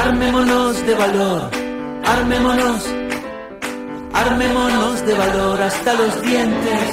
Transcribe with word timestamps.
armémonos 0.00 0.86
de 0.86 0.94
valor, 0.94 1.50
armémonos, 2.04 2.82
armémonos 4.12 5.06
de 5.06 5.14
valor 5.14 5.60
hasta 5.60 5.94
los 5.94 6.22
dientes. 6.22 6.86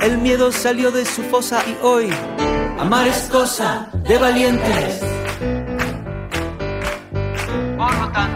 El 0.00 0.18
miedo 0.18 0.50
salió 0.50 0.90
de 0.90 1.04
su 1.04 1.22
fosa 1.22 1.62
y 1.66 1.76
hoy 1.84 2.08
amar 2.78 3.06
es 3.06 3.28
cosa 3.30 3.88
de 4.08 4.18
valientes. 4.18 5.00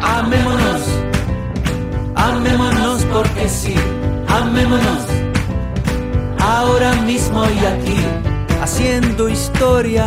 amémonos, 0.03 0.83
amémonos 2.15 3.05
porque 3.13 3.49
sí, 3.49 3.75
amémonos. 4.29 5.05
Ahora 6.39 6.93
mismo 7.11 7.45
y 7.45 7.65
aquí, 7.67 8.01
haciendo 8.63 9.29
historia. 9.29 10.07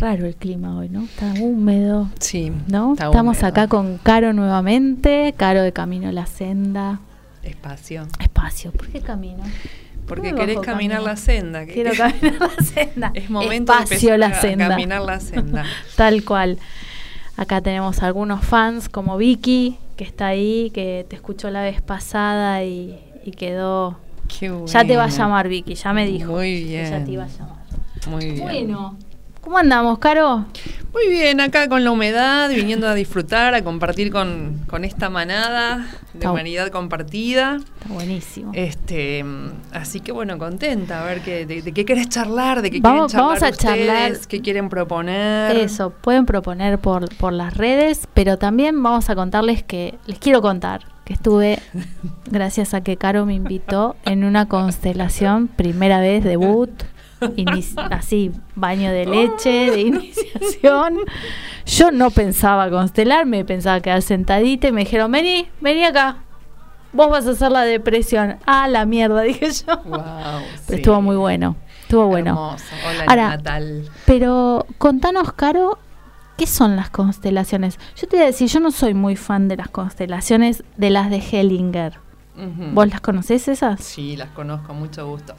raro 0.00 0.26
el 0.26 0.34
clima 0.34 0.76
hoy, 0.76 0.88
¿no? 0.88 1.02
Está 1.04 1.32
húmedo, 1.40 2.08
Sí, 2.18 2.50
¿no? 2.68 2.92
está 2.94 3.06
Estamos 3.06 3.36
húmedo. 3.36 3.46
acá 3.48 3.68
con 3.68 3.98
Caro 3.98 4.32
nuevamente, 4.32 5.34
Caro 5.36 5.62
de 5.62 5.72
Camino 5.72 6.08
a 6.08 6.12
la 6.12 6.26
Senda. 6.26 7.00
Espacio. 7.42 8.06
Espacio, 8.18 8.72
¿por 8.72 8.88
qué 8.88 9.00
camino? 9.00 9.42
Porque 10.06 10.34
querés 10.34 10.58
caminar 10.62 11.02
la 11.02 11.16
senda. 11.16 11.64
Quiero 11.66 11.92
caminar 11.96 12.34
la 12.40 12.64
senda. 12.64 13.10
Es 13.14 13.30
momento 13.30 13.72
Espacio 13.72 14.12
de 14.12 14.18
la 14.18 14.34
senda. 14.40 14.66
a 14.66 14.68
caminar 14.70 15.02
la 15.02 15.20
senda. 15.20 15.64
Tal 15.96 16.24
cual. 16.24 16.58
Acá 17.36 17.60
tenemos 17.62 18.02
algunos 18.02 18.44
fans 18.44 18.88
como 18.90 19.16
Vicky, 19.16 19.78
que 19.96 20.04
está 20.04 20.26
ahí, 20.26 20.70
que 20.74 21.06
te 21.08 21.16
escuchó 21.16 21.50
la 21.50 21.62
vez 21.62 21.80
pasada 21.80 22.64
y, 22.64 22.98
y 23.24 23.30
quedó... 23.32 23.98
Qué 24.28 24.52
Ya 24.66 24.84
te 24.84 24.96
va 24.96 25.04
a 25.04 25.06
bueno. 25.06 25.18
llamar 25.18 25.48
Vicky, 25.48 25.74
ya 25.74 25.92
me 25.92 26.06
dijo. 26.06 26.32
Muy 26.32 26.64
que 26.64 26.72
ya 26.84 26.90
bien. 26.90 27.04
te 27.04 27.10
iba 27.12 27.24
a 27.24 27.28
llamar. 27.28 27.56
Muy 28.08 28.24
bien. 28.32 28.40
Bueno, 28.42 28.96
¿cómo 29.40 29.58
andamos, 29.58 29.98
Caro? 29.98 30.46
Muy 30.92 31.08
bien, 31.08 31.40
acá 31.40 31.68
con 31.68 31.84
la 31.84 31.92
humedad, 31.92 32.50
viniendo 32.50 32.88
a 32.88 32.94
disfrutar, 32.94 33.54
a 33.54 33.62
compartir 33.62 34.10
con, 34.10 34.64
con 34.68 34.84
esta 34.84 35.08
manada 35.08 35.86
de 36.12 36.18
Está- 36.18 36.32
humanidad 36.32 36.68
compartida. 36.70 37.58
Está 37.80 37.94
buenísimo. 37.94 38.50
Este, 38.54 39.24
así 39.72 40.00
que 40.00 40.10
bueno, 40.10 40.36
contenta 40.36 41.00
a 41.00 41.04
ver 41.04 41.20
qué, 41.20 41.46
de, 41.46 41.62
de 41.62 41.72
qué 41.72 41.84
querés 41.84 42.08
charlar, 42.08 42.60
de 42.60 42.72
qué 42.72 42.80
Vamos- 42.80 43.12
quieren 43.12 43.28
charlar 43.28 43.40
vamos 43.40 43.42
a 43.42 43.62
charlar- 43.62 44.10
ustedes, 44.10 44.26
qué 44.26 44.40
quieren 44.40 44.68
proponer. 44.68 45.56
Eso, 45.56 45.90
pueden 45.90 46.26
proponer 46.26 46.80
por, 46.80 47.08
por 47.16 47.32
las 47.32 47.56
redes, 47.56 48.08
pero 48.12 48.36
también 48.36 48.82
vamos 48.82 49.10
a 49.10 49.14
contarles 49.14 49.62
que, 49.62 49.94
les 50.06 50.18
quiero 50.18 50.42
contar, 50.42 50.86
que 51.04 51.12
estuve, 51.12 51.60
gracias 52.30 52.74
a 52.74 52.80
que 52.82 52.96
Caro 52.96 53.26
me 53.26 53.34
invitó, 53.34 53.94
en 54.04 54.24
una 54.24 54.48
constelación, 54.48 55.46
primera 55.46 56.00
vez, 56.00 56.24
debut, 56.24 56.70
así, 57.90 58.32
baño 58.54 58.90
de 58.90 59.06
leche, 59.06 59.70
de 59.70 59.80
iniciación. 59.80 60.98
Yo 61.66 61.90
no 61.90 62.10
pensaba 62.10 62.70
constelarme, 62.70 63.44
pensaba 63.44 63.80
quedar 63.80 64.02
sentadita 64.02 64.68
y 64.68 64.72
me 64.72 64.80
dijeron, 64.84 65.12
vení, 65.12 65.48
vení 65.60 65.84
acá, 65.84 66.18
vos 66.92 67.10
vas 67.10 67.26
a 67.26 67.30
hacer 67.30 67.52
la 67.52 67.62
depresión. 67.62 68.38
Ah, 68.46 68.68
la 68.68 68.84
mierda, 68.86 69.22
dije 69.22 69.50
yo. 69.50 69.76
Wow, 69.84 70.00
Pero 70.66 70.76
estuvo 70.76 71.02
muy 71.02 71.16
bueno, 71.16 71.56
estuvo 71.82 72.06
bueno. 72.06 72.30
Hermoso. 72.30 72.64
Hola, 72.88 73.04
Ahora, 73.06 73.28
Natal. 73.36 73.90
Pero 74.06 74.66
contanos, 74.78 75.32
Caro, 75.32 75.78
¿qué 76.36 76.46
son 76.46 76.76
las 76.76 76.90
constelaciones? 76.90 77.78
Yo 77.96 78.08
te 78.08 78.16
voy 78.16 78.24
a 78.24 78.26
decir, 78.26 78.48
yo 78.48 78.60
no 78.60 78.70
soy 78.70 78.94
muy 78.94 79.16
fan 79.16 79.48
de 79.48 79.56
las 79.56 79.68
constelaciones 79.68 80.64
de 80.76 80.90
las 80.90 81.10
de 81.10 81.18
Hellinger. 81.18 81.98
¿Vos 82.72 82.88
las 82.88 83.02
conocés 83.02 83.48
esas? 83.48 83.80
Sí, 83.84 84.16
las 84.16 84.30
conozco, 84.30 84.72
mucho 84.72 85.06
gusto. 85.06 85.34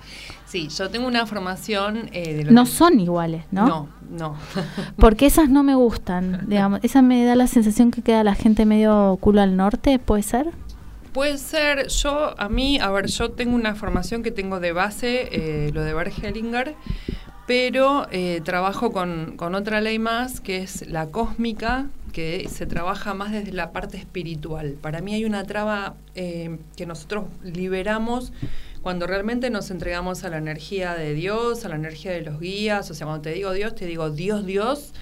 Sí, 0.51 0.67
yo 0.67 0.89
tengo 0.89 1.07
una 1.07 1.25
formación 1.25 2.09
eh, 2.11 2.33
de 2.43 2.51
No 2.51 2.65
que- 2.65 2.69
son 2.69 2.99
iguales, 2.99 3.45
¿no? 3.51 3.67
No, 3.67 3.89
no. 4.09 4.35
Porque 4.97 5.25
esas 5.25 5.47
no 5.49 5.63
me 5.63 5.75
gustan, 5.75 6.45
digamos. 6.49 6.81
Esa 6.83 7.01
me 7.01 7.23
da 7.23 7.35
la 7.35 7.47
sensación 7.47 7.89
que 7.89 8.01
queda 8.01 8.21
la 8.25 8.35
gente 8.35 8.65
medio 8.65 9.17
culo 9.21 9.39
al 9.41 9.55
norte, 9.55 9.97
¿puede 9.97 10.23
ser? 10.23 10.47
Puede 11.13 11.37
ser, 11.37 11.87
yo, 11.87 12.35
a 12.37 12.49
mí, 12.49 12.79
a 12.79 12.89
ver, 12.89 13.07
yo 13.07 13.31
tengo 13.31 13.55
una 13.55 13.75
formación 13.75 14.23
que 14.23 14.31
tengo 14.31 14.59
de 14.59 14.73
base, 14.73 15.29
eh, 15.31 15.71
lo 15.73 15.83
de 15.83 15.93
Bert 15.93 16.13
Hellinger, 16.21 16.75
pero 17.47 18.07
eh, 18.11 18.41
trabajo 18.43 18.91
con, 18.91 19.35
con 19.37 19.55
otra 19.55 19.79
ley 19.81 19.99
más, 19.99 20.39
que 20.41 20.57
es 20.57 20.87
la 20.87 21.07
cósmica, 21.07 21.87
que 22.13 22.47
se 22.49 22.65
trabaja 22.65 23.13
más 23.13 23.31
desde 23.31 23.51
la 23.53 23.71
parte 23.71 23.97
espiritual. 23.97 24.75
Para 24.81 25.01
mí 25.01 25.13
hay 25.13 25.23
una 25.25 25.43
traba 25.45 25.95
eh, 26.15 26.57
que 26.75 26.85
nosotros 26.85 27.25
liberamos 27.43 28.31
cuando 28.81 29.05
realmente 29.05 29.49
nos 29.49 29.69
entregamos 29.69 30.23
a 30.23 30.29
la 30.29 30.37
energía 30.37 30.95
de 30.95 31.13
Dios, 31.13 31.65
a 31.65 31.69
la 31.69 31.75
energía 31.75 32.11
de 32.11 32.21
los 32.21 32.39
guías, 32.39 32.89
o 32.89 32.93
sea, 32.93 33.05
cuando 33.05 33.21
te 33.21 33.31
digo 33.31 33.51
Dios, 33.53 33.75
te 33.75 33.85
digo 33.85 34.09
Dios, 34.09 34.45
Dios, 34.45 34.93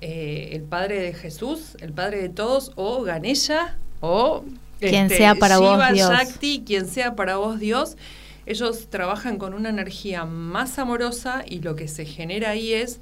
eh, 0.00 0.50
el 0.52 0.62
Padre 0.62 1.00
de 1.00 1.14
Jesús, 1.14 1.76
el 1.80 1.92
Padre 1.92 2.20
de 2.20 2.28
todos, 2.28 2.72
o 2.74 3.02
Ganesha, 3.02 3.76
o 4.00 4.44
Quien 4.80 5.08
sea 5.08 5.34
para 5.36 5.58
vos, 5.58 5.72
Shiva, 5.72 5.92
Dios. 5.92 6.10
Shakti, 6.10 6.64
quien 6.66 6.86
sea 6.86 7.14
para 7.14 7.36
vos 7.36 7.58
Dios. 7.58 7.96
Ellos 8.44 8.88
trabajan 8.90 9.38
con 9.38 9.54
una 9.54 9.68
energía 9.68 10.24
más 10.24 10.78
amorosa 10.78 11.44
y 11.46 11.60
lo 11.60 11.76
que 11.76 11.86
se 11.86 12.04
genera 12.04 12.50
ahí 12.50 12.72
es 12.72 12.98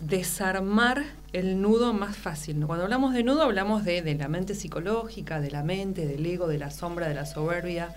desarmar 0.00 1.04
el 1.32 1.62
nudo 1.62 1.92
más 1.92 2.16
fácil. 2.16 2.66
Cuando 2.66 2.84
hablamos 2.84 3.14
de 3.14 3.22
nudo 3.22 3.42
hablamos 3.42 3.84
de, 3.84 4.02
de 4.02 4.16
la 4.16 4.26
mente 4.26 4.54
psicológica, 4.54 5.40
de 5.40 5.52
la 5.52 5.62
mente, 5.62 6.06
del 6.06 6.26
ego, 6.26 6.48
de 6.48 6.58
la 6.58 6.70
sombra, 6.70 7.06
de 7.06 7.14
la 7.14 7.26
soberbia. 7.26 7.94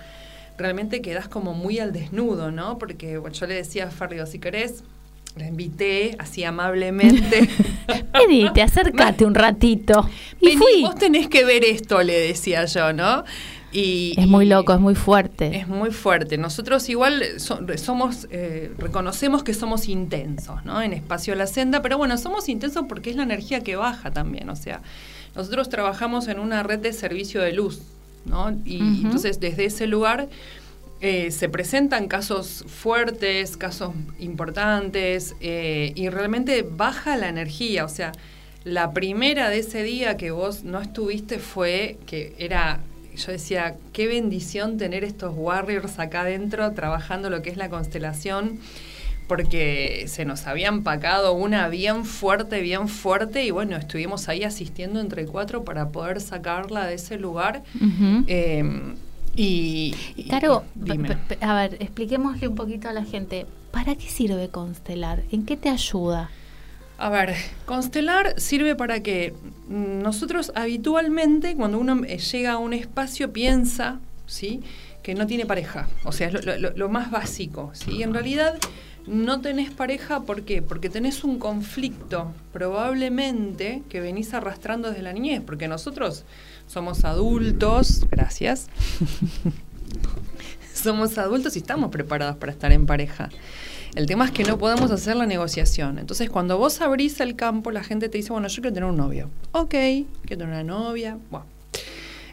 Realmente 0.63 1.01
quedas 1.01 1.27
como 1.27 1.53
muy 1.53 1.79
al 1.79 1.91
desnudo, 1.91 2.49
¿no? 2.49 2.77
Porque 2.77 3.17
bueno, 3.17 3.35
yo 3.35 3.45
le 3.47 3.55
decía 3.55 3.83
a 3.87 3.91
Ferrio, 3.91 4.25
si 4.25 4.39
querés, 4.39 4.81
la 5.35 5.45
invité 5.45 6.15
así 6.19 6.45
amablemente. 6.45 7.49
Vení, 8.13 8.49
te 8.53 8.61
acércate 8.61 9.25
un 9.25 9.35
ratito. 9.35 10.07
Y 10.39 10.45
Vení, 10.45 10.57
fui. 10.57 10.81
vos 10.83 10.95
tenés 10.95 11.27
que 11.27 11.43
ver 11.43 11.65
esto, 11.65 12.01
le 12.01 12.17
decía 12.17 12.63
yo, 12.63 12.93
¿no? 12.93 13.25
Y, 13.73 14.13
Es 14.17 14.25
muy 14.27 14.45
loco, 14.45 14.73
es 14.73 14.79
muy 14.79 14.95
fuerte. 14.95 15.57
Es 15.57 15.67
muy 15.67 15.91
fuerte. 15.91 16.37
Nosotros 16.37 16.87
igual 16.87 17.25
so- 17.41 17.59
somos, 17.75 18.27
eh, 18.31 18.71
reconocemos 18.77 19.43
que 19.43 19.53
somos 19.53 19.89
intensos, 19.89 20.63
¿no? 20.63 20.81
En 20.81 20.93
Espacio 20.93 21.35
La 21.35 21.47
Senda, 21.47 21.81
pero 21.81 21.97
bueno, 21.97 22.17
somos 22.17 22.47
intensos 22.47 22.85
porque 22.87 23.09
es 23.09 23.17
la 23.17 23.23
energía 23.23 23.61
que 23.65 23.75
baja 23.75 24.11
también, 24.11 24.49
o 24.49 24.55
sea, 24.55 24.81
nosotros 25.35 25.67
trabajamos 25.67 26.27
en 26.29 26.39
una 26.39 26.63
red 26.63 26.79
de 26.79 26.93
servicio 26.93 27.41
de 27.41 27.51
luz, 27.51 27.81
¿no? 28.25 28.51
Y 28.65 28.79
entonces 29.03 29.39
desde 29.39 29.65
ese 29.65 29.87
lugar 29.87 30.29
eh, 31.05 31.31
se 31.31 31.49
presentan 31.49 32.07
casos 32.07 32.63
fuertes, 32.65 33.57
casos 33.57 33.93
importantes, 34.19 35.35
eh, 35.41 35.91
y 35.95 36.07
realmente 36.07 36.61
baja 36.61 37.17
la 37.17 37.27
energía. 37.27 37.83
O 37.83 37.89
sea, 37.89 38.13
la 38.63 38.93
primera 38.93 39.49
de 39.49 39.59
ese 39.59 39.83
día 39.83 40.15
que 40.15 40.31
vos 40.31 40.63
no 40.63 40.79
estuviste 40.79 41.39
fue 41.39 41.97
que 42.05 42.33
era, 42.37 42.79
yo 43.17 43.33
decía, 43.33 43.75
qué 43.91 44.07
bendición 44.07 44.77
tener 44.77 45.03
estos 45.03 45.33
warriors 45.35 45.99
acá 45.99 46.21
adentro 46.21 46.71
trabajando 46.71 47.29
lo 47.29 47.41
que 47.41 47.49
es 47.49 47.57
la 47.57 47.69
constelación. 47.69 48.59
Porque 49.37 50.05
se 50.07 50.25
nos 50.25 50.45
había 50.45 50.67
empacado 50.67 51.33
una 51.33 51.67
bien 51.69 52.05
fuerte, 52.05 52.61
bien 52.61 52.87
fuerte, 52.87 53.43
y 53.43 53.49
bueno, 53.49 53.75
estuvimos 53.77 54.29
ahí 54.29 54.43
asistiendo 54.43 54.99
entre 54.99 55.25
cuatro 55.25 55.63
para 55.63 55.89
poder 55.89 56.21
sacarla 56.21 56.85
de 56.85 56.93
ese 56.95 57.17
lugar. 57.17 57.63
Eh, 58.27 58.93
y, 59.35 59.95
y- 60.15 60.27
dime. 60.75 61.15
p- 61.15 61.37
a 61.43 61.55
ver, 61.55 61.77
expliquémosle 61.79 62.47
un 62.47 62.53
poquito 62.55 62.89
a 62.89 62.93
la 62.93 63.03
gente. 63.05 63.47
¿Para 63.71 63.95
qué 63.95 64.07
sirve 64.07 64.49
constelar? 64.49 65.23
¿En 65.31 65.45
qué 65.47 65.57
te 65.57 65.69
ayuda? 65.69 66.29
A 66.99 67.09
ver, 67.09 67.33
constelar 67.65 68.39
sirve 68.39 68.75
para 68.75 69.01
que 69.01 69.33
mm, 69.67 70.03
nosotros 70.03 70.51
habitualmente, 70.53 71.55
cuando 71.55 71.79
uno 71.79 72.03
eh, 72.05 72.19
llega 72.19 72.51
a 72.51 72.57
un 72.59 72.73
espacio, 72.73 73.33
piensa, 73.33 73.99
¿sí? 74.27 74.61
Que 75.01 75.15
no 75.15 75.25
tiene 75.25 75.47
pareja. 75.47 75.87
O 76.05 76.11
sea, 76.11 76.27
es 76.27 76.45
lo- 76.45 76.69
lo 76.75 76.89
más 76.89 77.09
básico, 77.09 77.71
¿sí? 77.73 78.03
En 78.03 78.13
realidad, 78.13 78.55
no 79.07 79.41
tenés 79.41 79.71
pareja, 79.71 80.21
¿por 80.21 80.43
qué? 80.43 80.61
Porque 80.61 80.89
tenés 80.89 81.23
un 81.23 81.39
conflicto, 81.39 82.33
probablemente, 82.51 83.83
que 83.89 83.99
venís 83.99 84.33
arrastrando 84.33 84.89
desde 84.89 85.03
la 85.03 85.13
niñez, 85.13 85.41
porque 85.45 85.67
nosotros 85.67 86.23
somos 86.67 87.03
adultos, 87.05 88.05
gracias. 88.09 88.67
somos 90.73 91.17
adultos 91.17 91.55
y 91.55 91.59
estamos 91.59 91.91
preparados 91.91 92.37
para 92.37 92.51
estar 92.51 92.71
en 92.71 92.85
pareja. 92.85 93.29
El 93.95 94.07
tema 94.07 94.25
es 94.25 94.31
que 94.31 94.43
no 94.43 94.57
podemos 94.57 94.89
hacer 94.89 95.15
la 95.15 95.27
negociación. 95.27 95.99
Entonces, 95.99 96.29
cuando 96.29 96.57
vos 96.57 96.81
abrís 96.81 97.19
el 97.19 97.35
campo, 97.35 97.69
la 97.69 97.83
gente 97.83 98.09
te 98.09 98.17
dice, 98.17 98.31
bueno, 98.31 98.47
yo 98.47 98.61
quiero 98.61 98.73
tener 98.73 98.89
un 98.89 98.97
novio. 98.97 99.29
Ok, 99.51 99.69
quiero 99.69 100.37
tener 100.45 100.47
una 100.47 100.63
novia. 100.63 101.19
Bueno. 101.29 101.52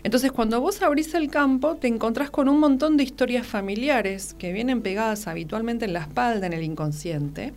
Entonces, 0.02 0.32
cuando 0.32 0.60
vos 0.60 0.80
abrís 0.82 1.12
el 1.14 1.30
campo, 1.30 1.76
te 1.76 1.88
encontrás 1.88 2.30
con 2.30 2.48
un 2.48 2.58
montón 2.58 2.96
de 2.96 3.04
historias 3.04 3.46
familiares 3.46 4.34
que 4.38 4.52
vienen 4.52 4.80
pegadas 4.82 5.26
habitualmente 5.26 5.84
en 5.84 5.92
la 5.92 6.00
espalda, 6.00 6.46
en 6.46 6.52
el 6.54 6.62
inconsciente, 6.62 7.52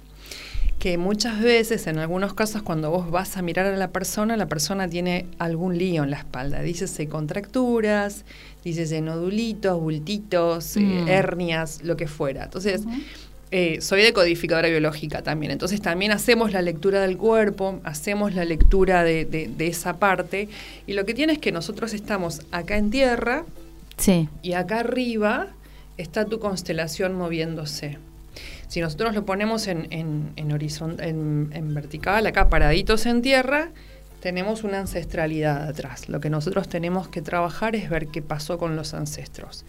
que 0.80 0.98
muchas 0.98 1.40
veces, 1.42 1.88
en 1.88 1.98
algunos 2.00 2.34
casos, 2.34 2.62
cuando 2.62 2.90
vos 2.92 3.10
vas 3.10 3.38
a 3.38 3.42
mirar 3.42 3.66
a 3.68 3.78
la 3.78 3.92
persona, 3.92 4.36
la 4.36 4.48
persona 4.50 4.90
tiene 4.90 5.28
algún 5.40 5.78
lío 5.78 6.04
en 6.04 6.12
la 6.12 6.18
espalda. 6.18 6.62
Dícese 6.62 7.08
contracturas, 7.08 8.26
dícese 8.66 9.00
nodulitos, 9.00 9.80
bultitos, 9.80 10.76
eh, 10.76 10.82
Mm. 10.82 11.08
hernias, 11.08 11.82
lo 11.84 11.96
que 11.96 12.08
fuera. 12.08 12.44
Entonces, 12.44 12.84
eh, 13.56 13.82
soy 13.82 14.02
decodificadora 14.02 14.68
biológica 14.68 15.22
también, 15.22 15.52
entonces 15.52 15.80
también 15.80 16.12
hacemos 16.12 16.52
la 16.52 16.62
lectura 16.64 17.02
del 17.02 17.18
cuerpo, 17.18 17.80
hacemos 17.84 18.34
la 18.34 18.46
lectura 18.46 19.04
de, 19.04 19.26
de- 19.26 19.48
de 19.48 19.68
esa 19.68 19.98
parte, 20.00 20.50
y 20.88 20.94
lo 20.94 21.06
que 21.06 21.14
tiene 21.14 21.34
es 21.34 21.40
que 21.40 21.52
nosotros 21.52 21.94
estamos 21.94 22.42
acá 22.52 22.78
en 22.78 22.90
tierra 22.90 23.46
Sí. 23.98 24.28
y 24.42 24.54
acá 24.54 24.80
arriba 24.80 25.48
está 25.98 26.26
tu 26.26 26.40
constelación 26.40 27.14
moviéndose. 27.14 28.00
Si 28.68 28.82
nosotros 28.82 29.14
lo 29.14 29.24
ponemos 29.24 29.68
en, 29.68 29.86
en, 29.92 30.32
en, 30.36 30.50
horizon- 30.52 31.00
en- 31.00 31.52
en 31.54 31.74
vertical, 31.76 32.26
acá 32.26 32.50
paraditos 32.50 33.06
en 33.06 33.22
tierra, 33.22 33.70
tenemos 34.20 34.64
una 34.64 34.80
ancestralidad 34.80 35.68
atrás. 35.68 36.10
Lo 36.10 36.20
que 36.20 36.32
nosotros 36.32 36.68
tenemos 36.68 37.08
que 37.08 37.22
trabajar 37.22 37.76
es 37.76 37.88
ver 37.90 38.08
qué 38.08 38.22
pasó 38.24 38.58
con 38.58 38.76
los 38.76 38.96
ancestros. 38.96 39.64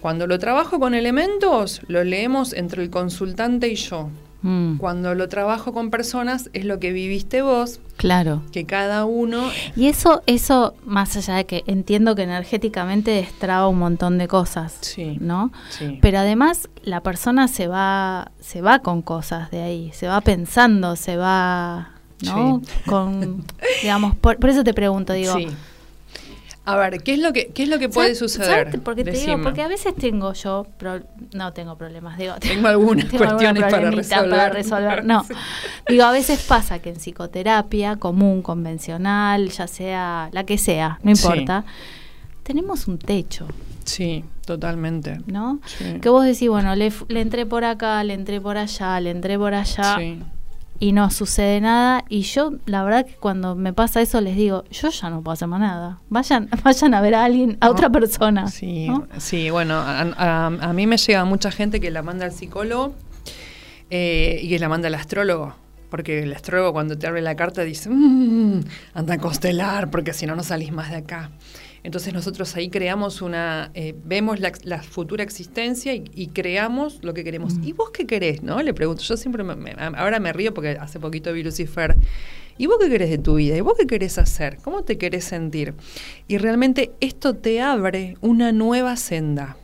Cuando 0.00 0.26
lo 0.26 0.38
trabajo 0.38 0.78
con 0.78 0.94
elementos, 0.94 1.80
lo 1.88 2.04
leemos 2.04 2.52
entre 2.52 2.82
el 2.82 2.90
consultante 2.90 3.68
y 3.68 3.74
yo. 3.76 4.08
Mm, 4.42 4.76
Cuando 4.76 5.14
lo 5.14 5.28
trabajo 5.28 5.72
con 5.72 5.90
personas, 5.90 6.50
es 6.52 6.64
lo 6.66 6.78
que 6.78 6.92
viviste 6.92 7.42
vos, 7.42 7.80
claro. 7.96 8.42
que 8.52 8.64
cada 8.64 9.04
uno... 9.04 9.42
Y 9.74 9.86
eso, 9.88 10.22
eso, 10.26 10.74
más 10.84 11.16
allá 11.16 11.34
de 11.36 11.46
que 11.46 11.64
entiendo 11.66 12.14
que 12.14 12.22
energéticamente 12.22 13.10
destraba 13.10 13.66
un 13.66 13.78
montón 13.78 14.18
de 14.18 14.28
cosas, 14.28 14.76
Sí, 14.82 15.16
¿no? 15.20 15.50
sí. 15.70 15.98
Pero 16.00 16.18
además 16.18 16.68
la 16.84 17.00
persona 17.00 17.48
se 17.48 17.66
va, 17.66 18.30
se 18.38 18.60
va 18.60 18.80
con 18.80 19.02
cosas 19.02 19.50
de 19.50 19.62
ahí, 19.62 19.90
se 19.94 20.06
va 20.06 20.20
pensando, 20.20 20.94
se 20.94 21.16
va, 21.16 21.92
¿no? 22.22 22.60
Con, 22.86 23.42
digamos, 23.82 24.14
por, 24.16 24.36
por 24.36 24.50
eso 24.50 24.62
te 24.62 24.74
pregunto, 24.74 25.12
digo, 25.14 25.34
Sí. 25.34 25.48
A 26.68 26.76
ver, 26.76 27.00
¿qué 27.02 27.14
es 27.14 27.20
lo 27.20 27.32
que, 27.32 27.46
qué 27.54 27.62
es 27.62 27.68
lo 27.68 27.78
que 27.78 27.88
puede 27.88 28.14
¿sabes- 28.14 28.18
suceder? 28.32 28.66
sabes? 28.66 28.80
Porque 28.84 29.04
te 29.04 29.12
digo, 29.12 29.40
porque 29.42 29.62
a 29.62 29.68
veces 29.68 29.94
tengo 29.94 30.32
yo, 30.32 30.66
pro- 30.76 31.00
no 31.32 31.52
tengo 31.52 31.76
problemas, 31.78 32.18
digo, 32.18 32.34
Tengo 32.40 32.66
algunas 32.68 33.08
tengo 33.10 33.24
cuestiones 33.24 33.62
para 33.62 33.90
resolver. 33.92 34.30
para 34.30 34.48
resolver. 34.50 35.04
No, 35.04 35.24
Sí. 35.28 35.34
digo, 35.88 36.04
a 36.04 36.10
veces 36.12 36.42
pasa 36.42 36.80
que 36.80 36.90
en 36.90 36.96
psicoterapia 36.96 37.96
común, 37.96 38.42
convencional, 38.42 39.48
ya 39.50 39.66
sea 39.68 40.28
la 40.32 40.44
que 40.44 40.58
sea, 40.58 40.98
no 41.02 41.14
Sí. 41.14 41.22
importa, 41.26 41.64
tenemos 42.42 42.88
un 42.88 42.98
techo, 42.98 43.46
Sí, 43.84 44.24
totalmente. 44.44 45.20
¿no? 45.26 45.60
Sí. 45.66 46.00
Que 46.02 46.08
vos 46.08 46.24
decís, 46.24 46.48
bueno, 46.48 46.74
le, 46.74 46.92
le 47.06 47.20
entré 47.20 47.46
por 47.46 47.64
acá, 47.64 48.02
le 48.02 48.14
entré 48.14 48.40
por 48.40 48.56
allá, 48.58 48.98
le 48.98 49.10
entré 49.10 49.38
por 49.38 49.54
allá 49.54 49.96
Sí. 49.96 50.20
Y 50.78 50.92
no 50.92 51.10
sucede 51.10 51.60
nada. 51.60 52.04
Y 52.08 52.22
yo, 52.22 52.52
la 52.66 52.82
verdad 52.84 53.06
que 53.06 53.14
cuando 53.14 53.54
me 53.54 53.72
pasa 53.72 54.00
eso, 54.00 54.20
les 54.20 54.36
digo, 54.36 54.64
yo 54.70 54.90
ya 54.90 55.10
no 55.10 55.22
puedo 55.22 55.32
hacer 55.32 55.48
más 55.48 55.60
nada. 55.60 56.00
Vayan, 56.08 56.48
vayan 56.64 56.94
a 56.94 57.00
ver 57.00 57.14
a 57.14 57.24
alguien, 57.24 57.56
a 57.60 57.70
otra 57.70 57.90
persona. 57.90 58.48
Sí, 58.48 58.88
¿no? 58.88 59.06
sí, 59.18 59.50
bueno, 59.50 59.74
a, 59.74 60.00
a- 60.02 60.46
a 60.46 60.72
mí 60.72 60.86
me 60.86 60.96
llega 60.96 61.24
mucha 61.24 61.50
gente 61.50 61.80
que 61.80 61.90
la 61.90 62.02
manda 62.02 62.24
al 62.24 62.32
psicólogo 62.32 62.94
eh, 63.90 64.40
y 64.42 64.48
que 64.48 64.58
la 64.58 64.68
manda 64.68 64.88
al 64.88 64.94
astrólogo. 64.94 65.54
Porque 65.90 66.24
el 66.24 66.32
astrólogo 66.34 66.72
cuando 66.72 66.98
te 66.98 67.06
abre 67.06 67.22
la 67.22 67.36
carta 67.36 67.62
dice, 67.62 67.88
"Mm, 67.88 68.60
anda 68.94 69.14
a 69.14 69.18
constelar, 69.18 69.88
porque 69.90 70.12
si 70.12 70.26
no, 70.26 70.34
no 70.34 70.42
salís 70.42 70.72
más 70.72 70.90
de 70.90 70.96
acá. 70.96 71.30
Entonces 71.86 72.12
nosotros 72.12 72.56
ahí 72.56 72.68
creamos 72.68 73.22
una, 73.22 73.70
eh, 73.74 73.94
vemos 74.04 74.40
la, 74.40 74.50
la 74.64 74.82
futura 74.82 75.22
existencia 75.22 75.94
y, 75.94 76.02
y 76.14 76.26
creamos 76.26 76.98
lo 77.02 77.14
que 77.14 77.22
queremos. 77.22 77.54
¿Y 77.62 77.72
vos 77.74 77.90
qué 77.90 78.06
querés? 78.06 78.42
¿No? 78.42 78.60
Le 78.60 78.74
pregunto, 78.74 79.02
yo 79.02 79.16
siempre, 79.16 79.44
me- 79.44 79.54
me- 79.54 79.72
ahora 79.96 80.18
me 80.18 80.32
río 80.32 80.52
porque 80.52 80.70
hace 80.80 80.98
poquito 80.98 81.32
vi 81.32 81.44
Lucifer. 81.44 81.94
¿Y 82.58 82.66
vos 82.66 82.78
qué 82.80 82.88
querés 82.90 83.10
de 83.10 83.18
tu 83.18 83.36
vida? 83.36 83.56
¿Y 83.56 83.60
vos 83.60 83.74
qué 83.78 83.86
querés 83.86 84.18
hacer? 84.18 84.56
¿Cómo 84.64 84.82
te 84.82 84.98
querés 84.98 85.24
sentir? 85.26 85.74
Y 86.26 86.38
realmente 86.38 86.90
esto 87.00 87.34
te 87.34 87.60
abre 87.60 88.16
una 88.20 88.50
nueva 88.50 88.96
senda. 88.96 89.56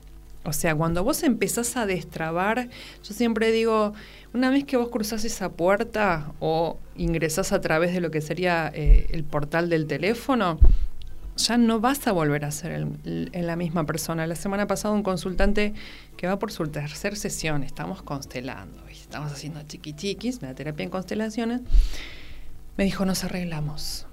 O 0.45 0.53
sea, 0.53 0.77
cuando 0.77 1.03
vos 1.03 1.25
empezás 1.25 1.77
a 1.77 1.87
destrabar, 1.87 2.69
yo 3.03 3.15
siempre 3.15 3.51
digo, 3.51 3.95
una 4.33 4.51
vez 4.51 4.63
que 4.65 4.77
vos 4.77 4.91
cruzás 4.91 5.25
esa 5.25 5.51
puerta 5.51 6.33
o 6.39 6.79
ingresás 6.97 7.51
a 7.53 7.61
través 7.61 7.93
de 7.95 8.01
lo 8.01 8.11
que 8.13 8.21
sería 8.21 8.71
eh, 8.75 9.07
el 9.11 9.25
portal 9.25 9.69
del 9.69 9.87
teléfono, 9.87 10.61
ya 11.37 11.57
no 11.57 11.81
vas 11.81 12.07
a 12.07 12.13
volver 12.13 12.45
a 12.45 12.51
ser 12.51 12.87
la 13.05 13.57
misma 13.57 13.85
persona. 13.85 14.27
La 14.27 14.37
semana 14.37 14.67
pasada 14.67 14.95
un 14.95 15.03
consultante 15.03 15.75
que 16.17 16.27
va 16.27 16.39
por 16.39 16.53
su 16.53 16.67
tercera 16.69 17.17
sesión, 17.17 17.63
estamos 17.63 18.03
constelando, 18.03 18.87
estamos 18.89 19.33
haciendo 19.33 19.63
chiquichiquis, 19.63 20.43
la 20.43 20.55
terapia 20.55 20.85
en 20.85 20.91
constelaciones, 20.91 21.61
me 22.77 22.85
dijo, 22.85 23.05
nos 23.05 23.25
arreglamos. 23.25 24.07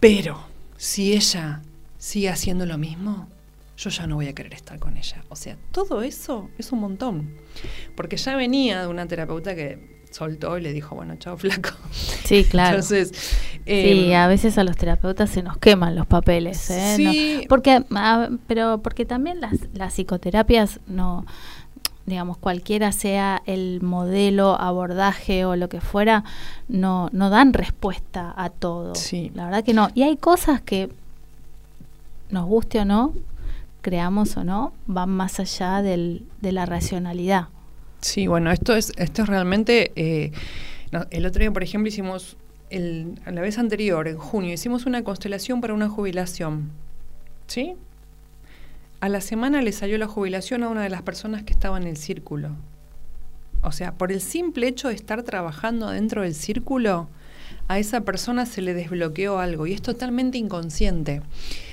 Pero 0.00 0.40
si 0.76 1.12
ella 1.12 1.62
sigue 1.98 2.28
haciendo 2.28 2.66
lo 2.66 2.78
mismo, 2.78 3.28
yo 3.76 3.90
ya 3.90 4.06
no 4.06 4.16
voy 4.16 4.26
a 4.26 4.34
querer 4.34 4.54
estar 4.54 4.78
con 4.78 4.96
ella. 4.96 5.24
O 5.28 5.36
sea, 5.36 5.56
todo 5.72 6.02
eso 6.02 6.50
es 6.58 6.72
un 6.72 6.80
montón. 6.80 7.34
Porque 7.94 8.16
ya 8.16 8.36
venía 8.36 8.82
de 8.82 8.88
una 8.88 9.06
terapeuta 9.06 9.54
que 9.54 9.97
soltó 10.18 10.58
y 10.58 10.62
le 10.62 10.72
dijo, 10.72 10.96
bueno, 10.96 11.14
chao 11.16 11.36
flaco. 11.36 11.70
Sí, 12.24 12.44
claro. 12.44 12.76
Entonces, 12.76 13.12
sí, 13.14 13.60
eh, 13.66 14.16
a 14.16 14.26
veces 14.26 14.58
a 14.58 14.64
los 14.64 14.76
terapeutas 14.76 15.30
se 15.30 15.42
nos 15.42 15.56
queman 15.58 15.94
los 15.94 16.06
papeles, 16.06 16.68
¿eh? 16.70 16.94
Sí. 16.96 17.38
No, 17.42 17.48
porque, 17.48 17.84
a- 17.94 18.28
pero 18.46 18.78
porque 18.82 19.04
también 19.04 19.40
las, 19.40 19.52
las 19.74 19.94
psicoterapias 19.94 20.80
no, 20.88 21.24
digamos, 22.06 22.36
cualquiera 22.38 22.90
sea 22.92 23.42
el 23.46 23.80
modelo, 23.80 24.60
abordaje 24.60 25.44
o 25.44 25.54
lo 25.56 25.68
que 25.68 25.80
fuera, 25.80 26.24
no, 26.68 27.10
no 27.12 27.30
dan 27.30 27.52
respuesta 27.52 28.34
a 28.36 28.50
todo. 28.50 28.94
Sí. 28.96 29.30
La 29.34 29.44
verdad 29.44 29.62
que 29.62 29.74
no. 29.74 29.88
Y 29.94 30.02
hay 30.02 30.16
cosas 30.16 30.60
que, 30.60 30.90
nos 32.30 32.46
guste 32.46 32.80
o 32.80 32.84
no, 32.84 33.12
creamos 33.82 34.36
o 34.36 34.44
no, 34.44 34.72
van 34.86 35.10
más 35.10 35.38
allá 35.40 35.80
del, 35.82 36.24
de 36.40 36.52
la 36.52 36.66
racionalidad. 36.66 37.48
Sí, 38.00 38.26
bueno, 38.26 38.50
esto 38.50 38.76
es, 38.76 38.92
esto 38.96 39.22
es 39.22 39.28
realmente. 39.28 39.92
eh, 39.96 40.32
el 41.10 41.26
otro 41.26 41.40
día, 41.40 41.52
por 41.52 41.62
ejemplo, 41.62 41.88
hicimos 41.88 42.36
el, 42.70 43.14
la 43.26 43.40
vez 43.40 43.58
anterior, 43.58 44.08
en 44.08 44.18
junio, 44.18 44.54
hicimos 44.54 44.86
una 44.86 45.02
constelación 45.02 45.60
para 45.60 45.74
una 45.74 45.88
jubilación. 45.88 46.70
¿Sí? 47.46 47.74
A 49.00 49.08
la 49.08 49.20
semana 49.20 49.62
le 49.62 49.72
salió 49.72 49.96
la 49.98 50.06
jubilación 50.06 50.62
a 50.62 50.68
una 50.68 50.82
de 50.82 50.90
las 50.90 51.02
personas 51.02 51.42
que 51.42 51.52
estaba 51.52 51.76
en 51.78 51.86
el 51.86 51.96
círculo. 51.96 52.50
O 53.62 53.72
sea, 53.72 53.92
por 53.92 54.12
el 54.12 54.20
simple 54.20 54.68
hecho 54.68 54.88
de 54.88 54.94
estar 54.94 55.22
trabajando 55.22 55.90
dentro 55.90 56.22
del 56.22 56.34
círculo, 56.34 57.08
a 57.68 57.78
esa 57.78 58.02
persona 58.02 58.46
se 58.46 58.62
le 58.62 58.74
desbloqueó 58.74 59.38
algo 59.38 59.66
y 59.66 59.72
es 59.72 59.82
totalmente 59.82 60.38
inconsciente. 60.38 61.22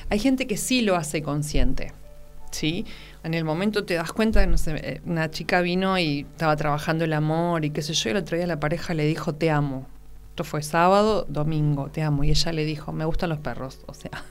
Hay 0.10 0.20
gente 0.20 0.48
que 0.48 0.58
sí 0.58 0.82
lo 0.82 0.96
hace 0.96 1.22
consciente. 1.22 1.94
¿sí? 2.56 2.86
En 3.26 3.34
el 3.34 3.44
momento 3.44 3.86
te 3.86 3.96
das 3.96 4.14
cuenta, 4.14 4.46
no 4.46 4.60
sé, 4.60 4.76
eh, 4.76 5.02
una 5.04 5.32
chica 5.32 5.62
vino 5.62 5.98
y 5.98 6.28
estaba 6.32 6.56
trabajando 6.56 7.06
el 7.06 7.14
amor 7.14 7.66
y 7.66 7.72
qué 7.72 7.82
sé 7.82 7.94
yo, 7.94 8.10
y 8.10 8.12
el 8.12 8.18
otro 8.18 8.38
día 8.38 8.46
la 8.46 8.60
pareja 8.60 8.94
le 8.94 9.04
dijo, 9.06 9.34
te 9.34 9.50
amo. 9.50 9.88
Esto 10.30 10.44
fue 10.44 10.62
sábado, 10.62 11.26
domingo, 11.28 11.90
te 11.90 12.04
amo. 12.04 12.24
Y 12.24 12.30
ella 12.30 12.52
le 12.52 12.66
dijo, 12.66 12.92
me 12.92 13.04
gustan 13.04 13.30
los 13.30 13.40
perros. 13.40 13.80
O 13.88 13.96
sea, 13.96 14.12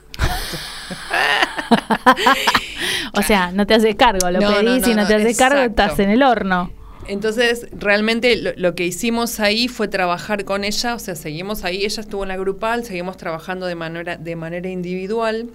O 3.13 3.21
sea, 3.21 3.51
no 3.51 3.67
te 3.67 3.73
haces 3.73 3.95
cargo, 3.95 4.31
lo 4.31 4.39
No, 4.39 4.49
no, 4.49 4.57
pedís 4.59 4.83
no, 4.83 4.91
y 4.91 4.95
no, 4.95 5.01
no, 5.01 5.07
te 5.07 5.15
haces 5.15 5.37
cargo, 5.37 5.59
estás 5.59 5.99
en 5.99 6.09
el 6.09 6.23
horno. 6.23 6.71
Entonces, 7.07 7.67
realmente 7.73 8.37
lo, 8.37 8.53
lo 8.55 8.75
que 8.75 8.85
hicimos 8.85 9.41
ahí 9.41 9.67
fue 9.67 9.89
trabajar 9.89 10.45
con 10.45 10.63
ella, 10.63 10.95
o 10.95 10.99
sea, 10.99 11.15
seguimos 11.15 11.65
ahí, 11.65 11.83
ella 11.83 12.01
estuvo 12.01 12.23
en 12.23 12.29
la 12.29 12.37
grupal, 12.37 12.85
seguimos 12.85 13.17
trabajando 13.17 13.65
de 13.65 13.75
manera, 13.75 14.15
de 14.15 14.35
manera 14.37 14.69
individual. 14.69 15.49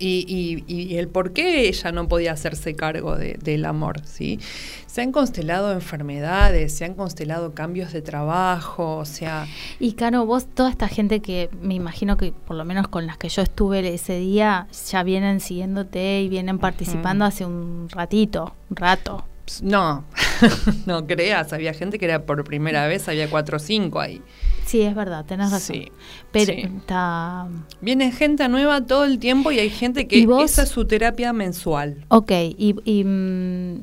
Y, 0.00 0.24
y- 0.68 0.72
y 0.72 0.96
el 0.96 1.08
por 1.08 1.32
qué 1.32 1.66
ella 1.68 1.90
no 1.90 2.06
podía 2.06 2.32
hacerse 2.32 2.74
cargo 2.74 3.16
de- 3.16 3.34
del 3.42 3.64
amor, 3.64 4.00
¿sí? 4.04 4.38
Se 4.86 5.02
han 5.02 5.10
constelado 5.12 5.72
enfermedades, 5.72 6.72
se 6.72 6.84
han 6.84 6.94
constelado 6.94 7.52
cambios 7.52 7.92
de 7.92 8.00
trabajo, 8.00 8.96
o 8.98 9.04
sea, 9.04 9.46
Y 9.80 9.92
Caro, 9.94 10.24
vos, 10.24 10.46
toda 10.46 10.70
esta 10.70 10.86
gente 10.88 11.20
que 11.20 11.50
me 11.60 11.74
imagino 11.74 12.16
que 12.16 12.32
por 12.32 12.56
lo 12.56 12.64
menos 12.64 12.86
con 12.88 13.06
las 13.06 13.16
que 13.18 13.28
yo 13.28 13.42
estuve 13.42 13.92
ese 13.92 14.18
día, 14.18 14.68
ya 14.90 15.02
vienen 15.02 15.40
siguiéndote 15.40 16.22
y 16.22 16.28
vienen 16.28 16.58
participando 16.58 17.24
hace 17.24 17.44
un 17.44 17.88
ratito, 17.90 18.54
un 18.70 18.76
rato. 18.76 19.24
no, 19.62 20.04
no 20.86 21.06
creas, 21.06 21.52
había 21.52 21.72
gente 21.74 21.98
que 21.98 22.04
era 22.04 22.22
por 22.24 22.44
primera 22.44 22.86
vez, 22.86 23.08
había 23.08 23.28
cuatro 23.28 23.56
o 23.56 23.60
cinco 23.60 23.98
ahí. 24.00 24.22
Sí, 24.68 24.82
es 24.82 24.94
verdad, 24.94 25.24
tenés 25.24 25.50
razón. 25.50 25.76
Sí, 25.76 25.92
Pero 26.30 26.52
sí. 26.52 26.60
está... 26.60 27.48
Viene 27.80 28.12
gente 28.12 28.46
nueva 28.50 28.82
todo 28.84 29.06
el 29.06 29.18
tiempo 29.18 29.50
y 29.50 29.58
hay 29.58 29.70
gente 29.70 30.06
que 30.06 30.18
¿Y 30.18 30.26
vos? 30.26 30.44
esa 30.44 30.64
es 30.64 30.68
su 30.68 30.84
terapia 30.84 31.32
mensual. 31.32 32.04
Ok, 32.08 32.30
y, 32.32 32.76
y, 32.84 33.02
mm, 33.02 33.82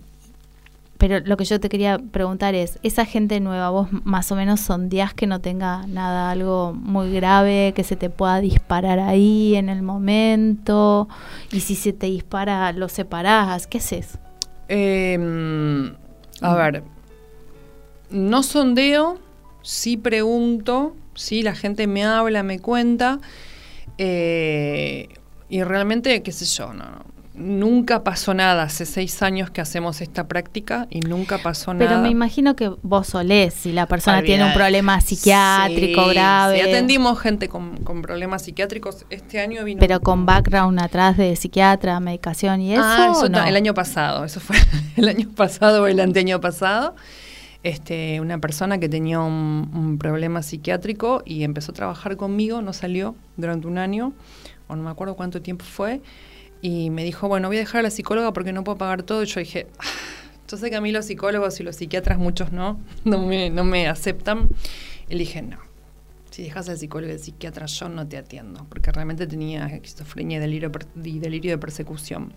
pero 1.00 1.22
lo 1.22 1.38
que 1.38 1.46
yo 1.46 1.60
te 1.60 1.70
quería 1.70 1.98
preguntar 1.98 2.54
es, 2.54 2.78
esa 2.84 3.04
gente 3.04 3.40
nueva, 3.40 3.72
vos 3.72 3.88
más 4.04 4.32
o 4.32 4.36
menos 4.36 4.60
sondeás 4.60 5.16
que 5.16 5.26
no 5.26 5.42
tenga 5.42 5.88
nada, 5.88 6.30
algo 6.30 6.76
muy 6.76 7.12
grave, 7.12 7.74
que 7.76 7.84
se 7.84 7.96
te 7.96 8.12
pueda 8.12 8.40
disparar 8.40 9.00
ahí 9.00 9.56
en 9.56 9.70
el 9.70 9.82
momento, 9.82 11.08
y 11.52 11.62
si 11.62 11.74
se 11.74 11.94
te 11.94 12.06
dispara, 12.06 12.72
lo 12.74 12.90
separás, 12.90 13.66
¿qué 13.66 13.80
haces? 13.80 14.20
Eh, 14.70 15.18
a 16.42 16.56
ver, 16.56 16.84
no 18.12 18.44
sondeo, 18.44 19.25
sí 19.66 19.98
pregunto, 19.98 20.96
sí 21.16 21.42
la 21.42 21.56
gente 21.56 21.88
me 21.88 22.06
habla, 22.06 22.44
me 22.44 22.60
cuenta, 22.60 23.20
eh, 23.98 25.10
y 25.50 25.64
realmente, 25.64 26.22
qué 26.22 26.32
sé 26.32 26.46
yo, 26.46 26.74
no, 26.74 26.84
no, 26.86 27.06
nunca 27.34 28.04
pasó 28.04 28.34
nada. 28.34 28.64
Hace 28.64 28.86
seis 28.86 29.22
años 29.22 29.50
que 29.52 29.62
hacemos 29.62 30.02
esta 30.02 30.28
práctica 30.28 30.88
y 30.90 31.02
nunca 31.02 31.38
pasó 31.40 31.74
nada. 31.74 31.88
Pero 31.90 32.02
me 32.02 32.10
imagino 32.10 32.56
que 32.56 32.72
vos 32.82 33.08
solés, 33.08 33.54
si 33.54 33.72
la 33.72 33.88
persona 33.88 34.22
tiene 34.22 34.46
un 34.46 34.54
problema 34.54 35.02
psiquiátrico 35.02 36.04
Sí, 36.06 36.14
grave, 36.14 36.56
Sí, 36.56 36.62
atendimos 36.70 37.20
gente 37.20 37.50
con, 37.50 37.78
con 37.84 38.02
problemas 38.02 38.44
psiquiátricos. 38.44 39.06
Este 39.10 39.40
año 39.40 39.64
vino. 39.64 39.80
pero 39.80 40.00
con 40.00 40.26
background 40.26 40.80
atrás 40.80 41.18
de 41.18 41.36
psiquiatra, 41.36 42.00
medicación 42.00 42.62
y 42.62 42.74
eso, 42.74 42.82
Ah, 42.84 43.10
eso 43.12 43.26
¿o 43.26 43.30
no? 43.30 43.44
el 43.44 43.56
año 43.56 43.74
pasado, 43.74 44.26
eso 44.26 44.40
fue 44.40 44.56
el 44.96 45.08
año 45.08 45.30
pasado 45.36 45.84
o 45.84 45.88
el 45.88 46.00
anteaño 46.00 46.40
pasado. 46.40 46.96
Este, 47.66 48.22
una 48.22 48.38
persona 48.38 48.78
que 48.78 48.88
tenía 48.88 49.20
un, 49.20 49.72
un 49.74 49.98
problema 49.98 50.44
psiquiátrico 50.44 51.24
y 51.26 51.44
empezó 51.44 51.72
a 51.72 51.74
trabajar 51.74 52.16
conmigo, 52.16 52.62
no 52.62 52.74
salió 52.74 53.16
durante 53.38 53.66
un 53.66 53.80
año, 53.80 54.14
o 54.68 54.76
no 54.76 54.84
me 54.84 54.92
acuerdo 54.92 55.16
cuánto 55.16 55.42
tiempo 55.42 55.66
fue, 55.66 56.00
y 56.62 56.92
me 56.92 57.04
dijo, 57.04 57.28
bueno, 57.28 57.48
voy 57.48 57.58
a 57.58 57.62
dejar 57.62 57.80
a 57.80 57.82
la 57.82 57.90
psicóloga 57.90 58.34
porque 58.34 58.54
no 58.54 58.64
puedo 58.64 58.78
pagar 58.78 59.02
todo. 59.02 59.24
Y 59.24 59.26
yo 59.26 59.40
dije, 59.40 59.66
"Ah, 59.80 59.84
yo 60.48 60.58
sé 60.58 60.70
que 60.70 60.76
a 60.76 60.82
mí 60.82 60.92
los 60.92 61.06
psicólogos 61.06 61.60
y 61.60 61.64
los 61.64 61.76
psiquiatras, 61.76 62.20
muchos 62.20 62.52
no, 62.52 62.80
no 63.04 63.26
me, 63.26 63.50
no 63.50 63.64
me 63.64 63.88
aceptan. 63.88 64.50
Y 65.10 65.18
dije, 65.18 65.42
no, 65.42 65.58
si 66.30 66.44
dejas 66.44 66.70
al 66.70 66.78
psicólogo 66.78 67.12
y 67.12 67.16
al 67.16 67.20
psiquiatra, 67.20 67.66
yo 67.66 67.90
no 67.90 68.08
te 68.08 68.18
atiendo, 68.18 68.66
porque 68.70 68.92
realmente 68.92 69.26
tenía 69.26 69.66
esquizofrenia 69.66 70.38
y 70.38 70.42
delirio, 70.42 70.72
y 71.04 71.18
delirio 71.20 71.52
de 71.52 71.58
persecución. 71.58 72.32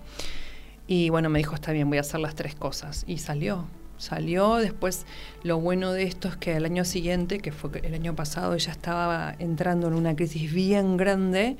Y 0.86 1.10
bueno, 1.10 1.28
me 1.28 1.38
dijo, 1.38 1.54
está 1.54 1.72
bien, 1.72 1.88
voy 1.90 1.98
a 1.98 2.00
hacer 2.00 2.20
las 2.20 2.34
tres 2.34 2.54
cosas. 2.54 3.04
Y 3.06 3.18
salió, 3.18 3.66
salió. 3.98 4.56
Después, 4.56 5.06
lo 5.42 5.58
bueno 5.58 5.92
de 5.92 6.04
esto 6.04 6.28
es 6.28 6.36
que 6.36 6.56
el 6.56 6.64
año 6.64 6.84
siguiente, 6.84 7.38
que 7.40 7.52
fue 7.52 7.70
el 7.82 7.94
año 7.94 8.14
pasado, 8.14 8.54
ella 8.54 8.72
estaba 8.72 9.34
entrando 9.38 9.88
en 9.88 9.94
una 9.94 10.16
crisis 10.16 10.52
bien 10.52 10.96
grande 10.96 11.56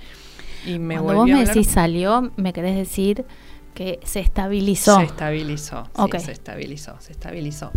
y 0.66 0.78
me 0.78 0.97
Cuando 0.97 1.14
vos 1.14 1.28
me 1.28 1.45
decís 1.45 1.68
salió, 1.68 2.33
me 2.37 2.52
querés 2.52 2.76
decir 2.76 3.25
que 3.75 4.00
se 4.02 4.18
estabilizó, 4.21 4.97
Se 4.99 5.04
estabilizó, 5.04 5.88
sí, 5.95 6.18
se 6.18 6.33
estabilizó, 6.33 6.97
se 6.99 7.12
estabilizó. 7.12 7.71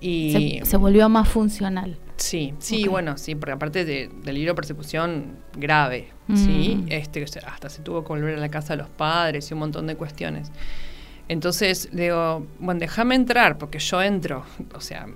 Y 0.00 0.60
se, 0.62 0.70
se 0.70 0.76
volvió 0.76 1.08
más 1.08 1.28
funcional. 1.28 1.96
Sí, 2.22 2.54
sí, 2.60 2.86
bueno, 2.86 3.18
sí, 3.18 3.34
porque 3.34 3.52
aparte 3.52 3.84
de 3.84 4.08
delirio 4.22 4.52
de 4.52 4.54
persecución 4.54 5.38
grave, 5.56 6.10
¿sí? 6.32 6.84
Mm. 6.84 6.92
Este, 6.92 7.24
hasta 7.44 7.68
se 7.68 7.82
tuvo 7.82 8.04
que 8.04 8.08
volver 8.10 8.36
a 8.36 8.40
la 8.40 8.48
casa 8.48 8.74
de 8.74 8.82
los 8.82 8.88
padres 8.88 9.50
y 9.50 9.54
un 9.54 9.60
montón 9.60 9.88
de 9.88 9.96
cuestiones. 9.96 10.52
Entonces, 11.32 11.88
le 11.92 12.02
digo, 12.02 12.46
bueno, 12.58 12.80
déjame 12.80 13.14
entrar, 13.14 13.56
porque 13.56 13.78
yo 13.78 14.02
entro, 14.02 14.44
o 14.74 14.82
sea, 14.82 15.06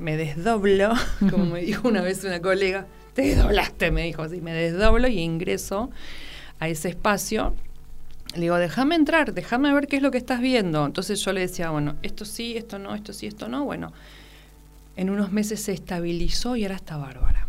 me 0.00 0.16
desdoblo, 0.16 0.92
como 1.30 1.44
me 1.46 1.60
dijo 1.60 1.86
una 1.86 2.02
vez 2.02 2.24
una 2.24 2.42
colega, 2.42 2.88
te 3.14 3.22
desdoblaste, 3.22 3.92
me 3.92 4.02
dijo, 4.02 4.28
sí, 4.28 4.40
me 4.40 4.52
desdoblo 4.52 5.06
y 5.06 5.20
ingreso 5.20 5.88
a 6.58 6.68
ese 6.68 6.88
espacio. 6.88 7.54
Le 8.34 8.40
digo, 8.40 8.56
déjame 8.56 8.96
entrar, 8.96 9.32
déjame 9.32 9.72
ver 9.72 9.86
qué 9.86 9.96
es 9.96 10.02
lo 10.02 10.10
que 10.10 10.18
estás 10.18 10.40
viendo. 10.40 10.84
Entonces 10.84 11.20
yo 11.24 11.32
le 11.32 11.42
decía, 11.42 11.70
bueno, 11.70 11.94
esto 12.02 12.24
sí, 12.24 12.56
esto 12.56 12.80
no, 12.80 12.96
esto 12.96 13.12
sí, 13.12 13.28
esto 13.28 13.48
no. 13.48 13.64
Bueno, 13.64 13.92
en 14.96 15.08
unos 15.08 15.30
meses 15.30 15.62
se 15.62 15.72
estabilizó 15.72 16.56
y 16.56 16.64
ahora 16.64 16.74
está 16.74 16.96
bárbara. 16.96 17.46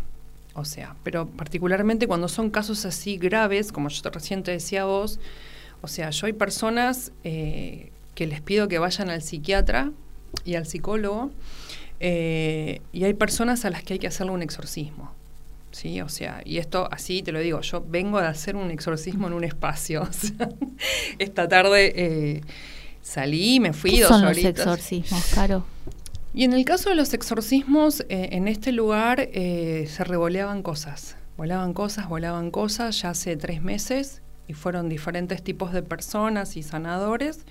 O 0.54 0.64
sea, 0.64 0.94
pero 1.02 1.26
particularmente 1.26 2.06
cuando 2.06 2.28
son 2.28 2.50
casos 2.50 2.84
así 2.84 3.16
graves, 3.16 3.72
como 3.72 3.88
yo 3.88 4.10
recién 4.10 4.44
te 4.44 4.52
decía 4.52 4.84
vos, 4.84 5.18
o 5.80 5.88
sea, 5.88 6.10
yo 6.10 6.26
hay 6.26 6.34
personas 6.34 7.10
eh, 7.24 7.90
que 8.14 8.26
les 8.26 8.40
pido 8.40 8.68
que 8.68 8.78
vayan 8.78 9.10
al 9.10 9.22
psiquiatra 9.22 9.92
y 10.44 10.54
al 10.54 10.66
psicólogo, 10.66 11.30
eh, 12.00 12.80
y 12.92 13.04
hay 13.04 13.14
personas 13.14 13.64
a 13.64 13.70
las 13.70 13.82
que 13.82 13.94
hay 13.94 13.98
que 13.98 14.08
hacerle 14.08 14.32
un 14.32 14.42
exorcismo. 14.42 15.12
Sí, 15.72 16.00
o 16.02 16.08
sea, 16.08 16.42
y 16.44 16.58
esto 16.58 16.86
así 16.92 17.22
te 17.22 17.32
lo 17.32 17.40
digo, 17.40 17.60
yo 17.62 17.82
vengo 17.86 18.20
de 18.20 18.26
hacer 18.26 18.56
un 18.56 18.70
exorcismo 18.70 19.26
en 19.26 19.32
un 19.32 19.44
espacio. 19.44 20.02
o 20.10 20.12
sea, 20.12 20.48
esta 21.18 21.48
tarde 21.48 21.92
eh, 21.96 22.40
salí, 23.00 23.58
me 23.58 23.72
fui 23.72 23.92
¿Qué 23.92 24.00
dos 24.02 24.10
son 24.10 24.24
los 24.24 24.36
exorcismos, 24.36 25.24
Caro? 25.34 25.64
Y 26.34 26.44
en 26.44 26.52
el 26.52 26.64
caso 26.64 26.88
de 26.88 26.94
los 26.94 27.12
exorcismos, 27.12 28.00
eh, 28.08 28.30
en 28.32 28.48
este 28.48 28.72
lugar 28.72 29.20
eh, 29.20 29.86
se 29.88 30.04
revoleaban 30.04 30.62
cosas. 30.62 31.16
Volaban 31.36 31.74
cosas, 31.74 32.08
volaban 32.08 32.50
cosas 32.50 33.00
ya 33.00 33.10
hace 33.10 33.36
tres 33.36 33.62
meses 33.62 34.22
y 34.48 34.54
fueron 34.54 34.88
diferentes 34.88 35.42
tipos 35.42 35.72
de 35.72 35.82
personas 35.82 36.56
y 36.56 36.62
sanadores. 36.62 37.44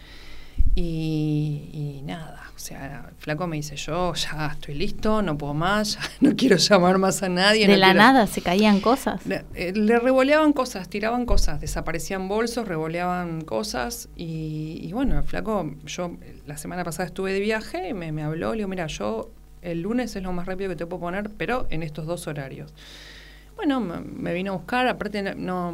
Y, 0.74 1.70
y 1.74 2.02
nada, 2.06 2.44
o 2.56 2.60
sea, 2.60 3.06
el 3.10 3.16
flaco 3.18 3.46
me 3.46 3.58
dice, 3.58 3.76
yo 3.76 4.14
ya 4.14 4.48
estoy 4.54 4.74
listo, 4.76 5.22
no 5.22 5.38
puedo 5.38 5.54
más, 5.54 5.96
ya 5.96 6.02
no 6.22 6.36
quiero 6.36 6.56
llamar 6.56 6.98
más 6.98 7.22
a 7.24 7.30
nadie. 7.30 7.68
De 7.68 7.74
no 7.74 7.80
la 7.80 7.88
quiero- 7.88 8.00
nada 8.00 8.28
se 8.28 8.42
caían 8.42 8.80
cosas. 8.80 9.26
le, 9.26 9.44
eh, 9.54 9.74
le 9.76 10.00
revoleaban 10.00 10.54
cosas, 10.54 10.88
tiraban 10.88 11.26
cosas, 11.26 11.60
desaparecían 11.60 12.28
bolsos, 12.30 12.68
revoleaban 12.68 13.42
cosas 13.42 14.08
y, 14.16 14.80
y 14.82 14.94
bueno, 14.94 15.18
el 15.18 15.24
flaco, 15.26 15.76
yo 15.86 16.16
la 16.46 16.58
semana 16.58 16.84
pasada 16.86 17.08
estuve 17.08 17.34
de 17.34 17.42
viaje, 17.42 17.90
y 17.90 17.94
me, 17.94 18.12
me 18.14 18.24
habló, 18.24 18.52
le 18.52 18.58
digo, 18.60 18.70
mira, 18.70 18.88
yo 18.88 19.30
el 19.62 19.82
lunes 19.82 20.16
es 20.16 20.24
lo 20.24 20.32
más 20.32 20.46
rápido 20.48 20.70
que 20.70 20.76
te 20.78 20.86
puedo 20.86 21.02
poner, 21.02 21.30
pero 21.38 21.68
en 21.70 21.84
estos 21.84 22.06
dos 22.06 22.28
horarios. 22.28 22.74
Bueno, 23.58 23.80
me, 23.82 24.00
me 24.00 24.34
vino 24.34 24.54
a 24.54 24.56
buscar, 24.56 24.88
aparte 24.88 25.22
no, 25.22 25.34
no, 25.36 25.74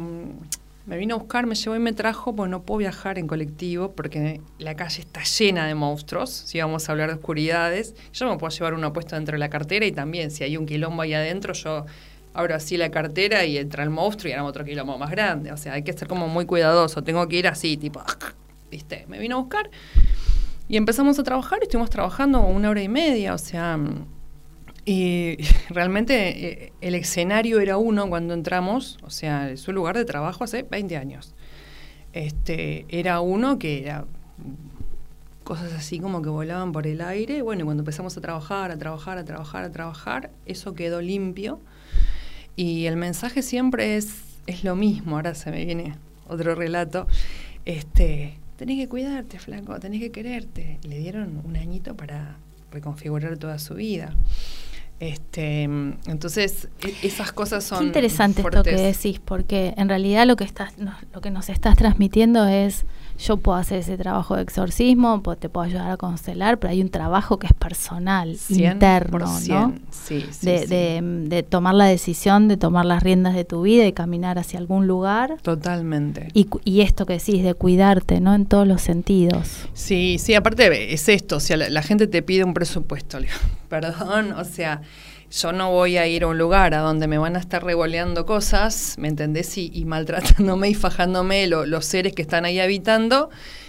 me 0.88 0.96
vino 0.96 1.16
a 1.16 1.18
buscar, 1.18 1.46
me 1.46 1.54
llevó 1.54 1.76
y 1.76 1.80
me 1.80 1.92
trajo, 1.92 2.34
pues 2.34 2.50
no 2.50 2.62
puedo 2.62 2.78
viajar 2.78 3.18
en 3.18 3.26
colectivo 3.26 3.92
porque 3.92 4.40
la 4.58 4.74
calle 4.74 5.02
está 5.02 5.22
llena 5.22 5.66
de 5.66 5.74
monstruos, 5.74 6.30
si 6.30 6.58
vamos 6.60 6.88
a 6.88 6.92
hablar 6.92 7.10
de 7.10 7.16
oscuridades. 7.16 7.94
Yo 8.14 8.26
me 8.26 8.38
puedo 8.38 8.50
llevar 8.50 8.72
uno 8.72 8.90
puesto 8.94 9.14
dentro 9.14 9.34
de 9.34 9.38
la 9.38 9.50
cartera 9.50 9.84
y 9.84 9.92
también 9.92 10.30
si 10.30 10.44
hay 10.44 10.56
un 10.56 10.64
quilombo 10.64 11.02
ahí 11.02 11.12
adentro, 11.12 11.52
yo 11.52 11.84
abro 12.32 12.54
así 12.54 12.78
la 12.78 12.90
cartera 12.90 13.44
y 13.44 13.58
entra 13.58 13.82
el 13.82 13.90
monstruo 13.90 14.30
y 14.30 14.32
hará 14.32 14.44
otro 14.44 14.64
quilombo 14.64 14.96
más 14.96 15.10
grande. 15.10 15.52
O 15.52 15.58
sea, 15.58 15.74
hay 15.74 15.82
que 15.82 15.92
ser 15.92 16.08
como 16.08 16.26
muy 16.26 16.46
cuidadoso, 16.46 17.04
tengo 17.04 17.28
que 17.28 17.36
ir 17.36 17.48
así, 17.48 17.76
tipo, 17.76 18.02
¿viste? 18.70 19.04
Me 19.08 19.18
vino 19.18 19.36
a 19.36 19.40
buscar 19.40 19.68
y 20.68 20.78
empezamos 20.78 21.18
a 21.18 21.22
trabajar 21.22 21.58
y 21.60 21.64
estuvimos 21.64 21.90
trabajando 21.90 22.40
una 22.40 22.70
hora 22.70 22.82
y 22.82 22.88
media, 22.88 23.34
o 23.34 23.38
sea... 23.38 23.78
Y 24.88 25.36
realmente 25.68 26.64
eh, 26.64 26.72
el 26.80 26.94
escenario 26.94 27.60
era 27.60 27.76
uno 27.76 28.08
cuando 28.08 28.32
entramos, 28.32 28.96
o 29.02 29.10
sea, 29.10 29.54
su 29.58 29.72
lugar 29.74 29.98
de 29.98 30.06
trabajo 30.06 30.44
hace 30.44 30.62
20 30.62 30.96
años. 30.96 31.34
Este, 32.14 32.86
era 32.88 33.20
uno 33.20 33.58
que 33.58 33.82
era 33.82 34.06
cosas 35.44 35.74
así 35.74 35.98
como 35.98 36.22
que 36.22 36.30
volaban 36.30 36.72
por 36.72 36.86
el 36.86 37.02
aire. 37.02 37.42
Bueno, 37.42 37.62
y 37.62 37.64
cuando 37.66 37.82
empezamos 37.82 38.16
a 38.16 38.22
trabajar, 38.22 38.70
a 38.70 38.78
trabajar, 38.78 39.18
a 39.18 39.26
trabajar, 39.26 39.64
a 39.64 39.70
trabajar, 39.70 40.30
eso 40.46 40.72
quedó 40.72 41.02
limpio. 41.02 41.60
Y 42.56 42.86
el 42.86 42.96
mensaje 42.96 43.42
siempre 43.42 43.98
es, 43.98 44.22
es 44.46 44.64
lo 44.64 44.74
mismo. 44.74 45.16
Ahora 45.16 45.34
se 45.34 45.50
me 45.50 45.66
viene 45.66 45.96
otro 46.26 46.54
relato. 46.54 47.06
Este, 47.66 48.38
tenés 48.56 48.78
que 48.78 48.88
cuidarte, 48.88 49.38
flaco, 49.38 49.78
tenés 49.80 50.00
que 50.00 50.10
quererte. 50.10 50.78
Le 50.82 50.98
dieron 50.98 51.42
un 51.44 51.58
añito 51.58 51.94
para 51.94 52.38
reconfigurar 52.70 53.36
toda 53.36 53.58
su 53.58 53.74
vida. 53.74 54.16
Este, 55.00 55.62
entonces, 55.62 56.68
e- 56.80 57.06
esas 57.06 57.32
cosas 57.32 57.62
son. 57.64 57.78
Qué 57.78 57.84
interesante 57.86 58.42
esto 58.42 58.62
que 58.62 58.70
decís, 58.76 59.20
porque 59.24 59.74
en 59.76 59.88
realidad 59.88 60.26
lo 60.26 60.34
que 60.36 60.44
estás, 60.44 60.76
no- 60.78 60.96
lo 61.14 61.20
que 61.20 61.30
nos 61.30 61.48
estás 61.50 61.76
transmitiendo 61.76 62.46
es 62.46 62.84
yo 63.18 63.36
puedo 63.36 63.58
hacer 63.58 63.78
ese 63.80 63.96
trabajo 63.96 64.36
de 64.36 64.42
exorcismo, 64.42 65.20
te 65.38 65.48
puedo 65.48 65.66
ayudar 65.66 65.90
a 65.90 65.96
constelar, 65.96 66.58
pero 66.58 66.70
hay 66.72 66.80
un 66.80 66.88
trabajo 66.88 67.38
que 67.38 67.46
es 67.48 67.52
personal, 67.52 68.36
interno, 68.48 69.18
¿no? 69.18 69.26
100%, 69.38 69.72
Sí, 69.90 70.24
sí, 70.30 70.46
de, 70.46 70.58
sí. 70.60 70.66
de- 70.66 71.00
de 71.28 71.42
tomar 71.42 71.74
la 71.74 71.86
decisión, 71.86 72.48
de 72.48 72.56
tomar 72.56 72.84
las 72.86 73.02
riendas 73.02 73.34
de 73.34 73.44
tu 73.44 73.62
vida 73.62 73.86
y 73.86 73.92
caminar 73.92 74.38
hacia 74.38 74.58
algún 74.58 74.86
lugar. 74.86 75.36
Totalmente. 75.42 76.28
Y, 76.32 76.80
esto 76.80 77.06
que 77.06 77.14
decís, 77.14 77.42
de 77.42 77.54
cuidarte, 77.54 78.20
¿no? 78.20 78.34
En 78.34 78.46
todos 78.46 78.66
los 78.66 78.80
sentidos. 78.82 79.66
Sí, 79.74 80.16
sí, 80.18 80.34
aparte 80.34 80.92
es 80.94 81.08
esto, 81.08 81.36
o 81.36 81.40
sea, 81.40 81.56
la, 81.56 81.68
la 81.68 81.82
gente 81.82 82.06
te 82.06 82.22
pide 82.22 82.44
un 82.44 82.54
presupuesto, 82.54 83.18
perdón, 83.68 84.32
o 84.32 84.44
sea, 84.44 84.80
yo 85.30 85.52
no 85.52 85.70
voy 85.70 85.96
a 85.98 86.06
ir 86.06 86.24
a 86.24 86.28
un 86.28 86.38
lugar 86.38 86.74
a 86.74 86.78
donde 86.78 87.06
me 87.06 87.18
van 87.18 87.36
a 87.36 87.38
estar 87.40 87.62
revoleando 87.64 88.24
cosas, 88.26 88.94
¿me 88.98 89.08
entendés? 89.08 89.56
Y, 89.58 89.70
y 89.74 89.84
maltratándome 89.84 90.70
y 90.70 90.74
fajándome 90.74 91.46
lo- 91.46 91.66
los 91.66 91.84
seres 91.84 92.14
que 92.14 92.22
están 92.22 92.44
ahí 92.44 92.58
habitando, 92.60 93.28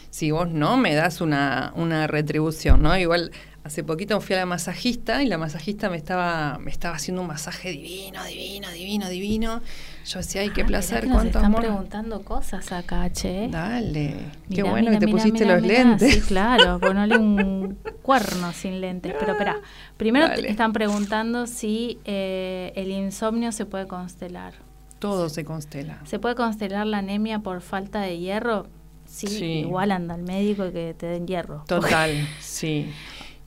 si 0.10 0.32
vos 0.32 0.50
no 0.50 0.78
me 0.78 0.96
das 0.96 1.22
una, 1.22 1.72
una 1.76 2.08
retribución, 2.08 2.82
¿no? 2.82 2.98
Igual 2.98 3.32
hace 3.64 3.84
poquito 3.84 4.20
fui 4.22 4.36
a 4.36 4.40
la 4.40 4.46
masajista 4.46 5.22
y 5.24 5.28
la 5.28 5.38
masajista 5.38 5.90
me 5.90 5.98
estaba, 5.98 6.58
me 6.60 6.72
estaba 6.72 6.96
haciendo 6.96 7.22
un 7.22 7.28
masaje 7.28 7.70
divino, 7.72 8.24
divino, 8.26 8.70
divino, 8.72 9.10
divino. 9.10 9.62
Yo 10.06 10.20
decía, 10.20 10.42
ay, 10.42 10.50
qué 10.52 10.62
Ah, 10.62 10.66
placer, 10.66 11.04
mirá 11.04 11.08
que 11.08 11.08
nos 11.10 11.18
cuánto 11.18 11.38
están 11.40 11.54
preguntando 11.56 12.22
cosas 12.24 12.72
acá, 12.72 13.10
che. 13.12 13.48
Dale, 13.50 14.16
qué 14.50 14.64
bueno 14.64 14.90
mirá, 14.90 15.00
que 15.00 15.06
te 15.06 15.12
pusiste 15.12 15.46
los 15.46 15.62
lentes. 15.62 16.14
Sí, 16.16 16.22
claro, 16.22 16.80
ponele 16.82 17.18
un 17.18 17.78
cuerno 18.02 18.52
sin 18.54 18.82
lentes. 18.82 19.14
Pero 19.20 19.34
espera, 19.34 19.58
primero 19.98 20.30
te 20.34 20.50
están 20.50 20.74
preguntando 20.74 21.46
si 21.46 22.00
eh, 22.06 22.72
el 22.76 22.90
insomnio 22.92 23.52
se 23.52 23.66
puede 23.66 23.88
constelar. 23.88 24.54
Todo 25.00 25.30
se 25.30 25.46
constela. 25.46 26.00
¿Se 26.06 26.20
puede 26.20 26.36
constelar 26.36 26.86
la 26.88 26.98
anemia 26.98 27.40
por 27.40 27.62
falta 27.62 28.02
de 28.02 28.18
hierro? 28.20 28.68
Sí, 29.06 29.28
Sí. 29.28 29.46
igual 29.62 29.92
anda 29.92 30.14
al 30.16 30.22
médico 30.24 30.68
y 30.68 30.72
que 30.72 30.94
te 30.98 31.06
den 31.08 31.26
hierro. 31.28 31.64
Total, 31.68 32.28
sí. 32.40 32.92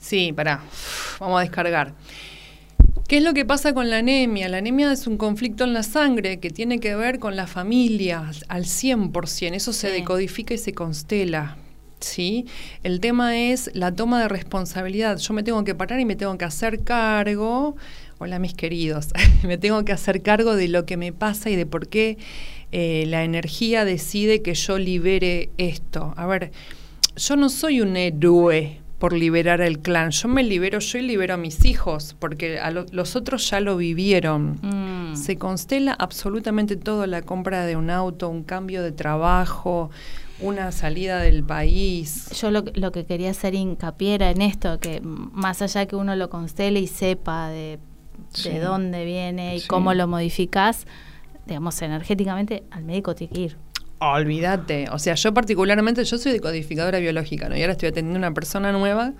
Sí, 0.02 0.32
pará. 0.32 0.60
Vamos 1.20 1.38
a 1.38 1.42
descargar. 1.42 1.94
¿Qué 3.06 3.18
es 3.18 3.22
lo 3.22 3.34
que 3.34 3.44
pasa 3.44 3.72
con 3.72 3.88
la 3.88 3.98
anemia? 3.98 4.48
La 4.48 4.58
anemia 4.58 4.90
es 4.90 5.06
un 5.06 5.16
conflicto 5.16 5.62
en 5.62 5.72
la 5.72 5.84
sangre 5.84 6.40
que 6.40 6.50
tiene 6.50 6.80
que 6.80 6.96
ver 6.96 7.20
con 7.20 7.36
la 7.36 7.46
familia 7.46 8.30
al 8.48 8.64
100%. 8.64 9.54
Eso 9.54 9.72
se 9.72 9.88
Sí. 9.90 9.94
decodifica 10.00 10.54
y 10.54 10.58
se 10.58 10.72
constela. 10.74 11.56
¿Sí? 12.00 12.46
El 12.82 12.98
tema 12.98 13.38
es 13.38 13.70
la 13.74 13.92
toma 13.94 14.20
de 14.20 14.26
responsabilidad. 14.28 15.18
Yo 15.18 15.34
me 15.34 15.44
tengo 15.44 15.62
que 15.62 15.76
parar 15.76 16.00
y 16.00 16.04
me 16.04 16.16
tengo 16.16 16.36
que 16.36 16.44
hacer 16.44 16.82
cargo. 16.82 17.76
Hola, 18.18 18.40
mis 18.40 18.54
queridos. 18.54 19.08
me 19.44 19.56
tengo 19.56 19.84
que 19.84 19.92
hacer 19.92 20.20
cargo 20.20 20.56
de 20.56 20.66
lo 20.66 20.84
que 20.84 20.96
me 20.96 21.12
pasa 21.12 21.48
y 21.48 21.54
de 21.54 21.64
por 21.64 21.86
qué 21.86 22.18
eh, 22.72 23.04
la 23.06 23.22
energía 23.22 23.84
decide 23.84 24.42
que 24.42 24.54
yo 24.54 24.78
libere 24.78 25.50
esto. 25.58 26.12
A 26.16 26.26
ver, 26.26 26.50
yo 27.14 27.36
no 27.36 27.48
soy 27.48 27.80
un 27.82 27.96
héroe 27.96 28.80
por 29.02 29.14
liberar 29.14 29.60
el 29.60 29.80
clan. 29.80 30.12
Yo 30.12 30.28
me 30.28 30.44
libero 30.44 30.78
yo 30.78 30.98
y 30.98 31.02
libero 31.02 31.34
a 31.34 31.36
mis 31.36 31.64
hijos, 31.64 32.14
porque 32.20 32.60
a 32.60 32.70
lo- 32.70 32.86
los 32.92 33.16
otros 33.16 33.50
ya 33.50 33.58
lo 33.58 33.76
vivieron. 33.76 34.60
Mm. 34.62 35.16
Se 35.16 35.36
constela 35.38 35.92
absolutamente 35.92 36.76
todo, 36.76 37.04
la 37.08 37.22
compra 37.22 37.66
de 37.66 37.74
un 37.74 37.90
auto, 37.90 38.28
un 38.28 38.44
cambio 38.44 38.80
de 38.80 38.92
trabajo, 38.92 39.90
una 40.38 40.70
salida 40.70 41.18
del 41.18 41.42
país. 41.42 42.28
Yo 42.40 42.52
lo, 42.52 42.62
que- 42.62 42.78
lo 42.78 42.92
que 42.92 43.04
quería 43.04 43.30
hacer 43.32 43.56
hincapié 43.56 44.14
era 44.14 44.30
en 44.30 44.40
esto, 44.40 44.78
que 44.78 45.00
más 45.02 45.62
allá 45.62 45.86
que 45.86 45.96
uno 45.96 46.14
lo 46.14 46.30
constele 46.30 46.78
y 46.78 46.86
sepa 46.86 47.48
de, 47.48 47.80
Sí. 48.32 48.50
de 48.50 48.60
dónde 48.60 49.04
viene 49.04 49.56
y 49.56 49.60
Sí. 49.62 49.66
cómo 49.66 49.94
lo 49.94 50.06
modificás, 50.06 50.86
digamos, 51.48 51.82
energéticamente, 51.82 52.62
al 52.70 52.84
médico 52.84 53.16
tiene 53.16 53.32
que 53.34 53.40
ir. 53.40 53.56
Olvídate. 54.02 54.86
O 54.90 54.98
sea, 54.98 55.14
yo 55.14 55.32
particularmente, 55.32 56.02
yo 56.04 56.18
soy 56.18 56.32
decodificadora 56.32 56.98
biológica, 56.98 57.48
¿no? 57.48 57.56
Y 57.56 57.60
ahora 57.60 57.72
estoy 57.72 57.90
atendiendo 57.90 58.18
a 58.18 58.28
una 58.28 58.34
persona 58.34 58.72
nueva 58.72 59.12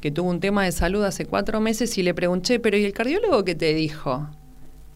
que 0.00 0.12
tuvo 0.12 0.30
un 0.30 0.38
tema 0.38 0.64
de 0.64 0.70
salud 0.70 1.02
hace 1.02 1.26
cuatro 1.26 1.60
meses 1.60 1.98
y 1.98 2.04
le 2.04 2.14
pregunté, 2.14 2.60
pero 2.60 2.76
¿y 2.76 2.84
el 2.84 2.92
cardiólogo 2.92 3.44
qué 3.44 3.56
te 3.56 3.74
dijo? 3.74 4.28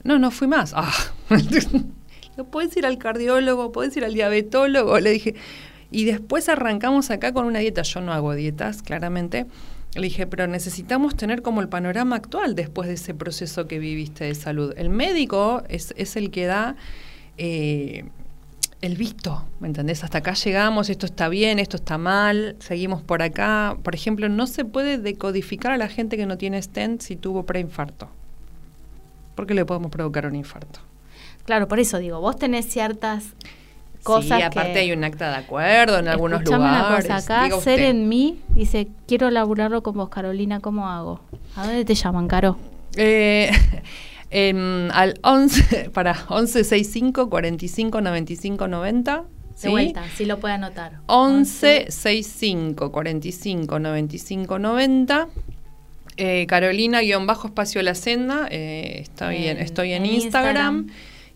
No, 0.04 0.20
no 0.20 0.30
fui 0.30 0.46
más. 0.46 0.72
Ah. 0.76 0.92
Puedes 2.52 2.76
ir 2.76 2.86
al 2.86 2.98
cardiólogo, 2.98 3.72
puedes 3.72 3.96
ir 3.96 4.04
al 4.04 4.14
diabetólogo, 4.14 5.00
le 5.00 5.10
dije. 5.10 5.34
Y 5.90 6.04
después 6.04 6.48
arrancamos 6.48 7.10
acá 7.10 7.32
con 7.32 7.46
una 7.46 7.60
dieta. 7.60 7.82
Yo 7.82 8.02
no 8.02 8.12
hago 8.12 8.34
dietas, 8.34 8.82
claramente. 8.82 9.46
Le 9.94 10.02
dije, 10.02 10.26
pero 10.26 10.46
necesitamos 10.46 11.16
tener 11.16 11.40
como 11.40 11.62
el 11.62 11.68
panorama 11.68 12.14
actual 12.14 12.54
después 12.54 12.88
de 12.88 12.94
ese 12.94 13.14
proceso 13.14 13.66
que 13.66 13.78
viviste 13.78 14.24
de 14.24 14.34
salud. 14.34 14.74
El 14.76 14.90
médico 14.90 15.62
es, 15.68 15.94
es 15.96 16.16
el 16.16 16.30
que 16.30 16.44
da 16.44 16.76
eh, 17.38 18.04
el 18.82 18.96
visto, 18.96 19.44
¿me 19.60 19.68
entendés? 19.68 20.04
Hasta 20.04 20.18
acá 20.18 20.34
llegamos, 20.34 20.90
esto 20.90 21.06
está 21.06 21.28
bien, 21.28 21.58
esto 21.58 21.76
está 21.76 21.98
mal, 21.98 22.56
seguimos 22.58 23.02
por 23.02 23.22
acá. 23.22 23.76
Por 23.82 23.94
ejemplo, 23.94 24.28
no 24.28 24.46
se 24.46 24.64
puede 24.64 24.98
decodificar 24.98 25.72
a 25.72 25.76
la 25.76 25.88
gente 25.88 26.16
que 26.16 26.26
no 26.26 26.36
tiene 26.36 26.60
stent 26.62 27.00
si 27.00 27.16
tuvo 27.16 27.44
preinfarto. 27.44 28.08
Porque 29.34 29.54
le 29.54 29.64
podemos 29.64 29.90
provocar 29.90 30.26
un 30.26 30.36
infarto. 30.36 30.80
Claro, 31.44 31.68
por 31.68 31.78
eso 31.78 31.98
digo, 31.98 32.20
vos 32.20 32.36
tenés 32.36 32.66
ciertas 32.66 33.24
cosas 34.02 34.38
sí, 34.38 34.44
aparte 34.44 34.72
que... 34.74 34.78
hay 34.80 34.92
un 34.92 35.02
acta 35.04 35.30
de 35.30 35.36
acuerdo 35.36 35.98
en 35.98 36.08
algunos 36.08 36.44
lugares. 36.44 37.06
una 37.06 37.16
cosa, 37.16 37.16
acá 37.16 37.60
Ser 37.60 37.80
en 37.80 38.08
mí 38.08 38.40
dice, 38.50 38.88
quiero 39.06 39.30
laburarlo 39.30 39.82
con 39.82 39.94
vos, 39.94 40.08
Carolina, 40.08 40.60
¿cómo 40.60 40.88
hago? 40.88 41.20
¿A 41.56 41.66
dónde 41.66 41.84
te 41.84 41.94
llaman, 41.94 42.28
Caro? 42.28 42.56
Eh, 42.96 43.50
em, 44.30 44.90
al 44.92 45.18
11, 45.22 45.90
para 45.94 46.14
1165 46.14 47.28
45 47.30 48.00
95 48.00 48.68
90. 48.68 49.24
De 49.62 49.68
vuelta, 49.70 50.04
si 50.16 50.26
lo 50.26 50.38
puede 50.38 50.54
anotar. 50.54 51.00
11 51.06 51.86
65 51.90 52.92
45 52.92 53.78
95 53.78 54.58
90. 54.58 55.28
Eh, 56.18 56.46
Carolina 56.46 57.00
guion 57.00 57.26
bajo 57.26 57.48
espacio 57.48 57.82
la 57.82 57.94
senda. 57.94 58.48
eh, 58.50 58.98
estoy, 59.00 59.46
En- 59.48 59.58
estoy 59.58 59.92
en, 59.92 60.04
en 60.04 60.12
Instagram. 60.12 60.76
Instagram. 60.78 60.86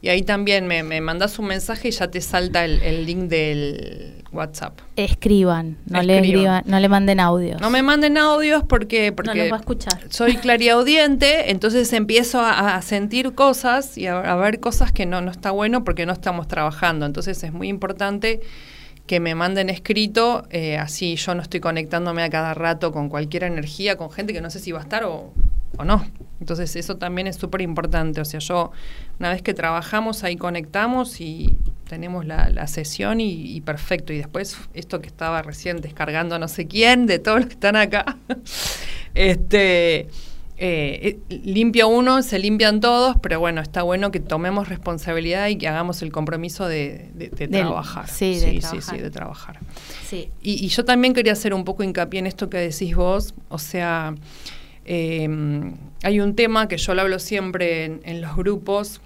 Y 0.03 0.09
ahí 0.09 0.23
también 0.23 0.67
me, 0.67 0.83
me 0.83 1.01
mandas 1.01 1.39
un 1.39 1.47
mensaje 1.47 1.89
y 1.89 1.91
ya 1.91 2.11
te 2.11 2.21
salta 2.21 2.65
el, 2.65 2.81
el 2.83 3.05
link 3.05 3.25
del 3.25 4.25
WhatsApp. 4.33 4.79
Escriban, 4.97 5.77
no 5.87 6.03
le 6.03 6.19
Escriban. 6.19 6.63
no 6.65 6.81
le 6.81 6.89
manden 6.89 7.21
audios. 7.21 7.61
No 7.61 7.69
me 7.69 7.83
manden 7.83 8.17
audios 8.17 8.65
porque, 8.65 9.11
no 9.11 9.17
porque 9.17 9.35
los 9.35 9.53
va 9.53 9.57
a 9.57 9.61
escuchar. 9.61 10.01
soy 10.09 10.37
clariaudiente, 10.37 11.51
entonces 11.51 11.93
empiezo 11.93 12.41
a, 12.41 12.77
a 12.77 12.83
sentir 12.83 13.35
cosas 13.35 13.99
y 13.99 14.07
a, 14.07 14.19
a 14.21 14.37
ver 14.37 14.61
cosas 14.61 14.91
que 14.91 15.05
no, 15.05 15.21
no 15.21 15.31
está 15.31 15.51
bueno 15.51 15.85
porque 15.85 16.07
no 16.07 16.13
estamos 16.13 16.49
trabajando. 16.49 17.05
Entonces 17.05 17.43
es 17.43 17.53
muy 17.53 17.69
importante 17.69 18.41
que 19.07 19.19
me 19.19 19.35
manden 19.35 19.71
escrito, 19.71 20.47
eh, 20.51 20.79
así 20.79 21.17
yo 21.17 21.35
no 21.35 21.43
estoy 21.43 21.59
conectándome 21.59 22.23
a 22.23 22.31
cada 22.31 22.55
rato 22.55 22.93
con 22.93 23.09
cualquier 23.09 23.43
energía, 23.43 23.97
con 23.97 24.11
gente 24.13 24.33
que 24.33 24.41
no 24.41 24.51
sé 24.51 24.61
si 24.61 24.71
va 24.71 24.79
a 24.79 24.83
estar 24.83 25.03
o, 25.05 25.35
o 25.81 25.85
no. 25.85 26.07
Entonces 26.41 26.75
eso 26.77 26.97
también 26.97 27.27
es 27.27 27.37
súper 27.37 27.61
importante. 27.61 28.21
O 28.21 28.25
sea, 28.25 28.41
yo 28.41 28.71
una 29.19 29.31
vez 29.31 29.43
que 29.43 29.53
trabajamos 29.55 30.25
ahí 30.25 30.37
conectamos 30.37 31.21
y 31.21 31.57
tenemos 31.89 32.25
la, 32.25 32.49
la 32.51 32.67
sesión 32.67 33.21
y, 33.21 33.55
y 33.57 33.61
perfecto. 33.61 34.13
Y 34.13 34.19
después 34.19 34.57
esto 34.75 35.01
que 35.01 35.09
estaba 35.09 35.43
recién 35.43 35.81
descargando 35.81 36.39
no 36.39 36.49
sé 36.49 36.67
quién, 36.67 37.07
de 37.07 37.19
todos 37.19 37.39
los 37.41 37.47
que 37.49 37.55
están 37.55 37.77
acá, 37.77 38.17
este 39.15 40.09
eh, 40.63 41.19
eh, 41.31 41.41
limpia 41.43 41.87
uno, 41.87 42.23
se 42.23 42.39
limpian 42.39 42.81
todos, 42.81 43.17
pero 43.23 43.41
bueno, 43.41 43.63
está 43.63 43.83
bueno 43.83 44.11
que 44.11 44.21
tomemos 44.21 44.69
responsabilidad 44.69 45.49
y 45.49 45.57
que 45.57 45.67
hagamos 45.69 46.03
el 46.03 46.13
compromiso 46.13 46.69
de, 46.69 47.09
de- 47.15 47.31
de 47.31 47.47
Del- 47.47 47.63
trabajar. 47.63 48.07
sí, 48.09 48.35
de 48.35 48.41
sí, 48.41 48.47
sí, 48.53 48.59
trabajar. 48.61 48.83
sí, 48.97 49.03
de 49.03 49.11
trabajar. 49.11 49.59
Sí. 50.07 50.29
Y, 50.43 50.63
y 50.65 50.69
yo 50.69 50.85
también 50.85 51.15
quería 51.15 51.33
hacer 51.33 51.55
un 51.55 51.65
poco 51.65 51.83
hincapié 51.83 52.21
en 52.21 52.27
esto 52.27 52.51
que 52.51 52.59
decís 52.59 52.95
vos, 52.95 53.35
o 53.49 53.57
sea, 53.59 54.15
eh, 54.85 55.29
hay 56.03 56.21
un 56.21 56.35
tema 56.35 56.69
que 56.69 56.77
yo 56.77 56.95
lo 56.95 57.03
hablo 57.03 57.19
siempre 57.19 57.85
en, 57.85 58.01
en 58.05 58.21
los 58.21 58.37
grupos, 58.37 59.01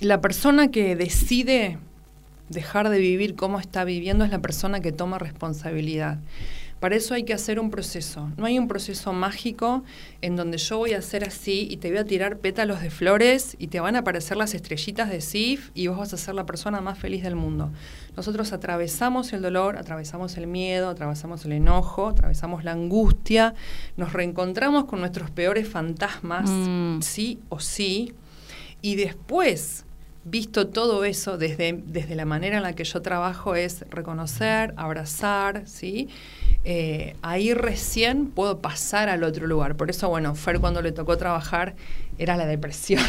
la 0.00 0.20
persona 0.20 0.70
que 0.70 0.96
decide 0.96 1.78
dejar 2.48 2.90
de 2.90 2.98
vivir 2.98 3.34
como 3.34 3.58
está 3.58 3.84
viviendo 3.84 4.24
es 4.24 4.30
la 4.30 4.40
persona 4.40 4.80
que 4.80 4.92
toma 4.92 5.18
responsabilidad. 5.18 6.18
Para 6.80 6.94
eso 6.94 7.14
hay 7.14 7.24
que 7.24 7.32
hacer 7.32 7.58
un 7.58 7.70
proceso. 7.70 8.30
No 8.36 8.44
hay 8.44 8.58
un 8.58 8.68
proceso 8.68 9.12
mágico 9.14 9.82
en 10.20 10.36
donde 10.36 10.58
yo 10.58 10.76
voy 10.78 10.92
a 10.92 10.98
hacer 10.98 11.24
así 11.24 11.66
y 11.70 11.78
te 11.78 11.88
voy 11.88 11.98
a 11.98 12.04
tirar 12.04 12.36
pétalos 12.38 12.82
de 12.82 12.90
flores 12.90 13.56
y 13.58 13.68
te 13.68 13.80
van 13.80 13.96
a 13.96 14.00
aparecer 14.00 14.36
las 14.36 14.52
estrellitas 14.54 15.08
de 15.08 15.22
Sif 15.22 15.70
y 15.74 15.86
vos 15.86 15.96
vas 15.96 16.12
a 16.12 16.18
ser 16.18 16.34
la 16.34 16.44
persona 16.44 16.82
más 16.82 16.98
feliz 16.98 17.22
del 17.22 17.34
mundo. 17.34 17.70
Nosotros 18.14 18.52
atravesamos 18.52 19.32
el 19.32 19.40
dolor, 19.40 19.78
atravesamos 19.78 20.36
el 20.36 20.46
miedo, 20.46 20.90
atravesamos 20.90 21.44
el 21.46 21.52
enojo, 21.52 22.08
atravesamos 22.08 22.62
la 22.62 22.72
angustia, 22.72 23.54
nos 23.96 24.12
reencontramos 24.12 24.84
con 24.84 25.00
nuestros 25.00 25.30
peores 25.30 25.66
fantasmas, 25.68 26.48
Mm. 26.50 27.00
sí 27.00 27.38
o 27.48 27.58
sí, 27.58 28.12
y 28.82 28.96
después 28.96 29.84
visto 30.28 30.66
todo 30.66 31.04
eso 31.04 31.38
desde, 31.38 31.80
desde 31.86 32.16
la 32.16 32.24
manera 32.24 32.56
en 32.56 32.64
la 32.64 32.74
que 32.74 32.84
yo 32.84 33.00
trabajo 33.00 33.54
es 33.54 33.84
reconocer, 33.90 34.74
abrazar, 34.76 35.62
¿sí? 35.66 36.08
Eh, 36.64 37.14
ahí 37.22 37.54
recién 37.54 38.26
puedo 38.26 38.58
pasar 38.58 39.08
al 39.08 39.22
otro 39.22 39.46
lugar. 39.46 39.76
Por 39.76 39.88
eso, 39.88 40.08
bueno, 40.08 40.34
Fer 40.34 40.58
cuando 40.58 40.82
le 40.82 40.90
tocó 40.90 41.16
trabajar 41.16 41.76
era 42.18 42.36
la 42.36 42.44
depresión. 42.44 43.04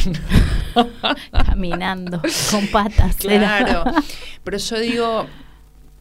Caminando 1.32 2.22
con 2.52 2.68
patas. 2.68 3.18
era. 3.26 3.66
claro. 3.66 3.84
Pero 4.44 4.58
yo 4.58 4.80
digo, 4.80 5.26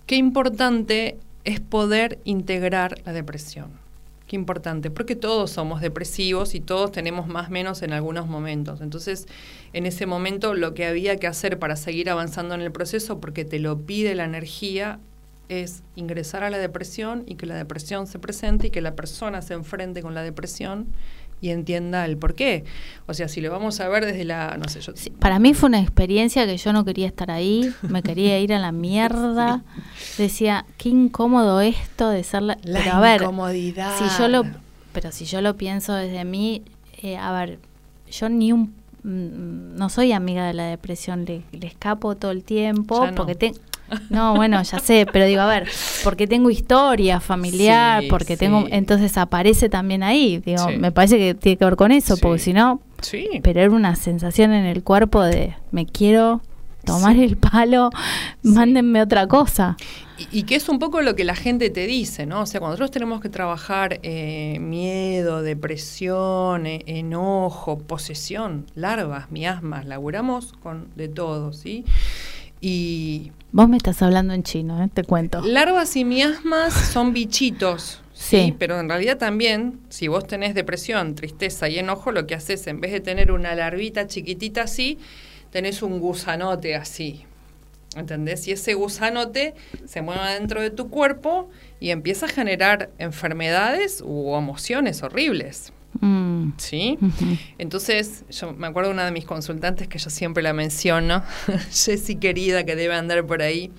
qué 0.04 0.16
importante 0.16 1.18
es 1.44 1.60
poder 1.60 2.18
integrar 2.24 3.00
la 3.06 3.14
depresión. 3.14 3.85
Qué 4.26 4.34
importante, 4.34 4.90
porque 4.90 5.14
todos 5.14 5.52
somos 5.52 5.80
depresivos 5.80 6.56
y 6.56 6.60
todos 6.60 6.90
tenemos 6.90 7.28
más 7.28 7.48
menos 7.48 7.82
en 7.82 7.92
algunos 7.92 8.26
momentos. 8.26 8.80
Entonces, 8.80 9.26
en 9.72 9.86
ese 9.86 10.06
momento 10.06 10.54
lo 10.54 10.74
que 10.74 10.84
había 10.84 11.16
que 11.16 11.28
hacer 11.28 11.60
para 11.60 11.76
seguir 11.76 12.10
avanzando 12.10 12.56
en 12.56 12.60
el 12.60 12.72
proceso, 12.72 13.20
porque 13.20 13.44
te 13.44 13.60
lo 13.60 13.82
pide 13.82 14.16
la 14.16 14.24
energía, 14.24 14.98
es 15.48 15.84
ingresar 15.94 16.42
a 16.42 16.50
la 16.50 16.58
depresión 16.58 17.22
y 17.26 17.36
que 17.36 17.46
la 17.46 17.54
depresión 17.54 18.08
se 18.08 18.18
presente 18.18 18.66
y 18.66 18.70
que 18.70 18.80
la 18.80 18.96
persona 18.96 19.42
se 19.42 19.54
enfrente 19.54 20.02
con 20.02 20.12
la 20.12 20.22
depresión 20.22 20.88
y 21.40 21.50
entienda 21.50 22.04
el 22.04 22.16
por 22.16 22.34
qué. 22.34 22.64
O 23.06 23.14
sea, 23.14 23.28
si 23.28 23.40
lo 23.40 23.50
vamos 23.50 23.80
a 23.80 23.88
ver 23.88 24.06
desde 24.06 24.24
la, 24.24 24.56
no 24.58 24.68
sé, 24.68 24.80
yo... 24.80 24.92
Sí, 24.96 25.10
para 25.10 25.38
mí 25.38 25.54
fue 25.54 25.68
una 25.68 25.80
experiencia 25.80 26.46
que 26.46 26.56
yo 26.56 26.72
no 26.72 26.84
quería 26.84 27.06
estar 27.06 27.30
ahí, 27.30 27.72
me 27.82 28.02
quería 28.02 28.38
ir 28.40 28.54
a 28.54 28.58
la 28.58 28.72
mierda. 28.72 29.62
Decía, 30.18 30.64
qué 30.78 30.88
incómodo 30.88 31.60
esto 31.60 32.08
de 32.08 32.24
ser 32.24 32.42
la... 32.42 32.58
La 32.62 32.80
pero 32.80 32.92
a 32.92 33.00
ver, 33.00 33.22
incomodidad. 33.22 33.96
si 33.98 34.18
yo 34.18 34.28
lo, 34.28 34.44
pero 34.92 35.12
si 35.12 35.24
yo 35.26 35.40
lo 35.42 35.56
pienso 35.56 35.94
desde 35.94 36.24
mí, 36.24 36.62
eh, 37.02 37.16
a 37.16 37.32
ver, 37.32 37.58
yo 38.10 38.28
ni 38.28 38.52
un 38.52 38.74
mm, 39.02 39.76
no 39.76 39.88
soy 39.90 40.12
amiga 40.12 40.46
de 40.46 40.54
la 40.54 40.64
depresión, 40.64 41.24
le, 41.26 41.42
le 41.52 41.66
escapo 41.66 42.16
todo 42.16 42.30
el 42.30 42.42
tiempo 42.44 43.06
no. 43.06 43.14
porque 43.14 43.34
te, 43.34 43.52
no, 44.10 44.34
bueno, 44.34 44.62
ya 44.62 44.78
sé, 44.78 45.06
pero 45.12 45.26
digo, 45.26 45.40
a 45.42 45.46
ver, 45.46 45.68
porque 46.04 46.26
tengo 46.26 46.50
historia 46.50 47.20
familiar, 47.20 48.02
Sí, 48.02 48.08
porque 48.08 48.36
tengo, 48.36 48.66
entonces 48.70 49.16
aparece 49.16 49.68
también 49.68 50.02
ahí, 50.02 50.38
digo, 50.38 50.68
Sí. 50.68 50.76
me 50.76 50.92
parece 50.92 51.18
que 51.18 51.34
tiene 51.34 51.56
que 51.56 51.64
ver 51.64 51.76
con 51.76 51.92
eso, 51.92 52.16
porque 52.16 52.38
si 52.40 52.52
no, 52.52 52.80
Sí. 53.00 53.28
pero 53.42 53.60
era 53.60 53.70
una 53.70 53.94
sensación 53.96 54.52
en 54.52 54.64
el 54.64 54.82
cuerpo 54.82 55.22
de 55.22 55.54
me 55.70 55.86
quiero 55.86 56.40
tomar 56.84 57.16
el 57.16 57.36
palo, 57.36 57.90
mándenme 58.42 59.02
otra 59.02 59.26
cosa. 59.26 59.76
Y, 60.18 60.38
y 60.38 60.42
que 60.44 60.54
es 60.54 60.68
un 60.68 60.78
poco 60.78 61.02
lo 61.02 61.14
que 61.16 61.24
la 61.24 61.34
gente 61.34 61.68
te 61.68 61.86
dice, 61.86 62.24
¿no? 62.26 62.40
O 62.42 62.46
sea, 62.46 62.60
cuando 62.60 62.72
nosotros 62.74 62.90
tenemos 62.92 63.20
que 63.20 63.28
trabajar 63.28 63.98
eh, 64.02 64.56
miedo, 64.60 65.42
depresión, 65.42 66.66
eh, 66.66 66.82
enojo, 66.86 67.78
posesión, 67.80 68.66
larvas, 68.76 69.30
miasmas, 69.30 69.84
laburamos 69.84 70.52
con 70.62 70.88
de 70.96 71.08
todo, 71.08 71.52
¿sí? 71.52 71.84
Y 72.60 73.32
Vos 73.56 73.70
me 73.70 73.78
estás 73.78 74.02
hablando 74.02 74.34
en 74.34 74.42
chino, 74.42 74.84
¿eh? 74.84 74.90
te 74.92 75.02
cuento. 75.02 75.40
larvas 75.40 75.96
y 75.96 76.04
miasmas 76.04 76.74
son 76.74 77.12
bichitos. 77.14 78.02
Sí, 78.12 78.36
Sí. 78.46 78.54
pero 78.58 78.78
en 78.80 78.88
realidad 78.88 79.18
también, 79.18 79.80
si 79.90 80.08
vos 80.08 80.26
tenés 80.26 80.54
depresión, 80.54 81.14
tristeza 81.14 81.68
y 81.70 81.78
enojo, 81.78 82.12
lo 82.12 82.26
que 82.26 82.34
haces 82.34 82.66
en 82.66 82.80
vez 82.80 82.92
de 82.92 83.00
tener 83.00 83.30
una 83.32 83.54
larvita 83.54 84.06
chiquitita 84.06 84.62
así, 84.62 84.98
tenés 85.50 85.82
un 85.82 86.00
gusanote 86.00 86.76
así. 86.76 87.24
¿Entendés? 87.94 88.46
Y 88.48 88.52
ese 88.52 88.74
gusanote 88.74 89.54
se 89.86 90.00
mueve 90.02 90.32
dentro 90.32 90.60
de 90.62 90.70
tu 90.70 90.88
cuerpo 90.90 91.48
y 91.80 91.90
empieza 91.90 92.24
a 92.26 92.28
generar 92.30 92.90
enfermedades 92.98 94.02
u 94.04 94.34
emociones 94.34 95.02
horribles. 95.02 95.72
Mm. 96.00 96.52
¿Sí? 96.56 96.98
Entonces, 97.58 98.24
yo 98.30 98.52
me 98.52 98.66
acuerdo 98.66 98.90
de 98.90 98.94
una 98.94 99.04
de 99.04 99.12
mis 99.12 99.24
consultantes 99.24 99.88
que 99.88 99.98
yo 99.98 100.10
siempre 100.10 100.42
la 100.42 100.52
menciono, 100.52 101.22
Jessie 101.70 102.16
querida, 102.16 102.64
que 102.64 102.76
debe 102.76 102.94
andar 102.94 103.24
por 103.26 103.42
ahí, 103.42 103.70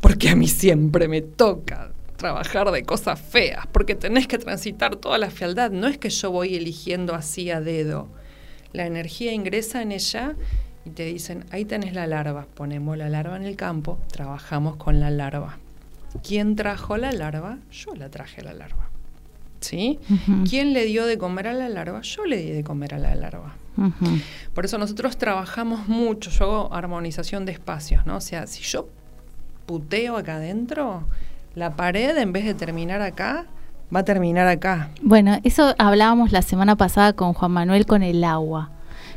porque 0.00 0.30
a 0.30 0.36
mí 0.36 0.48
siempre 0.48 1.08
me 1.08 1.20
toca 1.20 1.92
trabajar 2.16 2.70
de 2.70 2.84
cosas 2.84 3.20
feas, 3.20 3.66
porque 3.66 3.94
tenés 3.94 4.26
que 4.26 4.38
transitar 4.38 4.96
toda 4.96 5.18
la 5.18 5.30
fealdad. 5.30 5.70
No 5.70 5.86
es 5.86 5.98
que 5.98 6.10
yo 6.10 6.30
voy 6.30 6.54
eligiendo 6.54 7.14
así 7.14 7.50
a 7.50 7.60
dedo. 7.60 8.08
La 8.72 8.86
energía 8.86 9.32
ingresa 9.32 9.82
en 9.82 9.92
ella 9.92 10.34
y 10.84 10.90
te 10.90 11.04
dicen, 11.04 11.44
ahí 11.50 11.64
tenés 11.64 11.94
la 11.94 12.06
larva, 12.06 12.46
ponemos 12.54 12.96
la 12.96 13.08
larva 13.08 13.36
en 13.36 13.44
el 13.44 13.56
campo, 13.56 13.98
trabajamos 14.10 14.76
con 14.76 15.00
la 15.00 15.10
larva. 15.10 15.58
¿Quién 16.22 16.56
trajo 16.56 16.96
la 16.96 17.12
larva? 17.12 17.58
Yo 17.70 17.94
la 17.94 18.08
traje 18.08 18.42
la 18.42 18.52
larva. 18.52 18.83
¿Sí? 19.64 19.98
¿Quién 20.48 20.72
le 20.72 20.84
dio 20.84 21.06
de 21.06 21.16
comer 21.16 21.48
a 21.48 21.54
la 21.54 21.68
larva? 21.68 22.02
Yo 22.02 22.24
le 22.24 22.36
di 22.36 22.50
de 22.50 22.62
comer 22.62 22.94
a 22.94 22.98
la 22.98 23.14
larva. 23.14 23.54
Por 24.54 24.64
eso 24.64 24.78
nosotros 24.78 25.16
trabajamos 25.16 25.88
mucho, 25.88 26.30
yo 26.30 26.44
hago 26.44 26.74
armonización 26.74 27.44
de 27.44 27.52
espacios, 27.52 28.06
¿no? 28.06 28.16
O 28.16 28.20
sea, 28.20 28.46
si 28.46 28.62
yo 28.62 28.88
puteo 29.66 30.16
acá 30.16 30.36
adentro, 30.36 31.08
la 31.54 31.74
pared 31.74 32.16
en 32.18 32.32
vez 32.32 32.44
de 32.44 32.54
terminar 32.54 33.00
acá, 33.00 33.46
va 33.94 34.00
a 34.00 34.04
terminar 34.04 34.46
acá. 34.48 34.90
Bueno, 35.02 35.38
eso 35.42 35.74
hablábamos 35.78 36.30
la 36.30 36.42
semana 36.42 36.76
pasada 36.76 37.14
con 37.14 37.32
Juan 37.32 37.50
Manuel 37.50 37.86
con 37.86 38.02
el 38.02 38.22
agua, 38.22 38.70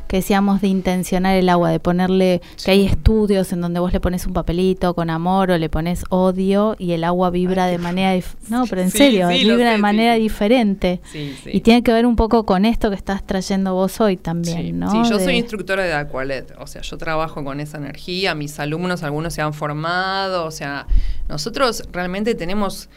que 0.08 0.16
decíamos 0.16 0.60
de 0.60 0.68
intencionar 0.68 1.36
el 1.36 1.48
agua, 1.48 1.70
de 1.70 1.78
ponerle, 1.78 2.40
que 2.64 2.70
hay 2.72 2.86
estudios 2.86 3.52
en 3.52 3.60
donde 3.60 3.78
vos 3.78 3.92
le 3.92 4.00
pones 4.00 4.26
un 4.26 4.32
papelito 4.32 4.94
con 4.94 5.10
amor 5.10 5.50
o 5.50 5.58
le 5.58 5.68
pones 5.68 6.02
odio 6.08 6.74
y 6.78 6.92
el 6.92 7.04
agua 7.04 7.30
vibra 7.30 7.66
Ay, 7.66 7.72
de 7.72 7.78
manera, 7.78 8.16
dif- 8.16 8.34
no, 8.48 8.66
pero 8.66 8.80
en 8.82 8.90
Sí, 8.90 8.98
serio, 8.98 9.28
sí, 9.30 9.44
vibra 9.44 9.56
sé, 9.66 9.72
de 9.72 9.78
manera 9.78 10.14
diferente. 10.14 11.00
Sí, 11.12 11.34
sí. 11.44 11.50
Y 11.52 11.60
tiene 11.60 11.82
que 11.82 11.92
ver 11.92 12.06
un 12.06 12.16
poco 12.16 12.44
con 12.46 12.64
esto 12.64 12.90
que 12.90 12.96
estás 12.96 13.24
trayendo 13.24 13.74
vos 13.74 14.00
hoy 14.00 14.16
también, 14.16 14.78
¿no? 14.78 14.90
sí, 14.90 14.98
yo 15.10 15.18
De- 15.18 15.24
soy 15.24 15.36
instructora 15.36 15.84
de 15.84 15.92
Aqualet, 15.92 16.54
o 16.58 16.66
sea, 16.66 16.82
yo 16.82 16.96
trabajo 16.98 17.44
con 17.44 17.60
esa 17.60 17.76
energía, 17.78 18.34
mis 18.34 18.58
alumnos, 18.58 19.02
algunos 19.02 19.34
se 19.34 19.42
han 19.42 19.52
formado, 19.52 20.44
o 20.46 20.50
sea, 20.50 20.86
nosotros 21.28 21.82
realmente 21.92 22.34
tenemos, 22.34 22.88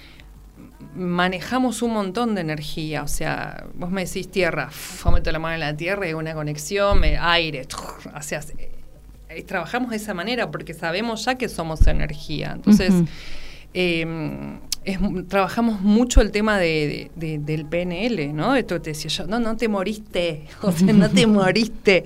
manejamos 0.96 1.82
un 1.82 1.94
montón 1.94 2.36
de 2.36 2.41
energía, 2.41 3.04
o 3.04 3.08
sea, 3.08 3.65
vos 3.76 3.89
me 3.91 4.06
decís 4.06 4.30
tierra, 4.30 4.70
yo 5.04 5.12
meto 5.12 5.32
la 5.32 5.39
mano 5.39 5.54
en 5.56 5.60
la 5.62 5.76
tierra 5.78 6.08
y 6.10 6.13
una 6.13 6.34
conexión, 6.34 7.00
me- 7.00 7.17
aire, 7.17 7.67
o 8.15 8.22
sea, 8.22 8.41
eh, 9.30 9.44
trabajamos 9.44 9.91
de 9.91 9.98
esa 9.98 10.13
manera 10.13 10.52
porque 10.52 10.74
sabemos 10.74 11.26
ya 11.26 11.36
que 11.36 11.48
somos 11.50 11.86
energía, 11.88 12.52
entonces... 12.56 12.94
Eh, 13.74 14.60
es 14.84 15.00
mu- 15.00 15.24
trabajamos 15.24 15.80
mucho 15.82 16.22
el 16.22 16.32
tema 16.32 16.58
de, 16.58 17.12
de- 17.15 17.38
de- 17.38 17.38
del 17.38 17.65
PNL, 17.67 18.34
¿no? 18.34 18.56
Esto 18.56 18.82
te 18.82 18.89
decía 18.89 19.10
yo, 19.12 19.28
no, 19.28 19.39
no 19.39 19.56
te 19.56 19.67
moriste, 19.67 20.48
o 20.63 20.72
sea, 20.72 20.91
no 20.91 21.08
te 21.10 21.28
moriste. 21.28 22.04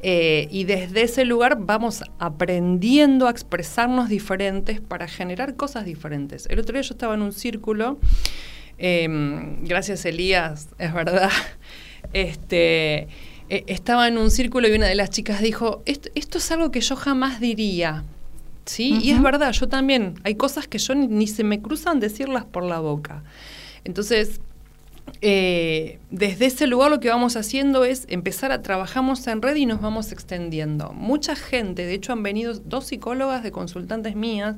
Eh, 0.00 0.46
y 0.50 0.64
desde 0.64 1.02
ese 1.02 1.24
lugar 1.24 1.58
vamos 1.60 2.04
aprendiendo 2.18 3.26
a 3.26 3.30
expresarnos 3.30 4.08
diferentes 4.08 4.80
para 4.80 5.08
generar 5.08 5.56
cosas 5.56 5.84
diferentes. 5.84 6.46
El 6.46 6.60
otro 6.60 6.74
día 6.74 6.82
yo 6.82 6.94
estaba 6.94 7.14
en 7.14 7.22
un 7.22 7.32
círculo, 7.32 7.98
eh, 8.78 9.08
gracias 9.62 10.04
Elías, 10.04 10.68
es 10.78 10.94
verdad, 10.94 11.30
este, 12.12 13.08
eh, 13.48 13.64
estaba 13.66 14.06
en 14.06 14.18
un 14.18 14.30
círculo 14.30 14.68
y 14.68 14.72
una 14.72 14.86
de 14.86 14.94
las 14.94 15.10
chicas 15.10 15.42
dijo, 15.42 15.82
esto, 15.84 16.10
esto 16.14 16.38
es 16.38 16.50
algo 16.52 16.70
que 16.70 16.80
yo 16.80 16.94
jamás 16.94 17.40
diría. 17.40 18.04
Sí, 18.66 19.00
y 19.02 19.12
es 19.12 19.22
verdad, 19.22 19.52
yo 19.52 19.66
también. 19.66 20.16
Hay 20.24 20.34
cosas 20.34 20.68
que 20.68 20.76
yo 20.76 20.94
ni, 20.94 21.06
ni 21.06 21.26
se 21.26 21.42
me 21.42 21.62
cruzan 21.62 22.00
decirlas 22.00 22.44
por 22.44 22.64
la 22.64 22.80
boca. 22.80 23.24
Entonces, 23.84 24.42
eh, 25.20 25.98
desde 26.10 26.46
ese 26.46 26.66
lugar 26.66 26.90
lo 26.90 27.00
que 27.00 27.08
vamos 27.08 27.36
haciendo 27.36 27.84
es 27.84 28.06
empezar 28.08 28.52
a 28.52 28.62
trabajamos 28.62 29.26
en 29.26 29.42
red 29.42 29.56
y 29.56 29.66
nos 29.66 29.80
vamos 29.80 30.12
extendiendo. 30.12 30.92
Mucha 30.92 31.34
gente, 31.34 31.86
de 31.86 31.94
hecho 31.94 32.12
han 32.12 32.22
venido 32.22 32.54
dos 32.54 32.86
psicólogas 32.86 33.42
de 33.42 33.50
consultantes 33.50 34.14
mías 34.14 34.56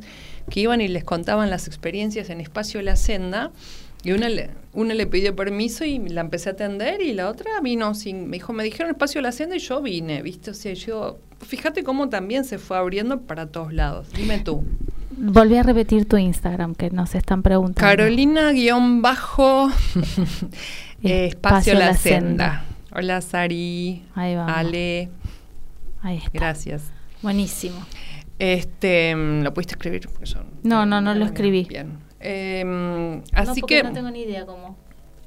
que 0.50 0.60
iban 0.60 0.80
y 0.80 0.88
les 0.88 1.04
contaban 1.04 1.48
las 1.48 1.66
experiencias 1.66 2.28
en 2.30 2.40
Espacio 2.40 2.82
La 2.82 2.96
Senda 2.96 3.52
y 4.02 4.12
una 4.12 4.28
le, 4.28 4.50
una 4.72 4.94
le 4.94 5.06
pidió 5.06 5.34
permiso 5.34 5.84
y 5.84 5.98
la 5.98 6.20
empecé 6.20 6.50
a 6.50 6.52
atender 6.52 7.00
y 7.00 7.12
la 7.12 7.28
otra 7.28 7.60
vino 7.62 7.94
sin, 7.94 8.28
me 8.28 8.36
dijo, 8.36 8.52
me 8.52 8.64
dijeron 8.64 8.90
Espacio 8.90 9.20
La 9.20 9.32
Senda 9.32 9.56
y 9.56 9.60
yo 9.60 9.80
vine, 9.80 10.22
¿viste? 10.22 10.50
O 10.50 10.54
sea, 10.54 10.74
yo, 10.74 11.18
fíjate 11.40 11.84
cómo 11.84 12.08
también 12.08 12.44
se 12.44 12.58
fue 12.58 12.76
abriendo 12.76 13.20
para 13.22 13.46
todos 13.46 13.72
lados. 13.72 14.08
Dime 14.14 14.38
tú. 14.40 14.64
Volví 15.22 15.56
a 15.56 15.62
repetir 15.62 16.06
tu 16.08 16.16
Instagram 16.16 16.74
que 16.74 16.88
nos 16.90 17.14
están 17.14 17.42
preguntando. 17.42 17.80
Carolina 17.86 18.52
guion 18.52 19.02
bajo 19.02 19.68
eh, 21.02 21.26
espacio 21.26 21.74
la, 21.74 21.92
senda. 21.94 22.64
Hola 22.94 23.20
Sari, 23.20 24.02
Ahí 24.14 24.34
vamos. 24.34 24.52
Ale, 24.56 25.10
Ahí 26.00 26.16
está. 26.16 26.30
gracias. 26.32 26.90
Buenísimo. 27.20 27.76
Este, 28.38 29.14
mm, 29.14 29.42
lo 29.42 29.52
pudiste 29.52 29.74
escribir 29.74 30.08
porque 30.08 30.24
yo 30.24 30.38
No, 30.62 30.86
no, 30.86 31.02
no 31.02 31.14
lo 31.14 31.26
escribí. 31.26 31.64
Bien. 31.68 31.98
Eh, 32.18 32.64
No, 32.64 33.22
así 33.34 33.60
porque 33.60 33.76
que 33.76 33.82
no 33.82 33.92
tengo 33.92 34.10
ni 34.10 34.22
idea 34.22 34.46
cómo. 34.46 34.78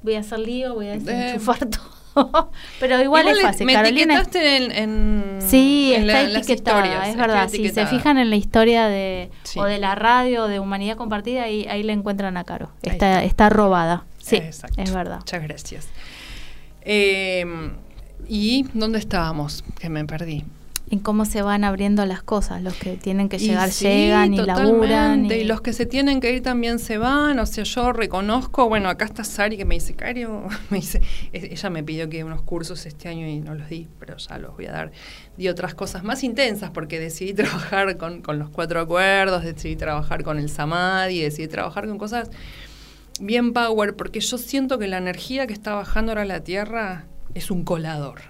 Voy 0.01 0.15
a 0.15 0.21
hacer 0.21 0.39
lío, 0.39 0.73
voy 0.73 0.87
a 0.87 0.95
Eh, 0.95 0.99
desenchufar 0.99 1.59
todo. 1.69 1.92
Pero 2.79 3.01
igual, 3.01 3.27
es 3.27 3.41
fácil. 3.41 3.65
Me 3.65 3.73
Carolina. 3.73 4.15
etiquetaste 4.21 4.57
en, 4.57 4.71
en- 4.71 5.41
Sí, 5.41 5.93
en 5.95 6.09
está 6.09 6.23
la- 6.23 6.39
etiquetada, 6.39 7.07
es 7.09 7.15
verdad. 7.17 7.49
Si 7.49 7.69
se 7.69 7.85
fijan 7.87 8.17
en 8.17 8.29
la 8.29 8.35
historia 8.35 8.87
de 8.87 9.29
Sí. 9.43 9.59
o 9.59 9.63
de 9.65 9.79
la 9.79 9.95
radio 9.95 10.47
de 10.47 10.59
Humanidad 10.59 10.95
Compartida, 10.97 11.43
ahí, 11.43 11.65
ahí 11.69 11.83
le 11.83 11.93
encuentran 11.93 12.37
a 12.37 12.43
Caro. 12.43 12.69
Está, 12.81 12.93
está. 12.93 13.23
está 13.23 13.49
robada. 13.49 14.05
Sí, 14.19 14.37
Exacto. 14.37 14.81
es 14.81 14.93
verdad. 14.93 15.17
Muchas 15.19 15.43
gracias. 15.43 15.87
Eh, 16.81 17.45
¿Y 18.27 18.65
dónde 18.73 18.99
estábamos? 18.99 19.63
Que 19.79 19.89
me 19.89 20.05
perdí. 20.05 20.43
En 20.93 20.99
cómo 20.99 21.25
se 21.25 21.41
van 21.41 21.63
abriendo 21.63 22.05
las 22.05 22.21
cosas. 22.23 22.61
Los 22.61 22.75
que 22.75 22.95
tienen 22.97 23.27
que 23.27 23.37
Y 23.37 23.39
llegar 23.39 23.71
sí, 23.71 23.85
llegan 23.85 24.33
y 24.33 24.37
laburan. 24.37 25.25
Y, 25.25 25.33
Y 25.33 25.43
los 25.43 25.61
que 25.61 25.73
se 25.73 25.85
tienen 25.85 26.21
que 26.21 26.31
ir 26.31 26.43
también 26.43 26.77
se 26.77 26.97
van. 26.97 27.39
O 27.39 27.45
sea, 27.45 27.63
yo 27.63 27.91
reconozco, 27.91 28.69
bueno, 28.69 28.89
acá 28.89 29.05
está 29.05 29.23
Sari 29.23 29.57
que 29.57 29.65
me 29.65 29.75
dice, 29.75 29.95
Cario, 29.95 30.47
me 30.69 30.77
dice, 30.77 31.01
ella 31.33 31.69
me 31.69 31.83
pidió 31.83 32.07
que 32.09 32.23
unos 32.23 32.43
cursos 32.43 32.85
este 32.85 33.09
año 33.09 33.27
y 33.27 33.39
no 33.39 33.55
los 33.55 33.69
di, 33.69 33.87
pero 33.99 34.15
ya 34.17 34.37
los 34.37 34.55
voy 34.55 34.67
a 34.67 34.71
dar. 34.71 34.91
Di 35.35 35.49
otras 35.49 35.73
cosas 35.73 36.03
más 36.03 36.23
intensas 36.23 36.69
porque 36.69 36.99
decidí 36.99 37.33
trabajar 37.33 37.97
con, 37.97 38.21
con 38.21 38.37
los 38.37 38.49
cuatro 38.49 38.79
acuerdos, 38.79 39.43
decidí 39.43 39.75
trabajar 39.75 40.23
con 40.23 40.37
el 40.37 40.49
Samadhi, 40.49 41.21
decidí 41.21 41.47
trabajar 41.47 41.87
con 41.87 41.97
cosas 41.97 42.29
bien 43.19 43.53
power, 43.53 43.95
porque 43.95 44.19
yo 44.19 44.37
siento 44.37 44.77
que 44.77 44.87
la 44.87 44.97
energía 44.97 45.47
que 45.47 45.53
está 45.53 45.73
bajando 45.73 46.11
ahora 46.11 46.21
a 46.21 46.25
la 46.25 46.41
Tierra 46.41 47.05
es 47.33 47.49
un 47.49 47.63
colador. 47.63 48.21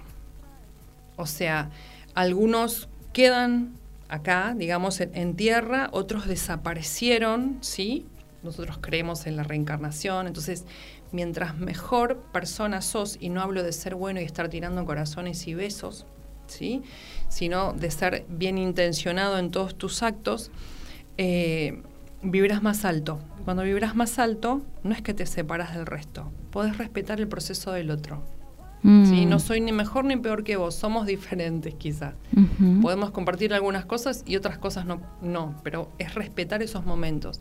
O 1.16 1.26
sea, 1.26 1.70
algunos 2.14 2.88
quedan 3.12 3.74
acá, 4.08 4.54
digamos, 4.56 5.00
en, 5.00 5.34
tierra, 5.34 5.88
otros 5.92 6.26
desaparecieron, 6.26 7.58
¿sí? 7.60 8.06
Nosotros 8.42 8.78
creemos 8.80 9.26
en 9.26 9.36
la 9.36 9.42
reencarnación, 9.42 10.26
entonces, 10.26 10.64
mientras 11.12 11.56
mejor 11.56 12.18
persona 12.32 12.82
sos, 12.82 13.16
y 13.20 13.30
no 13.30 13.40
hablo 13.40 13.62
de 13.62 13.72
ser 13.72 13.94
bueno 13.94 14.20
y 14.20 14.24
estar 14.24 14.48
tirando 14.48 14.84
corazones 14.84 15.46
y 15.46 15.54
besos, 15.54 16.06
¿sí? 16.46 16.82
Sino 17.28 17.72
de 17.72 17.90
ser 17.90 18.24
bien 18.28 18.58
intencionado 18.58 19.38
en 19.38 19.50
todos 19.50 19.74
tus 19.76 20.02
actos, 20.02 20.50
eh, 21.16 21.82
vibrás 22.22 22.62
más 22.62 22.84
alto. 22.84 23.18
Cuando 23.44 23.62
vibras 23.62 23.96
más 23.96 24.18
alto, 24.18 24.62
no 24.82 24.94
es 24.94 25.02
que 25.02 25.14
te 25.14 25.26
separas 25.26 25.74
del 25.74 25.86
resto, 25.86 26.30
podés 26.50 26.78
respetar 26.78 27.20
el 27.20 27.28
proceso 27.28 27.72
del 27.72 27.90
otro. 27.90 28.22
Mm. 28.84 29.06
¿sí? 29.06 29.26
No 29.26 29.40
soy 29.40 29.60
ni 29.62 29.72
mejor 29.72 30.04
ni 30.04 30.16
peor 30.16 30.44
que 30.44 30.56
vos, 30.56 30.74
somos 30.74 31.06
diferentes 31.06 31.74
quizá. 31.74 32.12
Ujú. 32.36 32.82
Podemos 32.82 33.10
compartir 33.10 33.54
algunas 33.54 33.86
cosas 33.86 34.22
y 34.26 34.36
otras 34.36 34.58
cosas 34.58 34.84
no, 34.84 35.00
no, 35.22 35.56
pero 35.64 35.90
es 35.98 36.14
respetar 36.14 36.62
esos 36.62 36.84
momentos. 36.84 37.40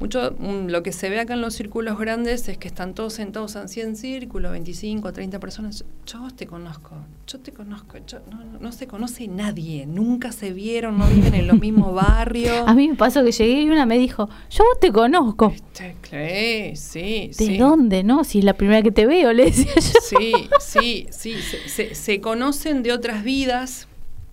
Mucho 0.00 0.34
mm, 0.38 0.66
lo 0.68 0.82
que 0.82 0.92
se 0.92 1.08
ve 1.08 1.20
acá 1.20 1.34
en 1.34 1.40
los 1.40 1.54
círculos 1.54 1.98
grandes 1.98 2.48
es 2.48 2.58
que 2.58 2.68
están 2.68 2.94
todos 2.94 3.12
sentados 3.14 3.56
así 3.56 3.80
en 3.80 3.96
círculo, 3.96 4.50
25, 4.50 5.12
30 5.12 5.38
personas. 5.38 5.78
Yo, 5.78 5.84
yo 6.06 6.20
vos 6.20 6.34
te 6.34 6.46
conozco, 6.46 6.90
yo 7.26 7.38
te 7.40 7.52
conozco, 7.52 7.96
yo- 8.06 8.18
no, 8.30 8.44
no- 8.44 8.58
no 8.60 8.72
se 8.72 8.86
conoce 8.86 9.28
nadie, 9.28 9.86
nunca 9.86 10.32
se 10.32 10.52
vieron, 10.52 10.98
no 10.98 11.06
viven 11.06 11.34
en 11.34 11.46
los 11.46 11.58
mismos 11.60 11.94
barrios. 12.04 12.66
A 12.66 12.74
mí 12.74 12.88
me 12.88 12.96
pasó 12.96 13.24
que 13.24 13.32
llegué 13.32 13.62
y 13.62 13.68
una 13.68 13.86
me 13.86 13.96
dijo, 13.98 14.28
yo 14.50 14.64
te 14.80 14.90
conozco. 14.92 15.52
Este, 15.72 16.74
sí, 16.76 16.76
sí, 16.76 17.44
¿De 17.44 17.52
sí. 17.52 17.56
dónde, 17.56 18.02
no? 18.02 18.24
Si 18.24 18.40
es 18.40 18.44
la 18.44 18.54
primera 18.54 18.82
que 18.82 18.90
te 18.90 19.06
veo, 19.06 19.32
le 19.32 19.46
decía 19.46 19.72
yo. 19.74 19.80
Sí, 20.02 20.32
sí, 20.60 21.06
sí. 21.10 21.34
Se, 21.40 21.68
se- 21.68 21.94
se 21.94 22.20
conocen 22.20 22.82
de 22.82 22.92
otras 22.92 23.24
vidas 23.24 23.88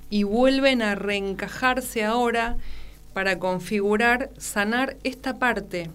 y 0.10 0.24
vuelven 0.24 0.82
a 0.82 0.96
reencajarse 0.96 2.04
ahora 2.04 2.58
para 3.14 3.40
configurar, 3.40 4.30
sanar 4.38 4.98
esta 5.04 5.38
parte. 5.40 5.90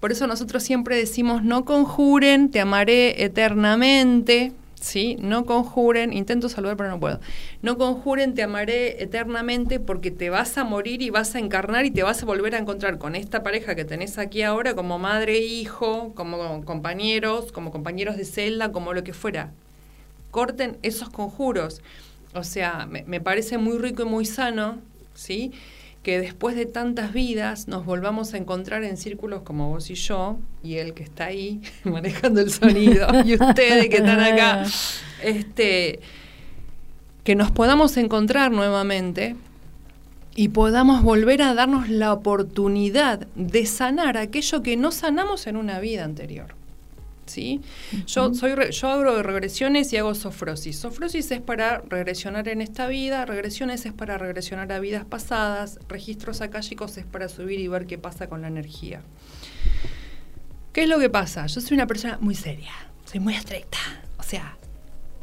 Por 0.00 0.12
eso 0.12 0.26
nosotros 0.26 0.62
siempre 0.62 0.96
decimos, 0.96 1.42
no 1.42 1.64
conjuren, 1.64 2.50
te 2.50 2.60
amaré 2.60 3.24
eternamente. 3.24 4.52
¿Sí? 4.80 5.16
No 5.18 5.44
conjuren, 5.44 6.12
intento 6.12 6.48
saludar 6.48 6.76
pero 6.76 6.88
no 6.90 7.00
puedo. 7.00 7.18
No 7.62 7.76
conjuren, 7.78 8.34
te 8.34 8.44
amaré 8.44 9.02
eternamente 9.02 9.80
porque 9.80 10.12
te 10.12 10.30
vas 10.30 10.56
a 10.56 10.62
morir 10.62 11.02
y 11.02 11.10
vas 11.10 11.34
a 11.34 11.40
encarnar 11.40 11.84
y 11.84 11.90
te 11.90 12.04
vas 12.04 12.22
a 12.22 12.26
volver 12.26 12.54
a 12.54 12.58
encontrar 12.58 12.98
con 12.98 13.16
esta 13.16 13.42
pareja 13.42 13.74
que 13.74 13.84
tenés 13.84 14.18
aquí 14.18 14.42
ahora 14.42 14.76
como 14.76 15.00
madre 15.00 15.38
e 15.38 15.44
hijo, 15.44 16.12
como 16.14 16.64
compañeros, 16.64 17.50
como 17.50 17.72
compañeros 17.72 18.16
de 18.16 18.24
celda, 18.24 18.70
como 18.70 18.92
lo 18.92 19.02
que 19.02 19.12
fuera. 19.12 19.50
Corten 20.30 20.78
esos 20.82 21.08
conjuros. 21.10 21.82
O 22.34 22.44
sea, 22.44 22.86
me, 22.86 23.02
me 23.02 23.20
parece 23.20 23.58
muy 23.58 23.78
rico 23.78 24.02
y 24.02 24.06
muy 24.06 24.26
sano, 24.26 24.78
¿sí? 25.12 25.50
Que 26.08 26.18
después 26.18 26.56
de 26.56 26.64
tantas 26.64 27.12
vidas 27.12 27.68
nos 27.68 27.84
volvamos 27.84 28.32
a 28.32 28.38
encontrar 28.38 28.82
en 28.82 28.96
círculos 28.96 29.42
como 29.42 29.68
vos 29.68 29.90
y 29.90 29.94
yo, 29.94 30.38
y 30.62 30.76
él 30.76 30.94
que 30.94 31.02
está 31.02 31.26
ahí 31.26 31.60
manejando 31.84 32.40
el 32.40 32.50
sonido, 32.50 33.08
y 33.26 33.34
ustedes 33.34 33.90
que 33.90 33.96
están 33.98 34.20
acá, 34.20 34.64
este, 35.22 36.00
que 37.24 37.34
nos 37.34 37.50
podamos 37.50 37.98
encontrar 37.98 38.50
nuevamente 38.52 39.36
y 40.34 40.48
podamos 40.48 41.02
volver 41.02 41.42
a 41.42 41.52
darnos 41.52 41.90
la 41.90 42.14
oportunidad 42.14 43.26
de 43.34 43.66
sanar 43.66 44.16
aquello 44.16 44.62
que 44.62 44.78
no 44.78 44.92
sanamos 44.92 45.46
en 45.46 45.58
una 45.58 45.78
vida 45.78 46.04
anterior. 46.04 46.57
¿Sí? 47.28 47.60
Yo 48.06 48.32
soy 48.34 48.54
re- 48.54 48.72
yo 48.72 48.88
hago 48.88 49.22
regresiones 49.22 49.92
y 49.92 49.96
hago 49.98 50.14
sofrosis. 50.14 50.78
Sofrosis 50.78 51.30
es 51.30 51.40
para 51.40 51.82
regresionar 51.88 52.48
en 52.48 52.60
esta 52.62 52.86
vida, 52.86 53.26
regresiones 53.26 53.84
es 53.86 53.92
para 53.92 54.16
regresionar 54.18 54.72
a 54.72 54.80
vidas 54.80 55.04
pasadas, 55.04 55.78
registros 55.88 56.40
akáshicos 56.40 56.96
es 56.96 57.04
para 57.04 57.28
subir 57.28 57.60
y 57.60 57.68
ver 57.68 57.86
qué 57.86 57.98
pasa 57.98 58.28
con 58.28 58.40
la 58.42 58.48
energía. 58.48 59.02
¿Qué 60.72 60.82
es 60.84 60.88
lo 60.88 60.98
que 60.98 61.10
pasa? 61.10 61.46
Yo 61.46 61.60
soy 61.60 61.74
una 61.74 61.86
persona 61.86 62.18
muy 62.20 62.34
seria, 62.34 62.72
soy 63.04 63.20
muy 63.20 63.34
estricta. 63.34 63.78
O 64.18 64.22
sea, 64.22 64.56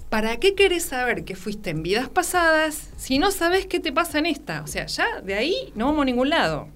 ¿para 0.09 0.37
qué 0.37 0.53
querés 0.53 0.83
saber 0.85 1.23
qué 1.25 1.35
fuiste 1.35 1.69
en 1.71 1.81
vidas 1.83 2.09
pasadas 2.09 2.89
si 2.97 3.19
no 3.19 3.31
sabes 3.31 3.65
qué 3.65 3.79
te 3.79 3.91
pasa 3.91 4.19
en 4.19 4.27
esta? 4.27 4.61
O 4.61 4.67
sea, 4.67 4.85
ya 4.85 5.21
de 5.21 5.33
ahí 5.33 5.71
no 5.75 5.85
vamos 5.87 6.03
a 6.03 6.05
ningún 6.05 6.29
lado. 6.29 6.67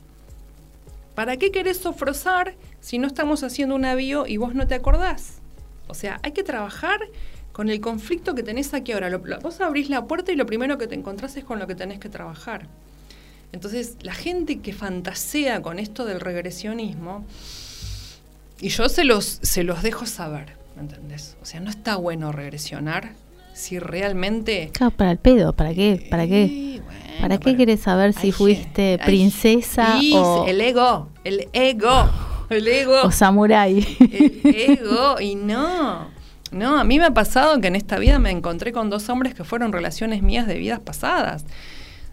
¿Para 1.19 1.35
qué 1.35 1.51
querés 1.51 1.75
sofrosar 1.79 2.55
si 2.79 2.97
no 2.97 3.05
estamos 3.05 3.43
haciendo 3.43 3.75
un 3.75 3.83
avío 3.83 4.25
y 4.25 4.37
vos 4.37 4.55
no 4.55 4.67
te 4.67 4.75
acordás? 4.75 5.39
O 5.89 5.93
sea, 5.93 6.17
hay 6.23 6.31
que 6.31 6.43
trabajar 6.43 7.01
con 7.51 7.69
el 7.69 7.81
conflicto 7.81 8.35
que 8.35 8.41
tenés 8.41 8.73
aquí 8.73 8.93
ahora. 8.93 9.09
Lo- 9.09 9.17
lo- 9.17 9.37
vos 9.41 9.59
abrís 9.59 9.89
la 9.89 10.05
puerta 10.05 10.31
y 10.31 10.37
lo 10.37 10.45
primero 10.45 10.77
que 10.77 10.87
te 10.87 10.95
encontrás 10.95 11.35
es 11.35 11.43
con 11.43 11.59
lo 11.59 11.67
que 11.67 11.75
tenés 11.75 11.99
que 11.99 12.07
trabajar. 12.07 12.67
Entonces, 13.51 13.97
la 13.99 14.13
gente 14.13 14.59
que 14.61 14.71
fantasea 14.71 15.61
con 15.61 15.77
esto 15.77 16.05
del 16.05 16.21
regresionismo, 16.21 17.25
y 18.61 18.69
yo 18.69 18.87
se 18.87 19.03
los, 19.03 19.39
se 19.41 19.65
los 19.65 19.83
dejo 19.83 20.05
saber, 20.05 20.53
¿me 20.77 20.83
entendés? 20.83 21.35
O 21.41 21.45
sea, 21.45 21.59
no 21.59 21.69
está 21.69 21.97
bueno 21.97 22.31
regresionar 22.31 23.11
si 23.53 23.77
realmente... 23.77 24.69
Claro, 24.71 24.95
para 24.95 25.11
el 25.11 25.17
pedo, 25.17 25.51
¿para 25.51 25.73
qué? 25.73 26.07
¿Para 26.09 26.25
qué? 26.27 26.47
Sí, 26.47 26.81
bueno, 26.85 26.98
¿Para 27.21 27.37
qué 27.37 27.55
querés 27.55 27.81
saber 27.81 28.13
si 28.13 28.31
fuiste 28.31 28.99
princesa 29.05 29.99
o, 30.13 30.45
el 30.47 30.61
ego, 30.61 31.09
el 31.23 31.47
ego, 31.53 32.09
el 32.49 32.67
ego, 32.67 33.03
o 33.03 33.11
samurái? 33.11 33.97
el 33.99 34.55
ego, 34.55 35.19
y 35.21 35.35
no. 35.35 36.07
No, 36.51 36.79
a 36.79 36.83
mí 36.83 36.97
me 36.97 37.05
ha 37.05 37.13
pasado 37.13 37.59
que 37.61 37.67
en 37.67 37.75
esta 37.75 37.99
vida 37.99 38.17
me 38.17 38.31
encontré 38.31 38.71
con 38.71 38.89
dos 38.89 39.07
hombres 39.09 39.35
que 39.35 39.43
fueron 39.43 39.71
relaciones 39.71 40.23
mías 40.23 40.47
de 40.47 40.57
vidas 40.57 40.79
pasadas. 40.79 41.45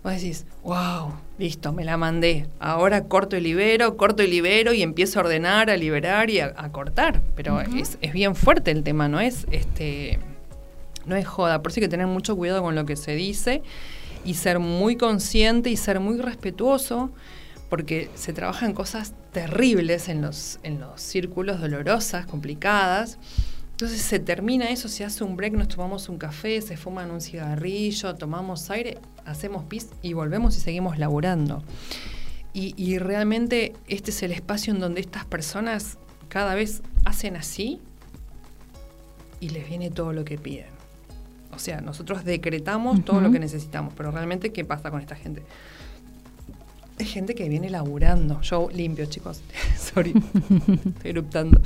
Vos 0.02 0.12
decís, 0.12 0.46
wow, 0.62 1.14
listo, 1.38 1.72
me 1.72 1.84
la 1.84 1.96
mandé. 1.96 2.46
Ahora 2.60 3.04
corto 3.04 3.36
y 3.36 3.40
libero, 3.40 3.96
corto 3.96 4.22
y 4.22 4.26
libero 4.26 4.72
y 4.72 4.82
empiezo 4.82 5.18
a 5.18 5.22
ordenar, 5.22 5.70
a 5.70 5.76
liberar 5.76 6.30
y 6.30 6.40
a, 6.40 6.52
a 6.56 6.70
cortar. 6.70 7.22
Pero 7.34 7.60
es, 7.60 7.98
es 8.02 8.12
bien 8.12 8.34
fuerte 8.36 8.70
el 8.70 8.82
tema, 8.82 9.08
no 9.08 9.20
es 9.20 9.46
este 9.50 10.20
no 11.06 11.16
es 11.16 11.26
joda. 11.26 11.62
Por 11.62 11.70
eso 11.70 11.80
hay 11.80 11.86
que 11.86 11.88
tener 11.88 12.06
mucho 12.06 12.36
cuidado 12.36 12.62
con 12.62 12.74
lo 12.74 12.84
que 12.84 12.96
se 12.96 13.14
dice 13.14 13.62
y 14.26 14.34
ser 14.34 14.58
muy 14.58 14.96
consciente 14.96 15.70
y 15.70 15.76
ser 15.76 16.00
muy 16.00 16.18
respetuoso, 16.18 17.10
porque 17.70 18.10
se 18.16 18.32
trabajan 18.32 18.74
cosas 18.74 19.14
terribles 19.32 20.08
en 20.08 20.20
los, 20.20 20.58
en 20.64 20.80
los 20.80 21.00
círculos 21.00 21.60
dolorosas, 21.60 22.26
complicadas. 22.26 23.18
Entonces 23.70 24.02
se 24.02 24.18
termina 24.18 24.70
eso, 24.70 24.88
se 24.88 25.04
hace 25.04 25.22
un 25.22 25.36
break, 25.36 25.54
nos 25.54 25.68
tomamos 25.68 26.08
un 26.08 26.18
café, 26.18 26.60
se 26.60 26.76
fuman 26.76 27.10
un 27.10 27.20
cigarrillo, 27.20 28.14
tomamos 28.16 28.68
aire, 28.70 28.98
hacemos 29.24 29.64
pis 29.64 29.90
y 30.02 30.12
volvemos 30.12 30.56
y 30.56 30.60
seguimos 30.60 30.98
laburando. 30.98 31.62
Y, 32.52 32.74
y 32.76 32.98
realmente 32.98 33.74
este 33.86 34.10
es 34.10 34.22
el 34.22 34.32
espacio 34.32 34.72
en 34.72 34.80
donde 34.80 35.00
estas 35.00 35.24
personas 35.24 35.98
cada 36.28 36.54
vez 36.54 36.82
hacen 37.04 37.36
así 37.36 37.80
y 39.40 39.50
les 39.50 39.68
viene 39.68 39.90
todo 39.90 40.12
lo 40.12 40.24
que 40.24 40.38
piden. 40.38 40.75
O 41.52 41.58
sea, 41.58 41.80
nosotros 41.80 42.24
decretamos 42.24 43.04
todo 43.04 43.20
lo 43.20 43.30
que 43.30 43.38
necesitamos, 43.38 43.94
pero 43.96 44.10
realmente, 44.10 44.52
¿qué 44.52 44.64
pasa 44.64 44.90
con 44.90 45.00
esta 45.00 45.16
gente? 45.16 45.42
Es 46.98 47.10
gente 47.12 47.34
que 47.34 47.48
viene 47.48 47.70
laburando. 47.70 48.40
Yo 48.42 48.68
limpio, 48.72 49.06
chicos. 49.06 49.42
Sorry, 49.78 50.12
estoy 50.84 51.10
eruptando. 51.10 51.60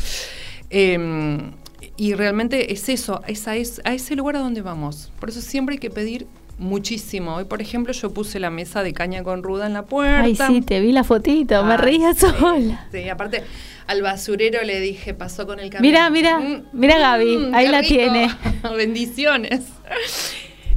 Eh, 0.71 1.51
y 1.97 2.14
realmente 2.14 2.73
es 2.73 2.88
eso, 2.88 3.23
es 3.27 3.47
a, 3.49 3.57
es 3.57 3.81
a 3.85 3.95
ese 3.95 4.16
lugar 4.16 4.37
a 4.37 4.40
donde 4.40 4.62
vamos. 4.62 5.12
Por 5.19 5.29
eso 5.29 5.40
siempre 5.40 5.75
hay 5.75 5.79
que 5.79 5.90
pedir 5.90 6.27
muchísimo. 6.61 7.35
Hoy, 7.37 7.44
por 7.44 7.61
ejemplo, 7.61 7.92
yo 7.92 8.12
puse 8.12 8.38
la 8.38 8.51
mesa 8.51 8.83
de 8.85 8.92
caña 8.92 9.23
con 9.25 9.42
ruda 9.42 9.66
en 9.66 9.73
la 9.73 9.83
puerta. 9.87 10.23
Ay, 10.25 10.37
sí, 10.37 10.61
te 10.62 10.81
vi 10.81 10.92
la 10.92 11.03
fotito, 11.05 11.64
me 11.64 11.75
Ah, 11.75 11.77
reía 11.79 12.14
sí, 12.14 12.20
sola. 12.20 12.87
Sí, 12.92 13.09
aparte 13.09 13.42
al 13.87 14.03
basurero 14.03 14.62
le 14.62 14.79
dije, 14.79 15.14
pasó 15.14 15.46
con 15.46 15.59
el 15.59 15.70
camión. 15.70 15.90
Mira, 15.90 16.09
mira, 16.11 16.62
mira 16.73 16.99
Gaby, 16.99 17.51
ahí 17.53 17.66
qué 17.66 17.73
la 17.73 17.81
rico. 17.81 17.94
tiene. 17.94 18.31
Bendiciones. 18.77 19.62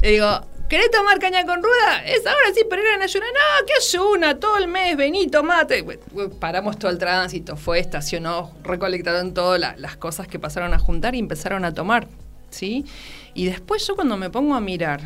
Le 0.02 0.12
digo, 0.12 0.42
¿querés 0.68 0.90
tomar 0.90 1.20
caña 1.20 1.46
con 1.46 1.62
ruda? 1.62 2.04
Es 2.06 2.26
ahora 2.26 2.54
sí, 2.56 2.62
pero 2.70 2.82
era 2.82 2.96
en 2.96 3.02
ayuna. 3.04 3.26
No, 3.28 3.66
¿qué 3.68 3.74
ayuna? 3.80 4.40
Todo 4.40 4.58
el 4.58 4.68
mes, 4.68 4.98
vení, 4.98 5.28
tomate. 5.28 5.82
Bueno, 5.84 6.02
Paramos 6.40 6.80
todo 6.80 6.90
el 6.92 6.98
tránsito, 6.98 7.56
fue, 7.56 7.80
estacionó, 7.80 8.52
recolectaron 8.64 9.34
todas 9.34 9.60
la- 9.60 9.76
las 9.78 9.96
cosas 9.98 10.28
que 10.28 10.40
pasaron 10.40 10.74
a 10.74 10.80
juntar 10.80 11.14
y 11.16 11.20
empezaron 11.20 11.64
a 11.66 11.74
tomar, 11.74 12.08
¿sí? 12.50 12.86
Y 13.36 13.46
después 13.46 13.86
yo 13.88 13.96
cuando 13.96 14.18
me 14.18 14.30
pongo 14.30 14.56
a 14.56 14.60
mirar 14.60 15.02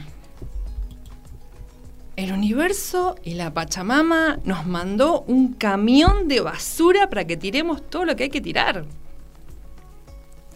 el 2.17 2.33
universo 2.33 3.15
y 3.23 3.35
la 3.35 3.53
Pachamama 3.53 4.39
nos 4.43 4.65
mandó 4.65 5.21
un 5.27 5.53
camión 5.53 6.27
de 6.27 6.41
basura 6.41 7.09
para 7.09 7.25
que 7.25 7.37
tiremos 7.37 7.87
todo 7.89 8.05
lo 8.05 8.15
que 8.15 8.23
hay 8.23 8.29
que 8.29 8.41
tirar. 8.41 8.85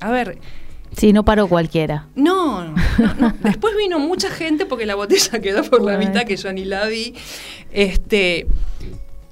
A 0.01 0.11
ver, 0.11 0.39
Sí, 0.97 1.13
no 1.13 1.23
paró 1.23 1.47
cualquiera. 1.47 2.07
no, 2.15 2.65
no, 2.65 2.73
no. 3.17 3.33
Después 3.43 3.77
vino 3.77 3.97
mucha 3.97 4.29
gente 4.29 4.65
porque 4.65 4.85
la 4.85 4.95
botella 4.95 5.39
quedó 5.39 5.63
por 5.63 5.81
la 5.81 5.97
mitad 5.97 6.25
que 6.25 6.35
yo 6.35 6.51
ni 6.51 6.65
la 6.65 6.85
vi. 6.87 7.13
Este, 7.71 8.45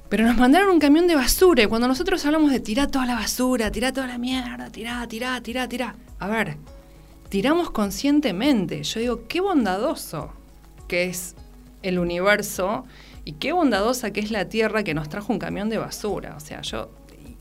pero 0.07 0.25
nos 0.25 0.37
mandaron 0.37 0.69
un 0.69 0.79
camión 0.79 1.05
de 1.07 1.15
basura 1.15 1.63
y 1.63 1.65
cuando 1.65 1.87
nosotros 1.87 2.25
hablamos 2.25 2.51
de 2.51 2.61
tirar 2.61 2.87
toda 2.87 3.05
la 3.05 3.15
basura, 3.15 3.71
tirar 3.71 3.91
toda 3.91 4.07
la 4.07 4.17
mierda, 4.17 4.69
tirar, 4.69 5.07
tirar, 5.07 5.41
tirar, 5.41 5.67
tirar. 5.67 5.95
A 6.19 6.27
ver, 6.27 6.55
tiramos 7.27 7.71
conscientemente. 7.71 8.83
Yo 8.83 8.99
digo, 9.01 9.27
qué 9.27 9.41
bondadoso 9.41 10.31
que 10.87 11.05
es 11.05 11.35
el 11.83 11.99
universo 11.99 12.85
y 13.25 13.33
qué 13.33 13.51
bondadosa 13.51 14.11
que 14.11 14.19
es 14.19 14.31
la 14.31 14.45
Tierra 14.45 14.83
que 14.83 14.93
nos 14.93 15.09
trajo 15.09 15.33
un 15.33 15.39
camión 15.39 15.69
de 15.69 15.77
basura. 15.77 16.35
O 16.35 16.39
sea, 16.39 16.61
yo, 16.61 16.89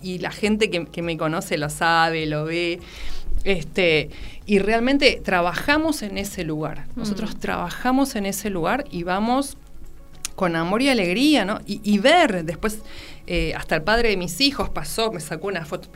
y 0.03 0.19
la 0.19 0.31
gente 0.31 0.71
que, 0.71 0.87
que 0.87 1.03
me 1.03 1.17
conoce 1.17 1.59
lo 1.59 1.71
sabe, 1.71 2.27
lo 2.27 2.45
ve. 2.45 2.81
Este, 3.45 4.11
y 4.47 4.59
realmente 4.59 5.21
trabajamos 5.25 6.03
en 6.03 6.19
ese 6.19 6.45
lugar. 6.45 6.87
Nosotros 6.97 7.39
trabajamos 7.39 8.17
en 8.17 8.27
ese 8.27 8.51
lugar 8.51 8.85
y 8.91 9.05
vamos 9.05 9.57
con 10.35 10.55
amor 10.57 10.83
y 10.83 10.89
alegría, 10.89 11.45
¿no? 11.45 11.61
Y, 11.67 11.81
y 11.83 11.99
ver, 11.99 12.45
después, 12.45 12.83
eh, 13.27 13.55
hasta 13.57 13.77
el 13.77 13.83
padre 13.83 14.11
de 14.11 14.17
mis 14.17 14.41
hijos 14.41 14.71
pasó, 14.71 15.11
me 15.13 15.21
sacó 15.21 15.49
una 15.49 15.65
foto, 15.65 15.89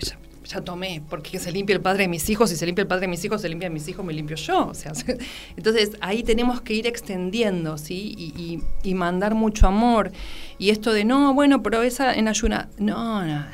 ya, 0.44 0.60
tomé, 0.60 1.02
porque 1.08 1.38
se 1.38 1.50
limpia 1.52 1.74
el 1.74 1.80
padre 1.82 2.02
de 2.04 2.08
mis 2.08 2.28
hijos, 2.30 2.50
si 2.50 2.56
se 2.56 2.66
limpia 2.66 2.82
el 2.82 2.88
padre 2.88 3.02
de 3.02 3.08
mis 3.08 3.24
hijos, 3.24 3.40
se 3.40 3.48
limpian 3.48 3.72
mis 3.72 3.86
hijos, 3.88 4.04
me 4.04 4.12
limpio 4.12 4.36
yo. 4.36 4.66
O 4.68 4.74
sea, 4.74 4.92
entonces 5.56 5.92
ahí 6.00 6.22
tenemos 6.22 6.60
que 6.60 6.74
ir 6.74 6.86
extendiendo, 6.86 7.78
¿sí? 7.78 8.14
Y, 8.16 8.24
y- 8.40 8.62
y 8.90 8.94
mandar 8.94 9.34
mucho 9.34 9.66
amor. 9.66 10.12
Y 10.58 10.70
esto 10.70 10.92
de, 10.92 11.04
no, 11.04 11.34
bueno, 11.34 11.62
pero 11.62 11.82
esa 11.82 12.14
en 12.14 12.28
ayuna, 12.28 12.68
no, 12.78 13.24
no. 13.24 13.44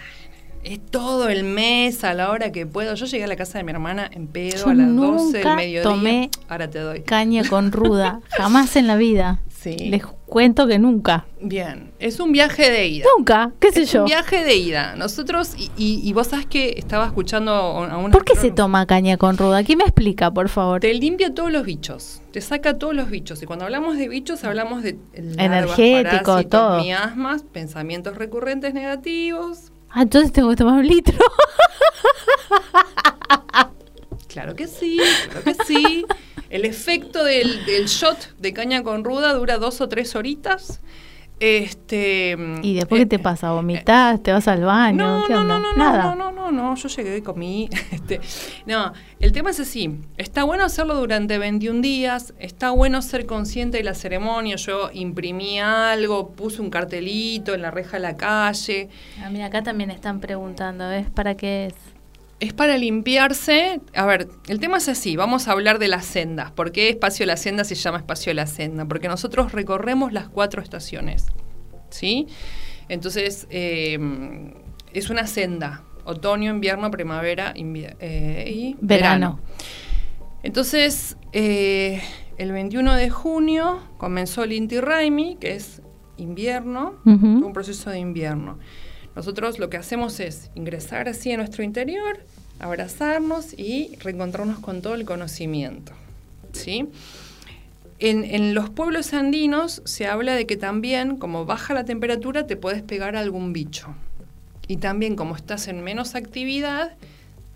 Es 0.65 0.85
todo 0.85 1.29
el 1.29 1.45
mes 1.45 2.03
a 2.05 2.13
la 2.15 2.31
hora 2.31 2.51
que 2.53 2.67
puedo. 2.67 2.95
Yo 2.95 3.07
llegué 3.07 3.25
a 3.25 3.29
la 3.29 3.37
casa 3.37 3.59
de 3.59 3.65
mi 3.65 3.71
hermana 3.71 4.11
en 4.13 4.27
pedo 4.27 4.65
Yo 4.65 4.69
a 4.71 4.75
las 4.75 4.95
12 4.95 5.39
del 5.39 5.55
mediodía. 5.57 5.83
tomé 5.83 6.31
Ahora 6.49 6.69
te 6.69 6.81
doy. 6.81 7.01
Caña 7.03 7.43
con 7.49 7.71
ruda. 7.73 8.21
Jamás 8.31 8.75
en 8.77 8.87
la 8.87 8.97
vida. 8.97 9.41
Sí. 9.59 9.75
Les 9.91 10.03
cuento 10.29 10.67
que 10.67 10.79
nunca. 10.79 11.27
Bien, 11.41 11.91
es 11.99 12.21
un 12.21 12.33
viaje 12.33 12.71
de 12.71 12.87
ida. 12.87 13.07
Nunca, 13.17 13.53
qué 13.61 13.73
sé 13.73 13.83
Es 13.83 13.93
yo. 13.93 14.01
un 14.01 14.07
viaje 14.07 14.45
de 14.45 14.57
ida. 14.57 14.95
Nosotros, 14.97 15.55
y, 15.57 15.71
y- 15.77 16.01
y 16.09 16.13
vos 16.13 16.29
sabés 16.29 16.47
que 16.47 16.75
estaba 16.77 17.07
escuchando 17.07 17.51
a 17.53 17.97
una... 17.99 18.11
¿Por 18.11 18.25
qué 18.25 18.37
se 18.37 18.51
toma 18.51 18.87
caña 18.87 19.17
con 19.17 19.37
ruda? 19.39 19.65
¿Quién 19.65 19.79
me 19.79 19.85
explica, 19.85 20.31
por 20.31 20.49
favor? 20.49 20.81
Te 20.81 20.93
limpia 20.95 21.35
todos 21.35 21.51
los 21.51 21.65
bichos, 21.65 22.23
te 22.33 22.41
saca 22.41 22.79
todos 22.79 22.95
los 22.95 23.11
bichos. 23.11 23.43
Y 23.43 23.47
cuando 23.47 23.65
hablamos 23.65 23.97
de 23.97 24.09
bichos, 24.09 24.45
hablamos 24.45 24.83
de 24.83 24.99
Energético, 25.15 26.43
todo. 26.45 26.81
miasmas, 26.83 27.43
pensamientos 27.43 28.17
recurrentes 28.17 28.75
negativos. 28.75 29.73
Ah, 29.91 30.03
entonces 30.03 30.33
tengo 30.33 30.51
que 30.51 30.57
tomar 30.57 30.75
un 30.81 30.87
litro. 30.87 31.17
Claro 34.29 34.55
que 34.55 34.67
sí, 34.69 35.01
claro 35.31 35.43
que 35.43 35.55
sí. 35.65 36.05
El 36.51 36.65
efecto 36.65 37.25
del, 37.25 37.65
del 37.67 37.87
shot 37.87 38.37
de 38.39 38.53
caña 38.53 38.83
con 38.83 39.05
ruda 39.05 39.35
dura 39.35 39.59
dos 39.59 39.81
o 39.81 39.89
tres 39.89 40.15
horitas. 40.17 40.81
Este, 41.41 42.37
¿Y 42.63 42.75
después 42.75 43.01
eh, 43.01 43.05
qué 43.05 43.07
te 43.07 43.19
pasa? 43.21 43.53
¿Vomitas? 43.53 44.21
¿Te 44.23 44.33
vas 44.33 44.49
al 44.49 44.65
baño? 44.65 45.21
No, 45.21 45.27
¿Qué 45.27 45.35
no, 45.35 45.41
onda? 45.41 45.59
no, 45.61 45.73
no, 45.73 45.77
Nada. 45.77 46.03
no, 46.03 46.17
no, 46.17 46.33
no, 46.33 46.51
no, 46.51 46.75
yo 46.75 46.89
llegué 46.89 47.19
y 47.19 47.23
comí. 47.23 47.69
Este, 47.93 48.21
no, 48.67 48.93
el 49.21 49.33
tema 49.33 49.51
es 49.51 49.61
así. 49.61 50.01
Está 50.17 50.43
bueno 50.45 50.65
hacerlo 50.65 50.95
durante 50.95 51.39
21 51.39 51.81
días, 51.81 52.35
está 52.39 52.71
bueno 52.71 53.03
ser 53.03 53.27
consciente 53.27 53.77
de 53.79 53.85
la 53.85 53.95
ceremonia. 53.95 54.57
Yo 54.57 54.91
imprimí 54.93 55.61
algo, 55.61 56.31
puse 56.31 56.61
un 56.61 56.71
cartelito 56.71 57.55
en 57.55 57.63
la 57.63 57.71
reja 57.71 57.99
de 57.99 58.03
la 58.03 58.17
calle. 58.17 58.89
Ah, 59.23 59.31
mira, 59.31 59.47
acá 59.47 59.63
también 59.63 59.91
están 59.91 60.21
preguntando, 60.21 60.89
¿ves? 60.89 61.09
¿Para 61.11 61.37
qué 61.37 61.67
es? 61.67 61.75
Es 62.41 62.53
para 62.53 62.79
limpiarse. 62.79 63.81
A 63.95 64.07
ver, 64.07 64.29
el 64.47 64.61
tema 64.61 64.77
es 64.79 64.89
así. 64.89 65.17
Vamos 65.17 65.49
a 65.49 65.53
hablar 65.53 65.79
de 65.81 65.89
las 65.89 66.05
sendas. 66.05 66.53
¿Por 66.53 66.71
qué 66.71 66.89
Espacio 66.89 67.25
de 67.25 67.29
la 67.29 67.37
Senda 67.37 67.65
se 67.65 67.75
llama 67.75 67.99
Espacio 67.99 68.31
de 68.31 68.35
la 68.35 68.47
Senda? 68.47 68.85
Porque 68.85 69.09
nosotros 69.09 69.51
recorremos 69.53 70.13
las 70.13 70.29
cuatro 70.29 70.63
estaciones. 70.63 71.27
¿Sí? 71.91 72.29
Entonces, 72.89 73.47
eh, 73.51 73.99
es 74.93 75.11
una 75.11 75.27
senda. 75.27 75.83
Otoño, 76.05 76.51
invierno, 76.53 76.91
primavera 76.91 77.53
invier- 77.55 77.97
eh, 78.01 78.45
y 78.55 78.77
Verano. 78.81 79.41
Entonces, 80.43 81.17
eh, 81.33 82.01
el 82.39 82.53
21 82.53 82.95
de 82.95 83.11
junio 83.11 83.81
comenzó 83.99 84.45
el 84.45 84.53
Inti 84.53 84.81
Raimi, 84.81 85.37
que 85.41 85.55
es 85.57 85.83
invierno, 86.17 86.95
un 87.45 87.53
proceso 87.53 87.91
de 87.91 87.99
invierno. 87.99 88.59
Nosotros 89.19 89.59
lo 89.59 89.69
que 89.69 89.77
hacemos 89.77 90.21
es 90.21 90.49
ingresar 90.55 91.09
así 91.09 91.33
a 91.33 91.37
nuestro 91.37 91.65
interior, 91.65 92.21
abrazarnos 92.61 93.53
y 93.53 93.97
reencontrarnos 93.97 94.61
con 94.61 94.81
todo 94.81 94.95
el 94.95 95.05
conocimiento. 95.05 95.91
¿sí? 96.53 96.87
En, 97.99 98.23
en 98.23 98.55
los 98.55 98.71
pueblos 98.71 99.13
andinos 99.15 99.83
se 99.85 100.07
habla 100.07 100.37
de 100.37 100.47
que 100.47 100.57
también, 100.57 101.17
como 101.17 101.47
baja 101.47 101.75
la 101.75 101.85
temperatura, 101.85 102.47
te 102.47 102.55
puedes 102.55 102.81
pegar 102.83 103.17
a 103.17 103.21
algún 103.21 103.53
bicho. 103.53 103.89
Y 104.69 104.77
también, 104.77 105.17
como 105.17 105.35
estás 105.35 105.67
en 105.67 105.83
menos 105.83 106.15
actividad, 106.15 106.93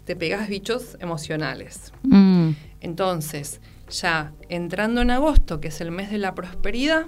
te 0.05 0.17
pegas 0.17 0.49
bichos 0.49 0.97
emocionales. 0.99 1.93
Mm. 2.03 2.55
Entonces, 2.81 3.61
ya 3.89 4.33
entrando 4.49 5.01
en 5.01 5.13
agosto, 5.13 5.61
que 5.61 5.69
es 5.69 5.81
el 5.81 5.93
mes 5.93 6.11
de 6.11 6.19
la 6.19 6.35
prosperidad, 6.35 7.07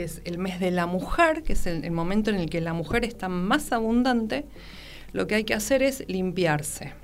que 0.00 0.04
es 0.04 0.22
el 0.24 0.38
mes 0.38 0.58
de 0.60 0.70
la 0.70 0.86
mujer, 0.86 1.42
que 1.42 1.52
es 1.52 1.66
el, 1.66 1.90
momento 1.90 2.30
en 2.30 2.36
el 2.36 2.48
que 2.48 2.62
la 2.62 2.72
mujer 2.72 3.04
está 3.04 3.28
más 3.28 3.70
abundante, 3.70 4.46
lo 5.12 5.26
que 5.26 5.34
hay 5.34 5.44
que 5.44 5.52
hacer 5.52 5.82
es 5.82 6.04
limpiarse. 6.08 6.94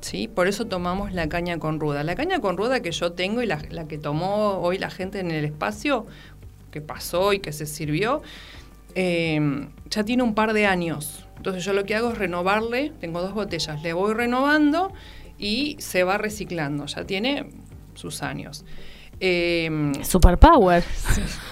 ¿sí? 0.00 0.26
Por 0.26 0.48
eso 0.48 0.66
tomamos 0.66 1.12
la 1.12 1.28
caña 1.28 1.60
con 1.60 1.78
ruda. 1.78 2.02
La 2.02 2.16
caña 2.16 2.40
con 2.40 2.56
ruda 2.56 2.80
que 2.80 2.90
yo 2.90 3.12
tengo 3.12 3.40
y 3.40 3.46
la, 3.46 3.58
que 3.86 3.98
tomó 3.98 4.58
hoy 4.58 4.78
la 4.78 4.90
gente 4.90 5.20
en 5.20 5.30
el 5.30 5.44
espacio, 5.44 6.06
que 6.72 6.80
pasó 6.80 7.32
y 7.32 7.38
que 7.38 7.52
se 7.52 7.66
sirvió, 7.66 8.20
eh, 8.96 9.68
ya 9.88 10.02
tiene 10.02 10.24
un 10.24 10.34
par 10.34 10.54
de 10.54 10.66
años. 10.66 11.28
Entonces 11.36 11.64
yo 11.64 11.72
lo 11.72 11.84
que 11.84 11.94
hago 11.94 12.10
es 12.10 12.18
renovarle, 12.18 12.90
tengo 13.00 13.22
dos 13.22 13.32
botellas, 13.32 13.80
le 13.80 13.92
voy 13.92 14.12
renovando 14.12 14.92
y 15.38 15.76
se 15.78 16.02
va 16.02 16.18
reciclando. 16.18 16.86
Ya 16.86 17.04
tiene 17.04 17.48
sus 17.94 18.24
años. 18.24 18.64
Eh, 19.20 19.92
Superpower. 20.02 20.82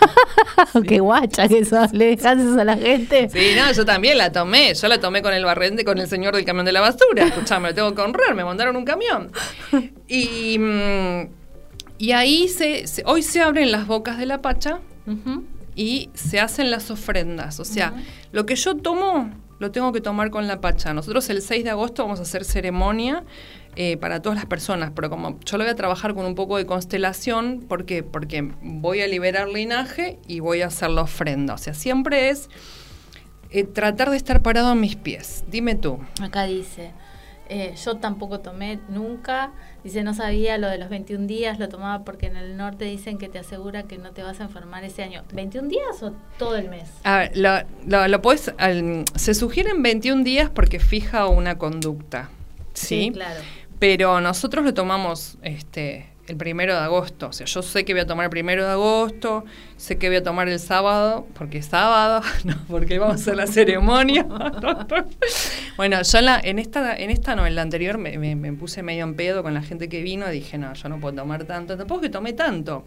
Qué 0.86 1.00
guacha 1.00 1.48
que 1.48 1.64
sos. 1.64 1.92
¿Le 1.92 2.16
dejas 2.16 2.38
eso 2.38 2.60
a 2.60 2.64
la 2.64 2.76
gente? 2.76 3.28
Sí, 3.30 3.52
no, 3.56 3.72
yo 3.72 3.84
también 3.84 4.18
la 4.18 4.30
tomé. 4.32 4.74
Yo 4.74 4.88
la 4.88 5.00
tomé 5.00 5.22
con 5.22 5.32
el 5.32 5.44
barrente, 5.44 5.84
con 5.84 5.98
el 5.98 6.08
señor 6.08 6.34
del 6.36 6.44
camión 6.44 6.64
de 6.66 6.72
la 6.72 6.80
basura. 6.80 7.24
Escuchame, 7.26 7.68
lo 7.68 7.74
tengo 7.74 7.94
que 7.94 8.02
honrar, 8.02 8.34
me 8.34 8.44
mandaron 8.44 8.76
un 8.76 8.84
camión. 8.84 9.30
Y, 10.08 10.58
mm, 10.58 11.28
y 11.98 12.12
ahí 12.12 12.48
se, 12.48 12.86
se- 12.86 13.02
hoy 13.06 13.22
se 13.22 13.40
abren 13.40 13.72
las 13.72 13.86
bocas 13.86 14.18
de 14.18 14.26
la 14.26 14.42
pacha 14.42 14.80
y 15.74 16.10
se 16.14 16.40
hacen 16.40 16.70
las 16.70 16.90
ofrendas. 16.90 17.58
O 17.60 17.64
sea, 17.64 17.94
lo 18.32 18.44
que 18.46 18.56
yo 18.56 18.76
tomo, 18.76 19.30
lo 19.58 19.70
tengo 19.70 19.92
que 19.92 20.00
tomar 20.00 20.30
con 20.30 20.46
la 20.46 20.60
pacha. 20.60 20.92
Nosotros 20.92 21.28
el 21.30 21.40
6 21.42 21.64
de 21.64 21.70
agosto 21.70 22.02
vamos 22.02 22.18
a 22.18 22.22
hacer 22.22 22.44
ceremonia 22.44 23.24
eh, 23.76 23.96
para 23.96 24.20
todas 24.20 24.36
las 24.36 24.46
personas, 24.46 24.90
pero 24.94 25.08
como 25.08 25.38
yo 25.40 25.56
lo 25.56 25.64
voy 25.64 25.70
a 25.72 25.76
trabajar 25.76 26.14
con 26.14 26.26
un 26.26 26.34
poco 26.34 26.58
de 26.58 26.66
constelación, 26.66 27.60
¿por 27.66 27.84
qué? 27.86 28.02
Porque 28.02 28.50
voy 28.62 29.00
a 29.00 29.06
liberar 29.06 29.48
linaje 29.48 30.18
y 30.26 30.40
voy 30.40 30.60
a 30.62 30.66
hacer 30.66 30.90
la 30.90 31.02
ofrenda. 31.02 31.54
O 31.54 31.58
sea, 31.58 31.72
siempre 31.74 32.28
es 32.28 32.50
eh, 33.50 33.64
tratar 33.64 34.10
de 34.10 34.16
estar 34.16 34.42
parado 34.42 34.68
a 34.68 34.74
mis 34.74 34.96
pies. 34.96 35.44
Dime 35.48 35.74
tú. 35.74 35.98
Acá 36.20 36.44
dice, 36.44 36.90
eh, 37.48 37.74
yo 37.82 37.96
tampoco 37.96 38.40
tomé 38.40 38.78
nunca. 38.88 39.52
Dice, 39.84 40.02
no 40.04 40.14
sabía 40.14 40.58
lo 40.58 40.68
de 40.68 40.78
los 40.78 40.88
21 40.90 41.26
días, 41.26 41.58
lo 41.58 41.68
tomaba 41.68 42.04
porque 42.04 42.26
en 42.26 42.36
el 42.36 42.56
norte 42.56 42.84
dicen 42.84 43.18
que 43.18 43.28
te 43.28 43.38
asegura 43.38 43.82
que 43.84 43.98
no 43.98 44.12
te 44.12 44.22
vas 44.22 44.40
a 44.40 44.44
enfermar 44.44 44.84
ese 44.84 45.02
año. 45.02 45.24
¿21 45.34 45.68
días 45.68 46.02
o 46.02 46.12
todo 46.38 46.56
el 46.56 46.68
mes? 46.68 46.88
A 47.04 47.18
ver, 47.18 47.36
lo, 47.36 47.50
lo- 47.86 48.06
lo 48.08 48.22
podés, 48.22 48.52
al- 48.58 49.04
se 49.16 49.34
sugieren 49.34 49.82
21 49.82 50.22
días 50.24 50.50
porque 50.50 50.78
fija 50.78 51.26
una 51.26 51.56
conducta. 51.58 52.30
¿sí? 52.74 53.10
claro. 53.12 53.40
Pero 53.82 54.20
nosotros 54.20 54.64
lo 54.64 54.72
tomamos 54.74 55.38
este, 55.42 56.06
el 56.28 56.36
primero 56.36 56.72
de 56.72 56.78
agosto. 56.82 57.26
O 57.26 57.32
sea, 57.32 57.46
yo 57.46 57.62
sé 57.62 57.84
que 57.84 57.94
voy 57.94 58.02
a 58.02 58.06
tomar 58.06 58.22
el 58.26 58.30
primero 58.30 58.64
de 58.64 58.70
agosto, 58.70 59.44
sé 59.76 59.98
que 59.98 60.06
voy 60.06 60.18
a 60.18 60.22
tomar 60.22 60.48
el 60.48 60.60
sábado, 60.60 61.26
porque 61.34 61.58
es 61.58 61.66
sábado, 61.66 62.22
no, 62.44 62.54
porque 62.68 63.00
vamos 63.00 63.16
a 63.16 63.20
hacer 63.20 63.34
la 63.34 63.48
ceremonia. 63.48 64.24
bueno, 65.76 66.00
yo 66.00 66.18
en, 66.18 66.24
la- 66.24 66.40
en 66.40 66.60
esta, 66.60 66.96
en 66.96 67.10
esta 67.10 67.34
no, 67.34 67.44
en 67.44 67.56
la 67.56 67.62
anterior 67.62 67.98
me, 67.98 68.18
me- 68.18 68.36
me 68.36 68.52
puse 68.52 68.84
medio 68.84 69.02
en 69.02 69.14
pedo 69.14 69.42
con 69.42 69.52
la 69.52 69.62
gente 69.62 69.88
que 69.88 70.00
vino 70.02 70.28
y 70.28 70.32
dije, 70.32 70.58
no, 70.58 70.72
yo 70.74 70.88
no 70.88 71.00
puedo 71.00 71.16
tomar 71.16 71.42
tanto. 71.44 71.76
Tampoco 71.76 72.02
que 72.02 72.08
tomé 72.08 72.34
tanto. 72.34 72.84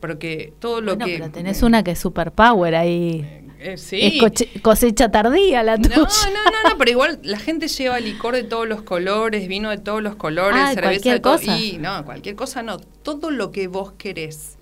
Porque 0.00 0.52
todo 0.58 0.80
lo 0.80 0.96
Bueno, 0.96 1.06
que. 1.06 1.18
pero 1.18 1.30
tenés 1.30 1.62
una 1.62 1.82
que 1.84 1.92
es 1.92 1.98
superpower 2.00 2.74
ahí. 2.74 3.24
Eh, 3.24 3.43
sí. 3.76 4.20
Es 4.22 4.60
cosecha 4.62 5.10
tardía 5.10 5.62
la 5.62 5.76
No, 5.76 5.88
tuya. 5.88 6.06
no, 6.32 6.44
no, 6.50 6.68
no, 6.70 6.78
pero 6.78 6.90
igual 6.90 7.18
la 7.22 7.38
gente 7.38 7.68
lleva 7.68 7.98
licor 8.00 8.34
de 8.34 8.44
todos 8.44 8.68
los 8.68 8.82
colores, 8.82 9.48
vino 9.48 9.70
de 9.70 9.78
todos 9.78 10.02
los 10.02 10.16
colores, 10.16 10.60
Ah, 10.62 10.68
cerveza 10.74 10.82
cualquier 10.90 11.14
de 11.16 11.20
cosa. 11.22 11.58
Y 11.58 11.78
no, 11.78 12.04
cualquier 12.04 12.34
cosa 12.36 12.62
no. 12.62 12.78
Todo 12.78 13.30
lo 13.30 13.50
que 13.50 13.68
vos 13.68 13.92
querés. 13.98 14.56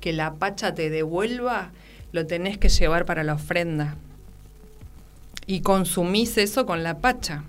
que 0.00 0.12
la 0.12 0.34
pacha 0.34 0.74
te 0.74 0.90
devuelva, 0.90 1.70
lo 2.10 2.26
tenés 2.26 2.58
que 2.58 2.68
llevar 2.68 3.04
para 3.06 3.22
la 3.22 3.34
ofrenda. 3.34 3.96
Y 5.46 5.60
consumís 5.60 6.36
eso 6.38 6.66
con 6.66 6.82
la 6.82 6.98
pacha. 6.98 7.44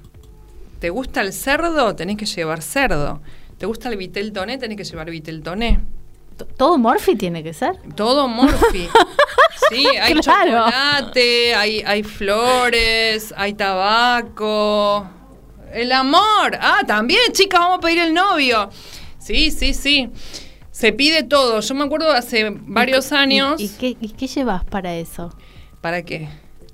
¿Te 0.80 0.90
gusta 0.92 1.22
el 1.22 1.34
cerdo? 1.34 1.96
Tenés 1.96 2.18
que 2.18 2.26
llevar 2.28 2.62
cerdo. 2.62 3.22
¿Te 3.58 3.66
gusta 3.66 3.90
el 3.90 3.98
vitel 3.98 4.34
toné? 4.34 4.58
Tenés 4.60 4.78
que 4.78 4.84
llevar 4.84 5.10
vitel 5.10 5.42
toné. 5.42 5.80
¿Todo 6.58 6.78
Morphy 6.78 7.16
tiene 7.16 7.44
que 7.44 7.54
ser? 7.54 7.78
Todo 7.96 8.28
morfi. 8.28 8.88
Sí, 9.74 9.86
hay 10.02 10.14
Claro. 10.16 10.66
chocolate, 10.66 11.56
hay, 11.56 11.82
hay 11.86 12.04
flores, 12.04 13.34
hay 13.38 13.54
tabaco. 13.54 15.08
El 15.72 15.92
amor. 15.92 16.58
Ah, 16.60 16.82
también, 16.86 17.32
chicas, 17.32 17.60
vamos 17.60 17.78
a 17.80 17.82
pedir 17.82 18.00
el 18.00 18.14
novio. 18.14 18.70
Sí, 19.20 19.52
sí, 19.52 19.74
sí. 19.74 20.10
Se 20.72 20.92
pide 20.94 21.24
todo. 21.24 21.60
Yo 21.62 21.76
me 21.76 21.84
acuerdo 21.86 22.12
hace 22.12 22.50
varios 22.52 23.12
¿Y- 23.12 23.16
años. 23.16 23.62
¿Y, 23.62 23.70
qué, 23.70 23.98
y 24.00 24.10
qué 24.10 24.28
llevas 24.28 24.64
para 24.66 24.94
eso? 24.96 25.36
¿Para 25.82 26.04
qué? 26.04 26.30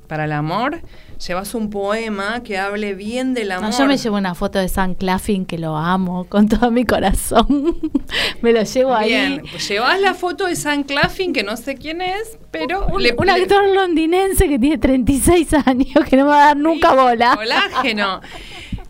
Para 0.07 0.25
el 0.25 0.31
amor. 0.33 0.81
Llevas 1.27 1.53
un 1.53 1.69
poema 1.69 2.43
que 2.43 2.57
hable 2.57 2.93
bien 2.93 3.33
del 3.33 3.51
amor. 3.51 3.71
No, 3.71 3.77
yo 3.77 3.85
me 3.87 3.97
llevo 3.97 4.15
una 4.15 4.35
foto 4.35 4.57
de 4.57 4.69
San 4.69 4.95
Claflin 4.95 5.45
que 5.45 5.57
lo 5.57 5.75
amo 5.75 6.23
con 6.29 6.47
todo 6.47 6.71
mi 6.71 6.85
corazón. 6.85 7.77
me 8.41 8.53
lo 8.53 8.63
llevo 8.63 8.93
ahí. 8.95 9.09
Bien, 9.09 9.43
pues 9.51 9.67
llevas 9.67 9.99
la 9.99 10.13
foto 10.13 10.45
de 10.45 10.55
San 10.55 10.83
Claflin, 10.83 11.33
que 11.33 11.43
no 11.43 11.57
sé 11.57 11.75
quién 11.75 12.01
es, 12.01 12.37
pero 12.51 12.87
Un, 12.87 13.03
le 13.03 13.13
un 13.17 13.25
le- 13.25 13.33
actor 13.33 13.67
londinense 13.67 14.47
que 14.47 14.57
tiene 14.57 14.77
36 14.77 15.53
años, 15.65 16.05
que 16.09 16.15
no 16.15 16.23
me 16.23 16.29
va 16.29 16.43
a 16.43 16.45
dar 16.47 16.57
nunca 16.57 16.91
Sí, 16.91 16.95
bola. 16.95 17.35
Colágeno. 17.35 18.21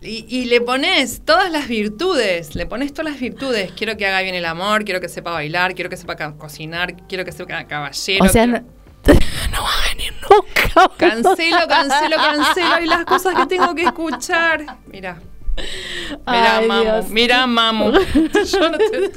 Y, 0.02 0.24
y 0.28 0.44
le 0.46 0.60
pones 0.62 1.22
todas 1.26 1.50
las 1.50 1.66
virtudes, 1.68 2.54
le 2.54 2.64
pones 2.64 2.94
todas 2.94 3.12
las 3.12 3.20
virtudes. 3.20 3.72
Quiero 3.72 3.96
que 3.96 4.06
haga 4.06 4.22
bien 4.22 4.34
el 4.36 4.44
amor, 4.46 4.84
quiero 4.84 5.00
que 5.00 5.08
sepa 5.08 5.32
bailar, 5.32 5.74
quiero 5.74 5.90
que 5.90 5.96
sepa 5.98 6.16
cocinar, 6.38 6.96
quiero 7.08 7.24
que 7.24 7.32
sepa 7.32 7.64
caballero. 7.66 8.24
O 8.24 8.28
sea, 8.28 8.44
quiero- 8.46 8.64
no, 9.52 9.62
va 9.62 9.68
a 9.68 9.88
venir 9.94 10.14
nunca. 10.22 10.90
Cancelo, 10.96 11.68
cancelo, 11.68 12.16
cancelo. 12.16 12.80
Y 12.82 12.86
las 12.86 13.04
cosas 13.04 13.34
que 13.34 13.46
tengo 13.46 13.74
que 13.74 13.82
escuchar. 13.84 14.78
Mira. 14.86 15.20
Mira, 16.26 16.56
Ay, 16.58 16.68
mamu. 16.68 16.82
Dios. 16.82 17.10
Mira, 17.10 17.46
mamu. 17.46 17.92
Yo 18.52 18.70
no 18.70 18.78
te- 18.78 19.10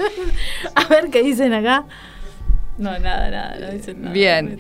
A 0.76 0.86
ver 0.86 1.10
qué 1.10 1.24
dicen 1.24 1.54
acá. 1.54 1.86
No, 2.78 2.98
nada, 3.00 3.30
nada, 3.30 3.58
no 3.60 3.72
dicen 3.72 4.02
nada. 4.02 4.14
Bien. 4.14 4.60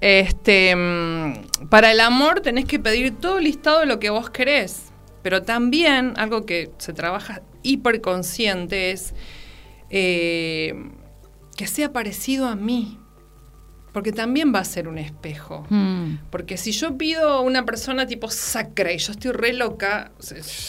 Este, 0.00 0.74
mm, 0.74 1.68
para 1.70 1.92
el 1.92 2.00
amor 2.00 2.40
tenés 2.40 2.64
que 2.64 2.78
pedir 2.80 3.16
todo 3.18 3.38
el 3.38 3.44
listado 3.44 3.80
de 3.80 3.86
lo 3.86 4.00
que 4.00 4.10
vos 4.10 4.30
querés. 4.30 4.92
Pero 5.22 5.42
también 5.42 6.14
algo 6.16 6.44
que 6.44 6.70
se 6.78 6.92
trabaja 6.92 7.42
hiperconsciente 7.62 8.90
es 8.90 9.14
eh, 9.90 10.74
que 11.56 11.66
sea 11.68 11.92
parecido 11.92 12.48
a 12.48 12.56
mí. 12.56 12.98
Porque 13.92 14.10
también 14.10 14.54
va 14.54 14.60
a 14.60 14.64
ser 14.64 14.88
un 14.88 14.96
espejo. 14.96 15.66
Mm. 15.68 16.14
Porque 16.30 16.56
si 16.56 16.72
yo 16.72 16.96
pido 16.96 17.28
a 17.28 17.40
una 17.40 17.64
persona 17.66 18.06
tipo 18.06 18.30
sacra 18.30 18.90
y 18.90 18.96
yo 18.98 19.12
estoy 19.12 19.32
re 19.32 19.52
loca, 19.52 20.12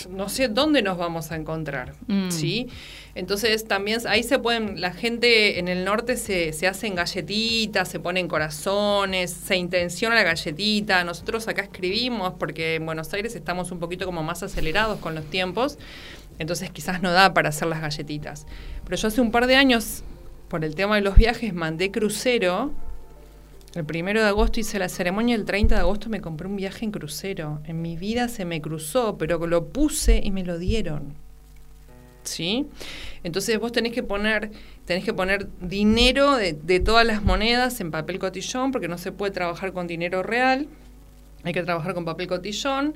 no 0.09 0.27
sé 0.27 0.49
dónde 0.49 0.81
nos 0.81 0.97
vamos 0.97 1.31
a 1.31 1.37
encontrar, 1.37 1.93
Mm. 2.07 2.29
¿sí? 2.31 2.67
Entonces 3.15 3.65
también 3.67 3.99
ahí 4.07 4.23
se 4.23 4.39
pueden, 4.39 4.81
la 4.81 4.91
gente 4.91 5.59
en 5.59 5.67
el 5.67 5.85
norte 5.85 6.17
se, 6.17 6.51
se 6.51 6.67
hacen 6.67 6.95
galletitas, 6.95 7.87
se 7.87 7.99
ponen 7.99 8.27
corazones, 8.27 9.31
se 9.31 9.55
intenciona 9.55 10.15
la 10.15 10.23
galletita. 10.23 11.03
Nosotros 11.03 11.47
acá 11.47 11.61
escribimos 11.61 12.33
porque 12.39 12.75
en 12.75 12.85
Buenos 12.85 13.13
Aires 13.13 13.35
estamos 13.35 13.71
un 13.71 13.79
poquito 13.79 14.05
como 14.05 14.23
más 14.23 14.41
acelerados 14.43 14.99
con 14.99 15.13
los 15.15 15.25
tiempos, 15.25 15.77
entonces 16.39 16.71
quizás 16.71 17.01
no 17.01 17.11
da 17.11 17.33
para 17.33 17.49
hacer 17.49 17.67
las 17.67 17.81
galletitas. 17.81 18.47
Pero 18.83 18.97
yo 18.97 19.07
hace 19.07 19.21
un 19.21 19.31
par 19.31 19.45
de 19.47 19.55
años, 19.55 20.03
por 20.49 20.65
el 20.65 20.73
tema 20.75 20.95
de 20.95 21.01
los 21.01 21.15
viajes, 21.15 21.53
mandé 21.53 21.91
crucero 21.91 22.73
el 23.75 23.85
primero 23.85 24.21
de 24.21 24.27
agosto 24.27 24.59
hice 24.59 24.77
la 24.77 24.87
ceremonia, 24.87 25.35
el 25.35 25.45
30 25.45 25.75
de 25.75 25.81
agosto 25.81 26.09
me 26.09 26.21
compré 26.21 26.47
un 26.47 26.55
viaje 26.55 26.85
en 26.85 26.91
crucero. 26.91 27.61
En 27.65 27.81
mi 27.81 27.97
vida 27.97 28.27
se 28.27 28.45
me 28.45 28.61
cruzó, 28.61 29.17
pero 29.17 29.45
lo 29.47 29.69
puse 29.69 30.21
y 30.23 30.29
me 30.29 30.43
lo 30.43 30.59
dieron. 30.59 31.15
¿Sí? 32.23 32.67
Entonces 33.23 33.59
vos 33.59 33.71
tenés 33.71 33.91
que 33.91 34.03
poner, 34.03 34.51
tenés 34.85 35.03
que 35.03 35.13
poner 35.13 35.49
dinero 35.59 36.35
de, 36.35 36.53
de 36.53 36.79
todas 36.79 37.05
las 37.05 37.23
monedas 37.23 37.81
en 37.81 37.89
papel 37.89 38.19
cotillón, 38.19 38.71
porque 38.71 38.87
no 38.87 38.97
se 38.97 39.11
puede 39.11 39.31
trabajar 39.31 39.73
con 39.73 39.87
dinero 39.87 40.21
real. 40.21 40.67
Hay 41.43 41.53
que 41.53 41.63
trabajar 41.63 41.95
con 41.95 42.05
papel 42.05 42.27
cotillón. 42.27 42.95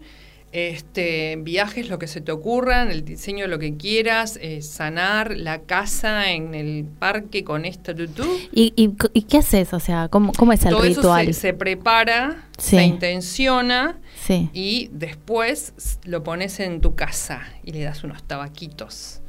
Este, 0.54 1.36
viajes, 1.40 1.90
lo 1.90 2.00
que 2.00 2.08
se 2.08 2.22
te 2.22 2.32
ocurra, 2.32 2.84
el 2.90 3.04
diseño 3.04 3.48
lo 3.48 3.60
que 3.60 3.76
quieras, 3.76 4.40
eh, 4.42 4.62
sanar 4.62 5.36
la 5.38 5.60
casa 5.64 6.32
en 6.32 6.56
el 6.56 6.86
parque 6.86 7.44
con 7.44 7.66
esta 7.66 7.94
tutú. 7.94 8.24
¿Y, 8.54 8.74
y, 8.76 8.94
y 9.14 9.22
qué 9.24 9.38
haces? 9.40 9.74
O 9.74 9.80
sea, 9.80 10.08
¿cómo, 10.08 10.32
cómo 10.32 10.54
es 10.54 10.64
el 10.66 10.72
Todo 10.72 10.84
ritual? 10.84 11.28
eso 11.28 11.34
se, 11.34 11.48
se 11.50 11.54
prepara, 11.54 12.46
Sí. 12.58 12.78
se 12.78 12.84
intenciona 12.86 14.00
Sí. 14.26 14.50
y 14.54 14.90
después 14.94 15.74
lo 16.06 16.24
pones 16.24 16.60
en 16.60 16.82
tu 16.82 16.96
casa 16.96 17.42
y 17.64 17.72
le 17.74 17.84
das 17.84 18.04
unos 18.04 18.24
tabaquitos. 18.24 19.22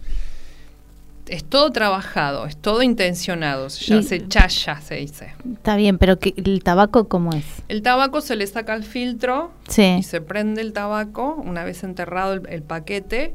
Es 1.28 1.44
todo 1.44 1.70
trabajado, 1.70 2.46
es 2.46 2.56
todo 2.56 2.82
intencionado, 2.82 3.68
se, 3.70 3.84
llama- 3.84 4.00
Y- 4.00 4.04
se 4.04 4.28
chaya, 4.28 4.80
se 4.80 4.94
dice. 4.96 5.32
Está 5.54 5.76
bien, 5.76 5.98
pero 5.98 6.18
¿qué- 6.18 6.32
¿el 6.36 6.62
tabaco 6.62 7.06
cómo 7.08 7.32
es? 7.34 7.44
El 7.68 7.82
tabaco 7.82 8.20
se 8.22 8.34
le 8.36 8.46
saca 8.46 8.74
el 8.74 8.82
filtro 8.84 9.52
Sí. 9.68 9.96
y 9.98 10.02
se 10.02 10.20
prende 10.22 10.62
el 10.62 10.72
tabaco 10.72 11.34
una 11.44 11.64
vez 11.64 11.84
enterrado 11.84 12.32
el, 12.32 12.42
el 12.48 12.62
paquete 12.62 13.34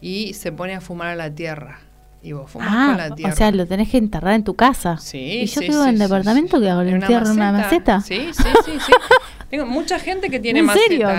y 0.00 0.32
se 0.34 0.50
pone 0.52 0.74
a 0.74 0.80
fumar 0.80 1.08
a 1.08 1.16
la 1.16 1.30
tierra. 1.30 1.80
Y 2.22 2.32
vos 2.32 2.50
fumás 2.50 2.68
con 2.68 2.76
Ah, 3.00 3.08
la 3.10 3.14
tierra. 3.14 3.32
o 3.32 3.36
sea, 3.36 3.50
lo 3.52 3.66
tenés 3.66 3.88
que 3.90 3.98
enterrar 3.98 4.32
en 4.34 4.42
tu 4.42 4.54
casa. 4.54 4.96
Sí, 4.98 5.18
¿Y 5.42 5.46
yo 5.46 5.60
sí, 5.60 5.68
vivo 5.68 5.82
sí, 5.84 5.90
en 5.90 5.96
sí, 5.96 6.02
departamento 6.02 6.56
sí. 6.56 6.62
que 6.62 6.70
hago? 6.70 6.82
¿Lo 6.82 6.88
¿En 6.88 6.94
una 6.96 7.06
entierro 7.06 7.26
en 7.26 7.32
una 7.32 7.52
maceta? 7.52 8.00
Sí, 8.00 8.30
sí, 8.32 8.42
sí, 8.64 8.72
sí. 8.84 8.92
Tengo 9.50 9.66
mucha 9.66 9.98
gente 10.00 10.28
que 10.30 10.40
tiene 10.40 10.60
¿En 10.60 10.64
maceta. 10.66 10.88
serio? 10.88 11.10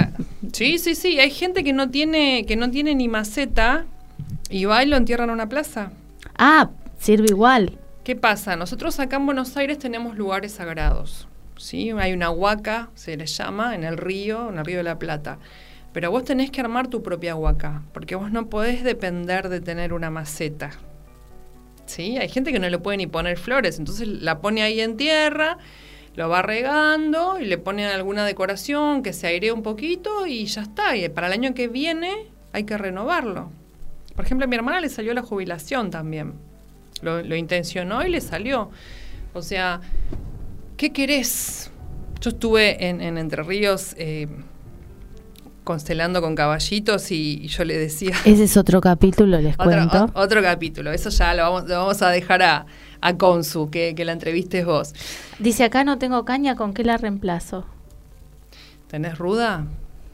Sí, 0.51 0.80
sí, 0.80 0.95
sí. 0.95 1.20
Hay 1.20 1.30
gente 1.32 1.63
que 1.63 1.72
no 1.74 1.89
tiene, 1.89 2.45
que 2.45 2.55
no 2.57 2.70
tiene 2.72 2.93
ni 2.95 3.07
maceta 3.07 3.86
y 4.49 4.65
va 4.65 4.84
y 4.84 4.88
lo 4.88 4.97
entierra 4.97 5.24
en 5.26 5.30
una 5.30 5.47
plaza. 5.47 5.91
Ah, 6.38 6.69
sirve 6.99 7.27
igual. 7.29 7.77
¿Qué 8.03 8.15
pasa? 8.15 8.55
Nosotros 8.55 8.99
acá 8.99 9.17
en 9.17 9.25
Buenos 9.25 9.57
Aires 9.57 9.79
tenemos 9.79 10.15
lugares 10.15 10.53
sagrados. 10.53 11.27
¿sí? 11.57 11.91
Hay 11.91 12.13
una 12.13 12.29
huaca, 12.29 12.89
se 12.95 13.17
le 13.17 13.25
llama, 13.25 13.75
en 13.75 13.83
el 13.83 13.97
río, 13.97 14.49
en 14.49 14.59
el 14.59 14.65
río 14.65 14.77
de 14.77 14.83
la 14.83 14.99
Plata. 14.99 15.39
Pero 15.93 16.11
vos 16.11 16.23
tenés 16.23 16.51
que 16.51 16.61
armar 16.61 16.88
tu 16.88 17.01
propia 17.01 17.35
huaca, 17.35 17.83
porque 17.93 18.15
vos 18.15 18.31
no 18.31 18.49
podés 18.49 18.83
depender 18.83 19.49
de 19.49 19.61
tener 19.61 19.93
una 19.93 20.09
maceta. 20.09 20.71
¿Sí? 21.85 22.17
Hay 22.17 22.29
gente 22.29 22.51
que 22.51 22.59
no 22.59 22.69
le 22.69 22.79
puede 22.79 22.97
ni 22.97 23.07
poner 23.07 23.38
flores, 23.38 23.79
entonces 23.79 24.07
la 24.07 24.39
pone 24.39 24.61
ahí 24.61 24.81
en 24.81 24.97
tierra, 24.97 25.57
lo 26.15 26.29
va 26.29 26.41
regando 26.41 27.39
y 27.39 27.45
le 27.45 27.57
pone 27.57 27.85
alguna 27.88 28.25
decoración 28.25 29.03
que 29.03 29.13
se 29.13 29.27
airee 29.27 29.51
un 29.51 29.63
poquito 29.63 30.27
y 30.27 30.45
ya 30.45 30.63
está. 30.63 30.95
Y 30.95 31.07
para 31.09 31.27
el 31.27 31.33
año 31.33 31.53
que 31.53 31.67
viene 31.67 32.27
hay 32.51 32.65
que 32.65 32.77
renovarlo. 32.77 33.51
Por 34.18 34.26
ejemplo, 34.26 34.43
a 34.43 34.47
mi 34.49 34.55
hermana 34.57 34.82
le 34.82 34.89
salió 34.89 35.13
la 35.13 35.22
jubilación 35.22 35.91
también. 35.91 36.34
Lo, 37.01 37.22
lo 37.24 37.36
intencionó 37.38 38.05
y 38.05 38.09
le 38.09 38.20
salió. 38.20 38.70
O 39.34 39.41
sea, 39.41 39.80
¿qué 40.76 40.91
querés? 40.91 41.72
Yo 42.20 42.32
estuve 42.32 42.88
en, 42.89 42.99
en 42.99 43.18
Entre 43.20 43.43
Ríos 43.43 43.93
eh, 43.97 44.28
constelando 45.63 46.22
con 46.22 46.34
caballitos 46.36 47.11
y, 47.11 47.39
y 47.43 47.47
yo 47.47 47.63
le 47.63 47.78
decía... 47.78 48.15
Ese 48.26 48.45
es 48.45 48.57
otro 48.57 48.82
capítulo, 48.82 49.39
les 49.39 49.53
Otro, 49.53 49.65
cuento. 49.65 50.05
o- 50.15 50.22
otro 50.22 50.41
capítulo, 50.41 50.91
eso 50.91 51.09
ya 51.11 51.34
lo 51.36 51.43
vamos, 51.43 51.70
lo 51.70 51.78
vamos 51.78 52.01
a 52.01 52.09
dejar 52.09 52.41
a, 52.41 52.65
a 53.01 53.18
Consu, 53.18 53.70
que, 53.70 53.93
que 53.95 54.03
la 54.03 54.13
entrevistes 54.13 54.65
vos. 54.65 54.93
Dice 55.39 55.63
acá 55.63 55.84
no 55.84 55.99
tengo 55.99 56.26
caña, 56.26 56.55
¿con 56.55 56.74
qué 56.74 56.84
la 56.84 56.97
reemplazo? 56.97 57.65
¿Tenés 58.88 59.18
ruda? 59.20 59.68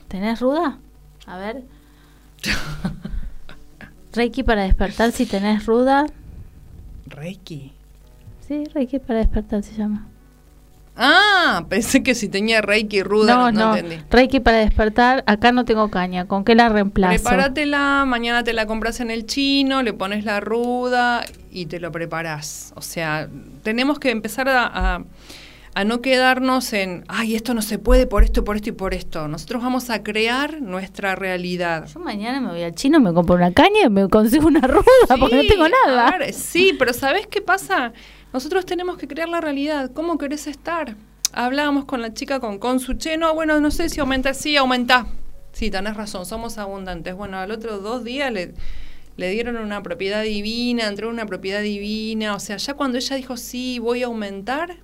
¿Tenés 0.10 0.42
ruda? 0.42 0.80
A 1.26 1.38
ver. 1.38 1.64
Reiki 4.14 4.44
para 4.44 4.64
despertar 4.64 5.12
si 5.12 5.26
tenés 5.26 5.66
ruda. 5.66 6.06
Reiki. 7.08 7.72
Sí, 8.48 8.64
Reiki 8.74 9.00
para 9.00 9.20
despertar 9.20 9.64
se 9.64 9.76
llama. 9.76 10.08
Ah, 10.96 11.66
pensé 11.70 12.04
que 12.04 12.14
si 12.14 12.30
tenía 12.30 12.62
Reiki 12.62 13.02
ruda, 13.02 13.34
No, 13.34 13.52
no, 13.52 13.60
no. 13.72 13.76
entendí. 13.76 14.04
Reiki 14.12 14.40
para 14.40 14.58
despertar, 14.60 15.24
acá 15.26 15.52
no 15.52 15.66
tengo 15.66 15.90
caña. 15.90 16.26
¿Con 16.28 16.44
qué 16.46 16.54
la 16.54 16.70
reemplazo? 16.70 17.16
Prepáratela, 17.16 18.04
mañana 18.06 18.44
te 18.44 18.54
la 18.54 18.68
compras 18.68 19.00
en 19.00 19.10
el 19.10 19.26
chino, 19.26 19.82
le 19.82 19.94
pones 19.94 20.24
la 20.24 20.40
ruda 20.40 21.26
y 21.52 21.66
te 21.66 21.80
lo 21.80 21.92
preparás. 21.92 22.74
O 22.76 22.82
sea, 22.84 23.28
tenemos 23.64 23.98
que 23.98 24.12
empezar 24.12 24.48
a, 24.50 24.66
a- 24.96 25.04
a 25.76 25.84
no 25.86 26.02
quedarnos 26.02 26.72
en, 26.74 27.04
ay, 27.08 27.36
esto 27.36 27.54
no 27.54 27.62
se 27.62 27.80
puede 27.80 28.06
por 28.06 28.24
esto, 28.24 28.44
por 28.44 28.56
esto 28.56 28.70
y 28.70 28.74
por 28.74 28.94
esto. 28.94 29.28
Nosotros 29.28 29.64
vamos 29.64 29.90
a 29.90 30.04
crear 30.04 30.62
nuestra 30.62 31.16
realidad. 31.16 31.88
Yo 31.92 32.00
mañana 32.00 32.40
me 32.42 32.50
voy 32.50 32.62
al 32.62 32.76
chino, 32.76 33.00
me 33.00 33.14
compro 33.14 33.36
una 33.36 33.52
caña 33.52 33.82
y 33.86 33.90
me 33.90 34.08
consigo 34.08 34.48
una 34.48 34.62
ruda 34.68 34.84
porque 35.20 35.36
no 35.36 35.44
tengo 35.48 35.68
nada. 35.68 36.10
a 36.10 36.18
ver, 36.18 36.34
sí, 36.34 36.76
pero 36.78 36.94
¿sabés 36.94 37.26
qué 37.28 37.42
pasa? 37.42 37.94
Nosotros 38.32 38.66
tenemos 38.66 38.98
que 38.98 39.08
crear 39.08 39.30
la 39.30 39.42
realidad. 39.42 39.92
¿Cómo 39.94 40.18
querés 40.18 40.48
estar? 40.48 40.96
Hablábamos 41.32 41.86
con 41.86 42.02
la 42.02 42.14
chica 42.14 42.40
con 42.40 42.60
Consuche, 42.60 43.18
no, 43.18 43.34
bueno, 43.34 43.60
no 43.60 43.72
sé 43.72 43.90
si 43.90 44.00
aumenta, 44.00 44.36
sí, 44.36 44.56
aumenta. 44.56 45.08
Sí, 45.54 45.72
tenés 45.72 45.96
razón, 45.96 46.26
somos 46.28 46.60
abundantes. 46.60 47.16
Bueno, 47.16 47.38
al 47.38 47.50
otro 47.50 47.80
dos 47.80 48.04
días 48.04 48.32
le, 48.32 48.54
le 49.18 49.30
dieron 49.32 49.58
una 49.58 49.82
propiedad 49.82 50.22
divina, 50.22 50.88
entró 50.88 51.08
en 51.08 51.14
una 51.14 51.26
propiedad 51.26 51.62
divina, 51.62 52.36
o 52.36 52.40
sea, 52.40 52.58
ya 52.58 52.76
cuando 52.76 53.00
ella 53.00 53.16
dijo, 53.16 53.38
sí, 53.38 53.80
voy 53.80 54.04
a 54.04 54.08
aumentar, 54.08 54.78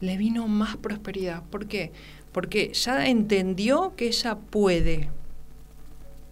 le 0.00 0.16
vino 0.16 0.48
más 0.48 0.76
prosperidad. 0.76 1.42
¿Por 1.50 1.66
qué? 1.66 1.92
Porque 2.32 2.72
ya 2.72 3.06
entendió 3.06 3.94
que 3.96 4.06
ella 4.08 4.36
puede. 4.36 5.08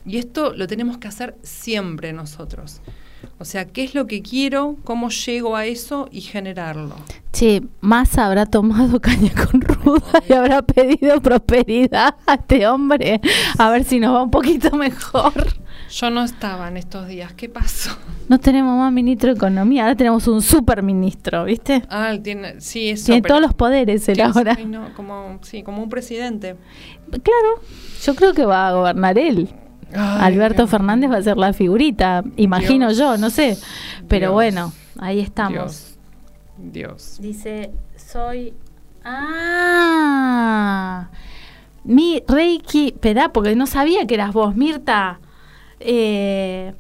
Y 0.05 0.19
esto 0.19 0.53
lo 0.55 0.67
tenemos 0.67 0.99
que 0.99 1.09
hacer 1.09 1.37
siempre 1.43 2.13
nosotros. 2.13 2.81
O 3.39 3.45
sea, 3.45 3.67
¿qué 3.67 3.85
es 3.85 3.95
lo 3.95 4.07
que 4.07 4.23
quiero? 4.23 4.77
¿Cómo 4.85 5.11
llego 5.11 5.57
a 5.57 5.67
eso 5.67 6.09
y 6.11 6.21
generarlo? 6.21 6.95
Che, 7.33 7.63
más 7.81 8.17
habrá 8.17 8.47
tomado 8.47 9.01
caña 9.03 9.33
con 9.35 9.61
ruda 9.61 10.23
y 10.29 10.33
habrá 10.33 10.63
pedido 10.63 11.21
prosperidad 11.21 12.15
a 12.27 12.35
este 12.35 12.67
hombre. 12.67 13.21
A 13.59 13.71
ver 13.71 13.85
si 13.85 14.01
nos 14.01 14.15
va 14.15 14.23
un 14.23 14.31
poquito 14.31 14.75
mejor. 14.77 15.33
Yo 15.91 16.11
no 16.11 16.25
estaba 16.25 16.69
en 16.69 16.77
estos 16.77 17.07
días. 17.09 17.33
¿Qué 17.35 17.49
pasó? 17.49 17.91
No 18.29 18.41
tenemos 18.41 18.77
más 18.77 18.93
ministro 18.93 19.31
de 19.31 19.37
Economía, 19.37 19.85
ahora 19.85 19.95
tenemos 19.95 20.27
un 20.27 20.43
super 20.43 20.83
ministro, 20.83 21.45
¿viste? 21.45 21.85
Ah, 21.89 22.11
él 22.11 22.23
tiene, 22.23 22.61
sí, 22.61 22.89
eso. 22.89 23.07
Tiene 23.07 23.23
pero- 23.23 23.35
todos 23.37 23.43
los 23.43 23.55
poderes 23.55 24.09
él 24.09 24.21
ahora. 24.21 24.57
sí, 24.57 24.65
no, 24.65 24.93
como, 24.95 25.39
sí, 25.43 25.63
como 25.63 25.81
un 25.81 25.89
presidente. 25.89 26.57
Claro, 27.09 27.61
yo 28.03 28.15
creo 28.17 28.35
que 28.35 28.45
va 28.45 28.67
a 28.67 28.73
gobernar 28.73 29.17
él. 29.17 29.49
Ay, 29.95 30.35
Alberto 30.35 30.63
Dios 30.63 30.71
Fernández 30.71 31.09
va 31.09 31.19
a 31.19 31.23
ser 31.23 31.37
la 31.37 31.53
figurita, 31.53 32.25
imagino 32.37 32.89
Dios. 32.89 32.99
yo, 32.99 33.17
no 33.17 33.31
sé. 33.31 33.57
Pero 34.09 34.27
Dios. 34.27 34.33
bueno, 34.33 34.73
ahí 34.99 35.21
estamos. 35.21 35.53
Dios. 35.55 35.99
Dios. 36.59 37.17
Dice, 37.21 37.71
soy... 37.97 38.55
Ah, 39.05 41.09
mi 41.85 42.23
Reiki, 42.27 42.89
espera, 42.89 43.33
porque 43.33 43.55
no 43.55 43.67
sabía 43.67 44.07
que 44.07 44.15
eras 44.15 44.33
vos, 44.33 44.57
Mirta. 44.57 45.21
Eh, 45.81 46.73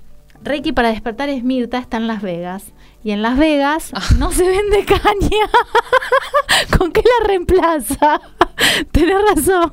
Reiki 0.42 0.72
para 0.72 0.88
despertar 0.90 1.28
es 1.28 1.42
Mirta, 1.42 1.78
está 1.78 1.96
en 1.96 2.06
Las 2.06 2.22
Vegas. 2.22 2.72
Y 3.02 3.10
en 3.12 3.22
Las 3.22 3.38
Vegas 3.38 3.90
Ah. 3.94 4.02
no 4.18 4.32
se 4.32 4.44
vende 4.46 4.84
caña. 4.84 5.46
¿Con 6.78 6.92
qué 6.92 7.02
la 7.02 7.26
reemplaza? 7.26 8.20
Tenés 8.92 9.16
razón. 9.34 9.72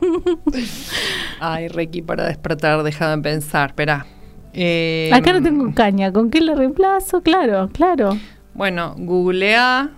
Ay, 1.40 1.68
Reiki, 1.68 2.02
para 2.02 2.26
despertar, 2.26 2.84
déjame 2.84 3.22
pensar. 3.22 3.70
Espera. 3.70 4.06
Eh, 4.54 5.10
Acá 5.14 5.34
no 5.34 5.42
tengo 5.42 5.74
caña. 5.74 6.12
¿Con 6.12 6.30
qué 6.30 6.40
la 6.42 6.56
reemplazo? 6.56 7.22
Claro, 7.22 7.70
claro. 7.74 8.18
Bueno, 8.54 8.94
googlea, 8.98 9.90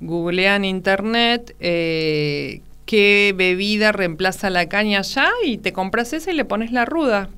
googlea 0.00 0.56
en 0.56 0.64
internet 0.64 1.54
eh, 1.60 2.60
qué 2.86 3.32
bebida 3.36 3.92
reemplaza 3.92 4.50
la 4.50 4.68
caña 4.68 5.00
ya 5.02 5.28
y 5.44 5.58
te 5.58 5.72
compras 5.72 6.12
esa 6.12 6.32
y 6.32 6.34
le 6.34 6.44
pones 6.44 6.72
la 6.72 6.84
ruda. 6.84 7.28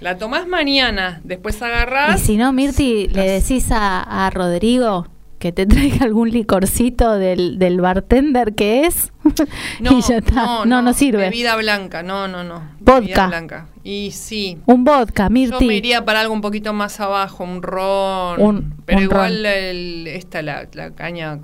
La 0.00 0.18
tomás 0.18 0.46
mañana, 0.46 1.20
después 1.24 1.58
Y 1.60 1.64
agarrás. 1.64 2.20
si 2.20 2.36
no, 2.36 2.52
Mirti, 2.52 3.08
le 3.08 3.22
decís 3.30 3.70
a, 3.70 4.26
a 4.26 4.30
Rodrigo 4.30 5.06
que 5.38 5.52
te 5.52 5.64
traiga 5.66 6.04
algún 6.04 6.30
licorcito 6.30 7.14
del, 7.14 7.58
del 7.58 7.80
bartender 7.80 8.54
que 8.54 8.84
es. 8.86 9.12
y 9.80 10.00
ya 10.02 10.18
está. 10.18 10.64
No, 10.66 10.82
no, 10.82 10.92
sirve. 10.92 11.22
Bebida 11.24 11.56
blanca, 11.56 12.02
no, 12.02 12.28
no, 12.28 12.44
no. 12.44 12.60
Vodka. 12.80 13.00
Bebida 13.00 13.26
blanca. 13.28 13.66
Y 13.84 14.10
sí. 14.10 14.58
Un 14.66 14.84
vodka, 14.84 15.24
Yo 15.24 15.30
Mirti. 15.30 15.64
me 15.66 15.74
iría 15.76 16.04
para 16.04 16.20
algo 16.20 16.34
un 16.34 16.40
poquito 16.42 16.72
más 16.74 17.00
abajo, 17.00 17.44
un 17.44 17.62
ron. 17.62 18.40
Un- 18.40 18.74
pero 18.84 18.98
un 18.98 19.04
igual 19.04 19.36
ron. 19.36 19.46
el- 19.46 20.06
esta, 20.08 20.42
la, 20.42 20.68
la 20.74 20.90
caña 20.90 21.38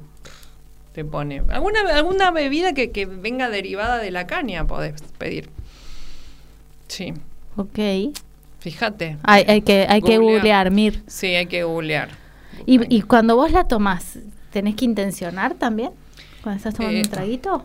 te 0.92 1.05
pone. 1.07 1.42
Alguna, 1.48 1.80
alguna 1.94 2.30
bebida 2.32 2.74
que, 2.74 2.90
que 2.90 3.07
venga 3.07 3.48
derivada 3.48 3.96
de 3.98 4.11
la 4.11 4.26
caña 4.26 4.66
podés 4.66 5.00
pedir. 5.16 5.48
Sí, 6.88 7.14
Ok. 7.57 7.78
Fíjate. 8.62 9.18
Hay, 9.22 9.44
hay 9.48 9.62
que, 9.62 9.86
hay 9.88 10.00
que 10.00 10.16
Googlea. 10.18 10.36
googlear, 10.38 10.70
Mir. 10.70 11.02
Sí, 11.06 11.26
hay 11.26 11.46
que 11.46 11.64
googlear. 11.64 12.08
Y, 12.66 12.94
y 12.94 13.02
cuando 13.02 13.36
vos 13.36 13.50
la 13.52 13.66
tomás, 13.68 14.18
¿tenés 14.50 14.76
que 14.76 14.84
intencionar 14.84 15.54
también? 15.54 15.90
Cuando 16.42 16.56
estás 16.58 16.74
tomando 16.74 16.96
Eh, 16.98 17.02
un 17.04 17.08
traguito. 17.10 17.64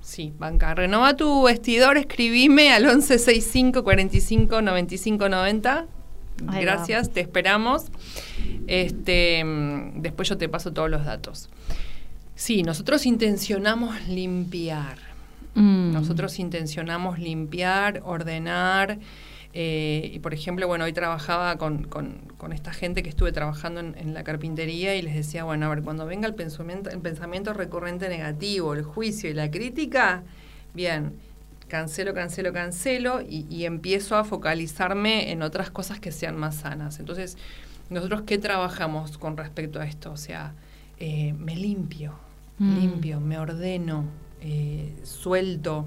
Sí, 0.00 0.32
banca. 0.38 0.74
Renova 0.74 1.14
tu 1.16 1.44
vestidor, 1.44 1.96
escribime 1.96 2.72
al 2.72 2.84
1165 2.84 3.84
45 3.84 4.60
95 4.62 5.28
90. 5.28 5.78
Ahí 5.78 5.86
va. 6.46 6.60
Gracias, 6.60 7.10
te 7.10 7.20
esperamos. 7.20 7.84
Este, 8.66 9.42
después 9.96 10.28
yo 10.28 10.38
te 10.38 10.48
paso 10.48 10.72
todos 10.72 10.90
los 10.90 11.04
datos. 11.04 11.48
Sí, 12.34 12.62
nosotros 12.62 13.06
intencionamos 13.06 14.08
limpiar. 14.08 14.96
Mm. 15.54 15.92
Nosotros 15.92 16.38
intencionamos 16.38 17.18
limpiar, 17.18 18.00
ordenar. 18.04 18.98
Eh, 19.54 20.10
y 20.14 20.18
por 20.20 20.32
ejemplo, 20.34 20.66
bueno, 20.66 20.84
hoy 20.84 20.92
trabajaba 20.92 21.56
con, 21.58 21.84
con- 21.84 22.32
con 22.38 22.52
esta 22.52 22.72
gente 22.72 23.02
que 23.02 23.08
estuve 23.10 23.32
trabajando 23.32 23.80
en, 23.80 23.96
en 23.98 24.14
la 24.14 24.24
carpintería 24.24 24.96
y 24.96 25.02
les 25.02 25.14
decía, 25.14 25.44
bueno, 25.44 25.66
a 25.66 25.68
ver, 25.68 25.82
cuando 25.82 26.06
venga 26.06 26.26
el 26.26 26.34
pensamiento, 26.34 26.90
el 26.90 26.98
pensamiento 27.00 27.52
recurrente 27.52 28.08
negativo, 28.08 28.74
el 28.74 28.82
juicio 28.82 29.30
y 29.30 29.34
la 29.34 29.50
crítica, 29.50 30.22
bien, 30.74 31.12
cancelo, 31.68 32.14
cancelo, 32.14 32.52
cancelo 32.52 33.20
y, 33.20 33.46
y 33.48 33.64
empiezo 33.66 34.16
a 34.16 34.24
focalizarme 34.24 35.30
en 35.32 35.42
otras 35.42 35.70
cosas 35.70 36.00
que 36.00 36.12
sean 36.12 36.36
más 36.36 36.56
sanas. 36.56 36.98
Entonces, 36.98 37.36
nosotros 37.90 38.22
qué 38.22 38.38
trabajamos 38.38 39.18
con 39.18 39.36
respecto 39.36 39.80
a 39.80 39.86
esto? 39.86 40.12
O 40.12 40.16
sea, 40.16 40.54
eh, 40.98 41.34
me 41.38 41.56
limpio, 41.56 42.14
Mm. 42.58 42.78
limpio, 42.78 43.20
me 43.20 43.38
ordeno, 43.38 44.04
eh, 44.40 44.92
suelto. 45.04 45.86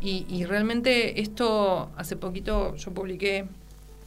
Y, 0.00 0.26
y 0.28 0.44
realmente 0.44 1.20
esto, 1.20 1.90
hace 1.96 2.16
poquito 2.16 2.76
yo 2.76 2.92
publiqué, 2.92 3.46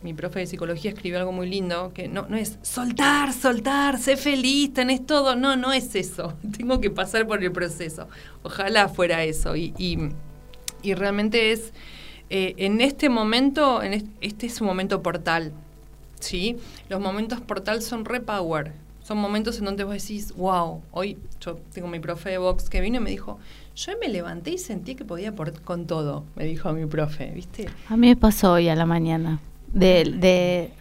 mi 0.02 0.14
profe 0.14 0.40
de 0.40 0.48
psicología 0.48 0.92
escribió 0.92 1.20
algo 1.20 1.32
muy 1.32 1.48
lindo, 1.50 1.92
que 1.94 2.08
no, 2.08 2.26
no 2.28 2.38
es 2.38 2.58
soltar, 2.64 3.34
soltar, 3.34 4.00
sé 4.00 4.18
feliz, 4.18 4.74
tenés 4.74 5.06
todo. 5.06 5.36
No, 5.36 5.56
no 5.58 5.74
es 5.74 5.94
eso. 5.96 6.34
Tengo 6.58 6.80
que 6.82 6.90
pasar 6.90 7.28
por 7.28 7.44
el 7.44 7.52
proceso. 7.52 8.08
Ojalá 8.44 8.88
fuera 8.90 9.24
eso. 9.24 9.56
Y, 9.56 9.74
y, 9.78 10.94
realmente 10.96 11.52
es, 11.52 11.72
eh, 12.30 12.56
en 12.58 12.82
este 12.82 13.10
momento, 13.10 13.84
en 13.84 13.94
est- 13.94 14.08
este 14.22 14.48
es 14.48 14.60
un 14.62 14.68
momento 14.68 15.04
portal. 15.04 15.52
¿sí? 16.20 16.56
Los 16.90 17.00
momentos 17.02 17.42
portal 17.42 17.82
son 17.82 18.06
repower. 18.06 18.72
Son 19.04 19.18
momentos 19.18 19.58
en 19.60 19.66
donde 19.66 19.84
vos 19.84 19.94
decís, 19.94 20.32
wow, 20.36 20.82
hoy 20.92 21.18
yo 21.42 21.60
tengo 21.74 21.88
mi 21.88 22.00
profe 22.00 22.30
de 22.30 22.38
box 22.38 22.70
que 22.70 22.80
vino 22.82 22.98
y 22.98 23.00
me 23.02 23.10
dijo, 23.10 23.40
yo 23.76 23.94
me 24.00 24.10
levanté 24.10 24.52
y 24.52 24.58
sentí 24.58 24.96
que 24.96 25.06
podía 25.06 25.34
por 25.34 25.60
con 25.62 25.88
todo, 25.88 26.26
me 26.36 26.46
dijo 26.46 26.72
mi 26.74 26.86
profe, 26.86 27.32
¿viste? 27.34 27.70
A 27.88 27.98
mí 27.98 28.08
me 28.08 28.16
pasó 28.16 28.54
hoy 28.54 28.70
a 28.70 28.76
la 28.76 28.86
mañana. 28.86 29.40
De, 29.74 30.04
de, 30.04 30.74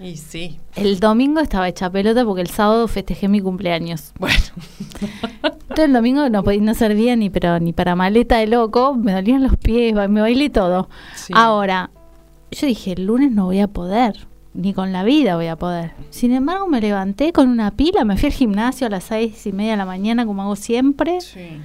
Y 0.00 0.16
sí, 0.16 0.58
el 0.74 0.98
domingo 0.98 1.40
estaba 1.40 1.68
hecha 1.68 1.88
pelota 1.90 2.24
porque 2.24 2.42
el 2.42 2.50
sábado 2.50 2.88
festejé 2.88 3.28
mi 3.28 3.40
cumpleaños. 3.40 4.12
bueno, 4.18 4.34
Entonces 5.42 5.84
el 5.84 5.92
domingo 5.92 6.28
no, 6.28 6.42
no 6.42 6.74
servía 6.74 7.14
ni, 7.14 7.30
pero, 7.30 7.60
ni 7.60 7.72
para 7.72 7.94
maleta 7.94 8.38
de 8.38 8.48
loco, 8.48 8.94
me 8.94 9.12
dolían 9.12 9.42
los 9.42 9.56
pies, 9.56 9.94
me 9.94 10.20
bailé 10.20 10.50
todo. 10.50 10.88
Sí. 11.14 11.32
Ahora, 11.36 11.90
yo 12.50 12.66
dije, 12.66 12.92
el 12.92 13.06
lunes 13.06 13.30
no 13.30 13.44
voy 13.44 13.60
a 13.60 13.68
poder, 13.68 14.26
ni 14.52 14.74
con 14.74 14.92
la 14.92 15.04
vida 15.04 15.36
voy 15.36 15.46
a 15.46 15.56
poder. 15.56 15.92
Sin 16.10 16.32
embargo, 16.32 16.66
me 16.66 16.80
levanté 16.80 17.32
con 17.32 17.48
una 17.48 17.70
pila, 17.70 18.04
me 18.04 18.16
fui 18.16 18.26
al 18.28 18.32
gimnasio 18.32 18.88
a 18.88 18.90
las 18.90 19.04
seis 19.04 19.46
y 19.46 19.52
media 19.52 19.72
de 19.72 19.76
la 19.76 19.86
mañana, 19.86 20.26
como 20.26 20.42
hago 20.42 20.56
siempre, 20.56 21.20
sí, 21.20 21.60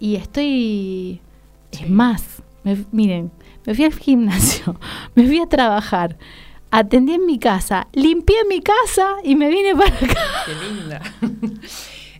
y 0.00 0.16
estoy... 0.16 1.20
Sí. 1.72 1.84
Es 1.84 1.88
más, 1.90 2.42
me- 2.64 2.84
miren, 2.90 3.30
me 3.64 3.74
fui 3.76 3.84
al 3.84 3.92
gimnasio, 3.94 4.74
me 5.14 5.24
fui 5.26 5.38
a 5.40 5.46
trabajar, 5.46 6.16
atendí 6.72 7.12
en 7.14 7.26
mi 7.26 7.38
casa, 7.38 7.86
limpié 7.92 8.44
mi 8.48 8.60
casa 8.60 9.08
y 9.22 9.36
me 9.36 9.48
vine 9.48 9.76
para 9.76 9.94
acá. 9.94 10.20
qué 10.46 10.68
linda. 10.68 11.00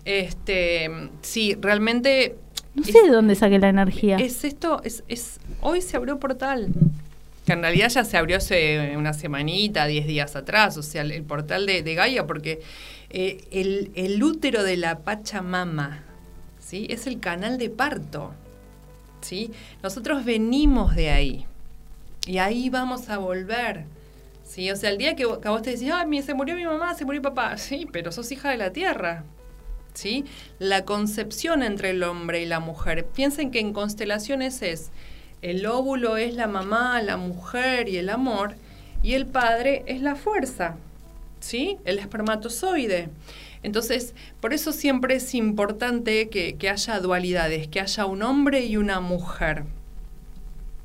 este, 0.04 0.90
sí, 1.22 1.56
realmente 1.60 2.36
No 2.74 2.82
es- 2.82 2.92
sé 2.92 3.02
de 3.02 3.08
dónde 3.10 3.34
saqué 3.34 3.58
la 3.58 3.68
energía. 3.68 4.16
Es 4.18 4.44
esto, 4.44 4.80
es, 4.84 5.04
es 5.08 5.40
hoy 5.60 5.80
se 5.80 5.96
abrió 5.96 6.18
portal. 6.20 6.68
Que 7.46 7.52
en 7.54 7.62
realidad 7.62 7.88
ya 7.88 8.04
se 8.04 8.16
abrió 8.16 8.36
hace 8.36 8.94
una 8.96 9.14
semanita, 9.14 9.86
10 9.86 10.06
días 10.06 10.36
atrás, 10.36 10.76
o 10.76 10.82
sea, 10.82 11.02
el, 11.02 11.10
el 11.10 11.22
portal 11.24 11.66
de, 11.66 11.82
de 11.82 11.94
Gaia, 11.94 12.26
porque 12.26 12.60
eh, 13.08 13.38
el, 13.50 13.90
el 13.94 14.22
útero 14.22 14.62
de 14.62 14.76
la 14.76 14.98
Pachamama, 15.00 16.04
Es 16.72 17.06
el 17.06 17.20
canal 17.20 17.58
de 17.58 17.70
parto, 17.70 18.32
¿sí? 19.20 19.50
Nosotros 19.82 20.24
venimos 20.24 20.94
de 20.94 21.10
ahí, 21.10 21.46
y 22.26 22.38
ahí 22.38 22.70
vamos 22.70 23.08
a 23.08 23.18
volver, 23.18 23.84
¿sí? 24.44 24.70
O 24.70 24.76
sea, 24.76 24.90
el 24.90 24.98
día 24.98 25.16
que, 25.16 25.24
vos 25.26 25.62
te 25.62 25.70
decís, 25.70 25.90
ah, 25.92 26.06
se 26.22 26.34
murió 26.34 26.54
mi 26.54 26.64
mamá, 26.64 26.94
se 26.94 27.04
murió 27.04 27.20
mi 27.20 27.24
papá, 27.24 27.56
sí, 27.56 27.88
pero 27.90 28.12
sos 28.12 28.30
hija 28.30 28.50
de 28.50 28.56
la 28.56 28.72
tierra, 28.72 29.24
¿sí? 29.94 30.24
La 30.58 30.84
concepción 30.84 31.62
entre 31.62 31.90
el 31.90 32.02
hombre 32.02 32.42
y 32.42 32.46
la 32.46 32.60
mujer. 32.60 33.06
Piensen 33.06 33.50
que 33.50 33.60
en 33.60 33.72
constelaciones 33.72 34.62
es 34.62 34.90
el 35.42 35.64
óvulo 35.64 36.18
es 36.18 36.34
la 36.34 36.46
mamá, 36.46 37.00
la 37.02 37.16
mujer 37.16 37.88
y 37.88 37.96
el 37.96 38.10
amor, 38.10 38.56
y 39.02 39.14
el 39.14 39.26
padre 39.26 39.84
es 39.86 40.02
la 40.02 40.14
fuerza, 40.14 40.76
¿sí? 41.40 41.78
El 41.86 41.98
espermatozoide. 41.98 43.08
Entonces, 43.62 44.14
por 44.40 44.54
eso 44.54 44.72
siempre 44.72 45.16
es 45.16 45.34
importante 45.34 46.28
que, 46.28 46.56
que 46.56 46.70
haya 46.70 46.98
dualidades, 47.00 47.68
que 47.68 47.80
haya 47.80 48.06
un 48.06 48.22
hombre 48.22 48.64
y 48.64 48.76
una 48.76 49.00
mujer. 49.00 49.64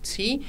¿Sí? 0.01 0.41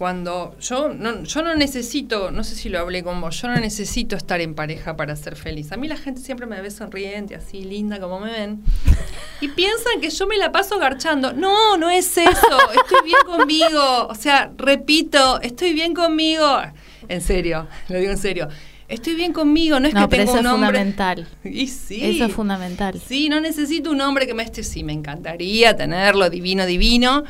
cuando 0.00 0.56
yo 0.60 0.88
no, 0.88 1.24
yo 1.24 1.42
no 1.42 1.54
necesito, 1.54 2.30
no 2.30 2.42
sé 2.42 2.54
si 2.54 2.70
lo 2.70 2.78
hablé 2.78 3.04
con 3.04 3.20
vos, 3.20 3.38
yo 3.42 3.48
no 3.48 3.60
necesito 3.60 4.16
estar 4.16 4.40
en 4.40 4.54
pareja 4.54 4.96
para 4.96 5.14
ser 5.14 5.36
feliz. 5.36 5.72
A 5.72 5.76
mí 5.76 5.88
la 5.88 5.98
gente 5.98 6.22
siempre 6.22 6.46
me 6.46 6.58
ve 6.62 6.70
sonriente, 6.70 7.34
así 7.34 7.64
linda 7.64 8.00
como 8.00 8.18
me 8.18 8.32
ven. 8.32 8.62
Y 9.42 9.48
piensan 9.48 10.00
que 10.00 10.08
yo 10.08 10.26
me 10.26 10.38
la 10.38 10.52
paso 10.52 10.78
garchando. 10.78 11.34
No, 11.34 11.76
no 11.76 11.90
es 11.90 12.16
eso. 12.16 12.30
Estoy 12.82 13.04
bien 13.04 13.18
conmigo. 13.26 14.06
O 14.08 14.14
sea, 14.14 14.50
repito, 14.56 15.38
estoy 15.42 15.74
bien 15.74 15.92
conmigo. 15.92 16.46
En 17.06 17.20
serio, 17.20 17.68
lo 17.88 17.98
digo 17.98 18.10
en 18.10 18.16
serio. 18.16 18.48
Estoy 18.90 19.14
bien 19.14 19.32
conmigo, 19.32 19.78
no 19.80 19.86
es 19.88 19.94
No, 19.94 20.02
que 20.02 20.08
pero 20.16 20.24
tengo 20.24 20.32
eso 20.32 20.40
un 20.40 20.46
es 20.46 20.52
hombre. 20.52 20.68
fundamental. 20.68 21.28
Y 21.44 21.66
sí. 21.68 22.00
Eso 22.04 22.24
es 22.26 22.32
fundamental. 22.32 23.00
Sí, 23.00 23.28
no 23.28 23.40
necesito 23.40 23.90
un 23.92 24.00
hombre 24.00 24.26
que 24.26 24.34
me 24.34 24.42
esté. 24.42 24.62
Sí, 24.64 24.82
me 24.84 24.92
encantaría 24.92 25.76
tenerlo 25.76 26.28
divino, 26.28 26.66
divino. 26.66 27.24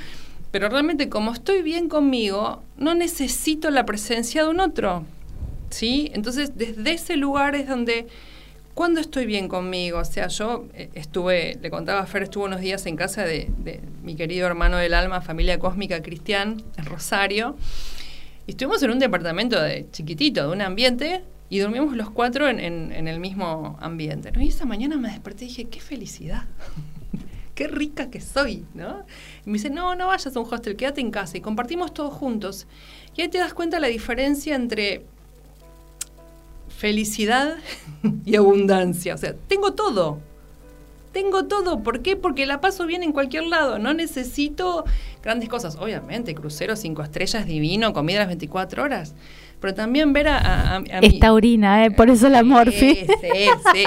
Pero 0.51 0.69
realmente, 0.69 1.09
como 1.09 1.33
estoy 1.33 1.63
bien 1.63 1.89
conmigo, 1.89 2.63
no 2.77 2.95
necesito 2.95 3.71
la 3.71 3.85
presencia 3.87 4.43
de 4.43 4.49
un 4.49 4.59
otro. 4.61 5.05
¿Sí? 5.69 6.11
Entonces, 6.15 6.53
desde 6.57 6.93
ese 6.93 7.17
lugar 7.17 7.55
es 7.55 7.69
donde. 7.69 8.07
Cuando 8.73 9.01
estoy 9.01 9.27
bien 9.27 9.49
conmigo? 9.49 9.99
O 9.99 10.05
sea, 10.05 10.29
yo 10.29 10.65
eh, 10.75 10.89
estuve, 10.95 11.59
le 11.61 11.71
contaba 11.71 12.01
a 12.01 12.07
Fer, 12.07 12.23
estuve 12.23 12.45
unos 12.45 12.61
días 12.61 12.87
en 12.87 12.97
casa 12.97 13.25
de, 13.25 13.51
de 13.59 13.81
mi 14.03 14.15
querido 14.15 14.47
hermano 14.47 14.79
del 14.79 14.95
alma, 14.95 15.21
familia 15.21 15.59
cósmica 15.59 16.01
cristian, 16.01 16.63
en 16.79 16.85
Rosario. 16.87 17.57
Y 18.47 18.53
estuvimos 18.53 18.83
en 18.83 18.93
un 18.93 18.99
departamento 18.99 19.61
de 19.61 19.87
chiquitito, 19.91 20.47
de 20.47 20.53
un 20.53 20.63
ambiente, 20.63 21.21
y 21.51 21.59
dormimos 21.59 21.97
los 21.97 22.11
cuatro 22.11 22.49
en 22.49 22.61
el 23.09 23.21
mismo 23.21 23.77
ambiente. 23.81 24.31
¿no? 24.31 24.41
Y 24.41 24.49
esa 24.49 24.65
mañana 24.65 24.97
me 24.97 25.11
desperté 25.11 25.45
y 25.45 25.49
dije, 25.49 25.65
qué 25.65 25.81
felicidad, 25.81 26.45
qué 27.57 27.67
rica 27.67 28.09
que 28.09 28.21
soy, 28.21 28.65
¿no? 28.73 29.05
Y 29.45 29.51
me 29.51 29.55
dice, 29.55 29.69
no, 29.69 29.97
no 29.97 30.07
vayas 30.07 30.35
a 30.35 30.41
un 30.41 30.47
hostel, 30.51 30.77
quédate 30.77 31.01
en 31.01 31.11
casa. 31.11 31.37
Y 31.37 31.41
compartimos 31.41 31.93
todos 31.93 32.15
juntos. 32.15 32.69
Y 33.17 33.23
ahí 33.23 33.29
te 33.29 33.39
das 33.39 33.53
cuenta 33.53 33.81
la 33.81 33.89
diferencia 33.89 34.55
entre 34.55 35.05
felicidad 36.69 37.57
y 38.25 38.37
abundancia. 38.37 39.15
O 39.15 39.19
sea, 39.19 39.35
tengo 39.35 39.75
todo. 39.75 40.21
Tengo 41.13 41.47
todo. 41.47 41.83
¿Por 41.83 42.01
qué? 42.01 42.15
Porque 42.15 42.47
la 42.47 42.61
paso 42.61 42.87
bien 42.87 43.03
en 43.03 43.13
cualquier 43.13 43.45
lado. 43.45 43.81
No 43.81 43.93
necesito 43.93 44.85
grandes 45.23 45.49
cosas. 45.49 45.77
Obviamente, 45.77 46.35
crucero, 46.35 46.77
cinco 46.77 47.03
estrellas, 47.03 47.45
divino, 47.45 47.93
comida 47.93 48.21
las 48.21 48.29
24 48.29 48.85
horas. 48.85 49.15
Pero 49.61 49.75
también 49.75 50.13
ver 50.13 50.29
a, 50.29 50.39
a, 50.39 50.73
a- 50.73 50.77
a 50.77 50.81
mi- 50.81 50.89
Es 51.07 51.19
taurina, 51.21 51.85
¿eh? 51.85 51.91
por 51.91 52.09
eso 52.11 52.29
la 52.29 52.43
morfi. 52.43 52.95
Sí, 52.95 53.07
sí, 53.07 53.49
sí. 53.75 53.85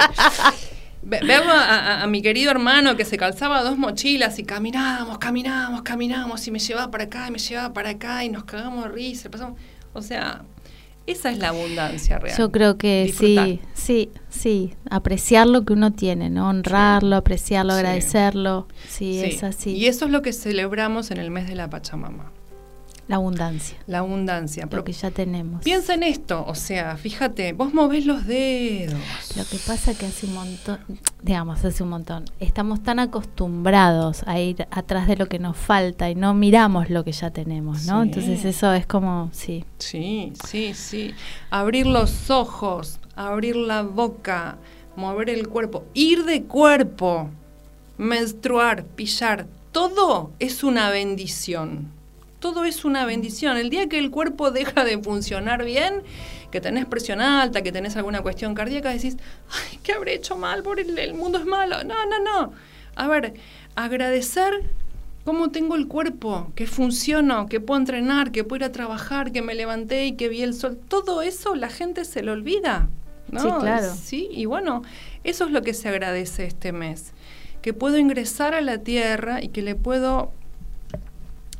Vemos 1.02 1.48
a, 1.48 1.98
a- 1.98 2.02
a 2.02 2.06
mi 2.06 2.22
querido 2.22 2.50
hermano 2.50 2.96
que 2.96 3.04
se 3.04 3.18
calzaba 3.18 3.62
dos 3.62 3.76
mochilas 3.76 4.38
y 4.38 4.44
caminábamos, 4.44 5.18
caminábamos, 5.18 5.82
caminábamos 5.82 6.46
y 6.46 6.50
me 6.50 6.58
llevaba 6.58 6.90
para 6.90 7.04
acá 7.04 7.26
y 7.28 7.30
me 7.30 7.38
llevaba 7.38 7.72
para 7.74 7.90
acá 7.90 8.24
y 8.24 8.30
nos 8.30 8.44
cagamos 8.44 8.84
de 8.84 8.90
risa. 8.90 9.30
pasamos- 9.30 9.58
O 9.92 10.00
sea, 10.00 10.42
esa 11.06 11.30
es 11.30 11.38
la 11.38 11.48
abundancia 11.48 12.18
real. 12.18 12.38
Yo 12.38 12.50
creo 12.50 12.78
que 12.78 13.04
Disfrutar. 13.04 13.46
sí, 13.46 13.60
sí, 13.74 14.10
sí. 14.30 14.74
Apreciar 14.88 15.46
lo 15.46 15.64
que 15.66 15.74
uno 15.74 15.92
tiene, 15.92 16.30
¿no? 16.30 16.48
Honrarlo, 16.48 17.16
apreciarlo, 17.16 17.74
agradecerlo. 17.74 18.66
Sí, 18.88 19.20
Sí. 19.20 19.26
es 19.26 19.42
así. 19.42 19.70
Y 19.72 19.86
eso 19.88 20.06
es 20.06 20.10
lo 20.10 20.22
que 20.22 20.32
celebramos 20.32 21.10
en 21.10 21.18
el 21.18 21.30
mes 21.30 21.46
de 21.48 21.54
la 21.56 21.68
Pachamama. 21.68 22.32
La 23.06 23.16
abundancia, 23.16 23.76
La 23.86 23.98
abundancia. 23.98 24.66
Lo 24.70 24.82
que 24.82 24.92
ya 24.92 25.10
tenemos. 25.10 25.62
piensa 25.62 25.92
en 25.94 26.02
esto, 26.02 26.44
o 26.46 26.54
sea, 26.54 26.96
fíjate, 26.96 27.52
vos 27.52 27.74
movés 27.74 28.06
los 28.06 28.26
dedos. 28.26 28.98
Lo 29.36 29.44
que 29.44 29.58
pasa 29.58 29.92
que 29.94 30.06
hace 30.06 30.26
un 30.26 30.34
montón, 30.34 30.78
digamos, 31.22 31.62
hace 31.64 31.82
un 31.82 31.90
montón, 31.90 32.24
estamos 32.40 32.82
tan 32.82 32.98
acostumbrados 32.98 34.22
a 34.26 34.40
ir 34.40 34.66
atrás 34.70 35.06
de 35.06 35.16
lo 35.16 35.26
que 35.28 35.38
nos 35.38 35.56
falta 35.56 36.08
y 36.08 36.14
no 36.14 36.32
miramos 36.32 36.88
lo 36.88 37.04
que 37.04 37.12
ya 37.12 37.30
tenemos, 37.30 37.86
¿no? 37.86 38.02
Sí. 38.02 38.08
Entonces 38.08 38.44
eso 38.44 38.72
es 38.72 38.86
como, 38.86 39.28
sí, 39.32 39.64
Sí, 39.78 40.32
sí, 40.46 40.72
sí. 40.74 41.14
Abrir 41.50 41.86
los 41.86 42.30
ojos, 42.30 43.00
abrir 43.16 43.56
la 43.56 43.82
boca, 43.82 44.56
mover 44.96 45.28
el 45.28 45.48
cuerpo, 45.48 45.84
ir 45.92 46.24
de 46.24 46.44
cuerpo, 46.44 47.28
menstruar, 47.98 48.84
pillar, 48.84 49.46
todo 49.72 50.32
es 50.38 50.64
una 50.64 50.88
bendición. 50.90 51.92
Todo 52.44 52.66
es 52.66 52.84
una 52.84 53.06
bendición. 53.06 53.56
El 53.56 53.70
día 53.70 53.88
que 53.88 53.98
el 53.98 54.10
cuerpo 54.10 54.50
deja 54.50 54.84
de 54.84 54.98
funcionar 54.98 55.64
bien, 55.64 56.02
que 56.50 56.60
tenés 56.60 56.84
presión 56.84 57.22
alta, 57.22 57.62
que 57.62 57.72
tenés 57.72 57.96
alguna 57.96 58.20
cuestión 58.20 58.54
cardíaca, 58.54 58.90
decís, 58.90 59.16
ay, 59.48 59.78
¿qué 59.82 59.92
habré 59.92 60.12
hecho 60.12 60.36
mal? 60.36 60.62
Por 60.62 60.78
el, 60.78 60.98
el 60.98 61.14
mundo 61.14 61.38
es 61.38 61.46
malo. 61.46 61.82
No, 61.84 61.94
no, 62.04 62.20
no. 62.22 62.52
A 62.96 63.08
ver, 63.08 63.32
agradecer 63.76 64.52
cómo 65.24 65.52
tengo 65.52 65.74
el 65.74 65.88
cuerpo, 65.88 66.52
que 66.54 66.66
funciono, 66.66 67.46
que 67.46 67.60
puedo 67.60 67.80
entrenar, 67.80 68.30
que 68.30 68.44
puedo 68.44 68.56
ir 68.56 68.64
a 68.64 68.72
trabajar, 68.72 69.32
que 69.32 69.40
me 69.40 69.54
levanté 69.54 70.04
y 70.04 70.12
que 70.12 70.28
vi 70.28 70.42
el 70.42 70.52
sol. 70.52 70.78
Todo 70.88 71.22
eso 71.22 71.54
la 71.54 71.70
gente 71.70 72.04
se 72.04 72.22
lo 72.22 72.32
olvida. 72.32 72.90
¿no? 73.30 73.40
Sí, 73.40 73.48
claro. 73.58 73.94
Sí, 73.94 74.28
y 74.30 74.44
bueno, 74.44 74.82
eso 75.24 75.46
es 75.46 75.50
lo 75.50 75.62
que 75.62 75.72
se 75.72 75.88
agradece 75.88 76.44
este 76.44 76.72
mes. 76.72 77.14
Que 77.62 77.72
puedo 77.72 77.96
ingresar 77.96 78.54
a 78.54 78.60
la 78.60 78.76
tierra 78.76 79.42
y 79.42 79.48
que 79.48 79.62
le 79.62 79.76
puedo 79.76 80.30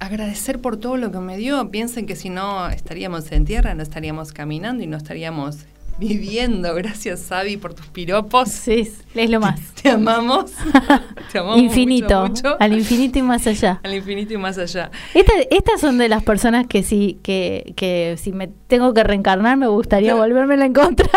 agradecer 0.01 0.61
por 0.61 0.77
todo 0.77 0.97
lo 0.97 1.11
que 1.11 1.19
me 1.19 1.37
dio. 1.37 1.71
Piensen 1.71 2.07
que 2.07 2.17
si 2.17 2.29
no 2.31 2.69
estaríamos 2.69 3.31
en 3.33 3.45
tierra, 3.45 3.75
no 3.75 3.83
estaríamos 3.83 4.33
caminando 4.33 4.83
y 4.83 4.87
no 4.87 4.97
estaríamos 4.97 5.59
viviendo. 5.99 6.75
Gracias, 6.75 7.21
Sabi, 7.21 7.57
por 7.57 7.73
tus 7.75 7.87
piropos. 7.87 8.49
sí, 8.49 8.91
es 9.15 9.31
lo 9.31 9.39
más. 9.41 9.61
Te 9.83 9.91
amamos. 9.91 10.51
Te 11.33 11.39
amamos 11.39 11.59
infinito, 11.61 12.23
mucho, 12.27 12.49
mucho. 12.51 12.57
al 12.61 12.73
infinito 12.73 13.19
y 13.19 13.23
más 13.23 13.47
allá. 13.47 13.81
Al 13.85 13.95
infinito 13.95 14.35
y 14.35 14.37
más 14.39 14.59
allá. 14.59 14.91
Esta- 15.15 15.33
estas 15.51 15.81
son 15.81 15.99
de 15.99 16.09
las 16.09 16.23
personas 16.25 16.67
que 16.67 16.83
sí, 16.83 17.21
que, 17.23 17.75
que 17.77 18.17
si 18.21 18.33
me 18.33 18.49
tengo 18.49 18.93
que 18.93 19.05
reencarnar 19.05 19.57
me 19.57 19.69
gustaría 19.69 20.15
volverme 20.17 20.55
a 20.55 20.67
encontrar. 20.67 21.11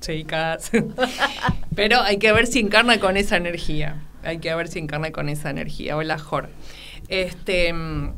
Chicas. 0.00 0.70
Pero 1.74 2.00
hay 2.00 2.18
que 2.18 2.32
ver 2.32 2.46
si 2.46 2.60
encarna 2.60 2.98
con 3.00 3.16
esa 3.16 3.36
energía. 3.36 4.02
Hay 4.22 4.38
que 4.38 4.54
ver 4.54 4.68
si 4.68 4.78
encarna 4.78 5.10
con 5.12 5.28
esa 5.28 5.50
energía. 5.50 5.96
Hola, 5.96 6.18
Jor. 6.18 6.48
Este, 7.08 7.72
mm, 7.72 8.12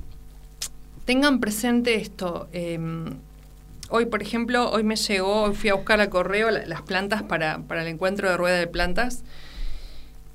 tengan 1.04 1.40
presente 1.40 1.94
esto. 1.96 2.48
em, 2.52 3.14
hoy, 3.90 4.06
por 4.06 4.22
ejemplo, 4.22 4.70
hoy 4.70 4.82
me 4.84 4.96
llegó, 4.96 5.42
hoy 5.42 5.54
fui 5.54 5.70
a 5.70 5.74
buscar 5.74 6.00
a 6.00 6.10
correo 6.10 6.50
la- 6.50 6.66
las 6.66 6.82
plantas 6.82 7.22
para, 7.22 7.58
para 7.60 7.82
el 7.82 7.88
encuentro 7.88 8.28
de 8.30 8.36
rueda 8.36 8.58
de 8.58 8.66
plantas. 8.66 9.24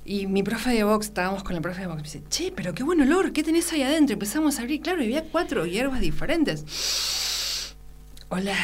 Y 0.04 0.26
mi 0.26 0.42
profe 0.42 0.70
de 0.70 0.82
box, 0.84 1.06
estábamos 1.06 1.44
con 1.44 1.54
el 1.54 1.62
profe 1.62 1.82
de 1.82 1.86
box, 1.86 1.96
me 1.98 2.02
dice, 2.02 2.22
che, 2.28 2.52
pero 2.54 2.74
qué 2.74 2.82
buen 2.82 3.00
olor, 3.00 3.32
¿qué 3.32 3.44
tenés 3.44 3.72
ahí 3.72 3.82
adentro? 3.82 4.14
Empezamos 4.14 4.58
a 4.58 4.62
abrir, 4.62 4.80
claro, 4.80 5.00
y 5.02 5.04
había 5.06 5.22
cuatro 5.24 5.64
hierbas 5.64 6.00
diferentes. 6.00 6.64
Oler, 8.28 8.56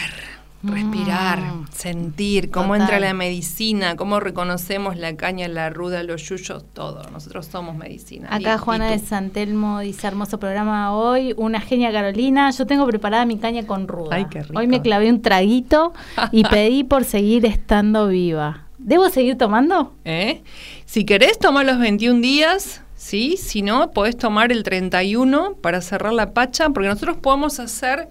respirar, 0.63 1.41
Mm. 1.41 1.67
sentir, 1.73 2.51
cómo 2.51 2.69
Total. 2.75 2.81
entra 2.83 3.01
la 3.01 3.15
medicina, 3.15 3.97
cómo 3.97 4.21
reconocemos 4.21 4.97
la 4.97 5.17
caña, 5.17 5.47
la 5.49 5.71
ruda, 5.71 6.03
los 6.03 6.23
yuyos, 6.29 6.65
todo. 6.73 7.03
Nosotros 7.11 7.47
somos 7.47 7.77
medicina. 7.77 8.29
Acá 8.31 8.55
Y- 8.57 8.59
Juana 8.59 8.89
y 8.95 8.99
de. 8.99 9.07
Santelmo 9.07 9.81
dice 9.81 10.07
hermoso 10.07 10.39
programa 10.41 10.93
hoy, 10.95 11.35
una 11.37 11.61
genia 11.61 11.93
Carolina, 11.93 12.51
yo 12.51 12.67
tengo 12.67 12.87
preparada 12.87 13.25
mi 13.25 13.39
caña 13.39 13.67
con 13.67 13.87
ruda. 13.89 14.17
Ay, 14.17 14.27
qué 14.31 14.43
rico. 14.43 14.59
Hoy 14.59 14.67
me 14.67 14.83
clavé 14.83 15.11
un 15.11 15.23
traguito 15.23 15.93
y 16.33 16.43
pedí 16.45 16.85
por 16.85 17.05
seguir 17.05 17.47
estando 17.47 18.09
viva. 18.09 18.65
¿Debo 18.79 19.09
seguir 19.11 19.37
tomando? 19.37 19.93
¿Eh? 20.05 20.43
Si 20.87 21.05
querés, 21.05 21.39
toma 21.39 21.63
los 21.65 21.79
21 21.79 22.21
días, 22.21 22.81
¿sí? 22.97 23.37
Si 23.37 23.63
no, 23.63 23.91
podés 23.91 24.17
tomar 24.17 24.51
el 24.53 24.63
31 24.63 25.55
para 25.61 25.81
cerrar 25.81 26.13
la 26.13 26.33
pacha, 26.33 26.71
porque 26.71 26.89
nosotros 26.89 27.17
podemos 27.19 27.59
hacer 27.61 28.09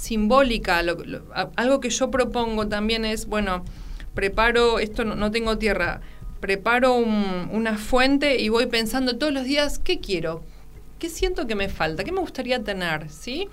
simbólica. 0.00 0.82
algo 1.56 1.80
que 1.80 1.90
yo 1.90 2.10
propongo 2.10 2.66
también 2.68 3.04
es, 3.04 3.26
bueno, 3.26 3.64
preparo, 4.14 4.78
esto 4.78 5.04
no, 5.04 5.30
tengo 5.30 5.58
tierra, 5.58 6.00
preparo 6.40 6.94
un- 6.94 7.48
una 7.52 7.76
fuente 7.76 8.40
y 8.40 8.48
voy 8.48 8.66
pensando 8.66 9.16
todos 9.18 9.32
los 9.32 9.44
días, 9.44 9.78
¿qué 9.78 10.00
quiero? 10.00 10.42
¿Qué 10.98 11.08
siento 11.08 11.46
que 11.46 11.54
me 11.54 11.68
falta? 11.68 12.04
¿Qué 12.04 12.12
me 12.12 12.20
gustaría 12.20 12.62
tener? 12.62 13.08
¿Sí? 13.10 13.48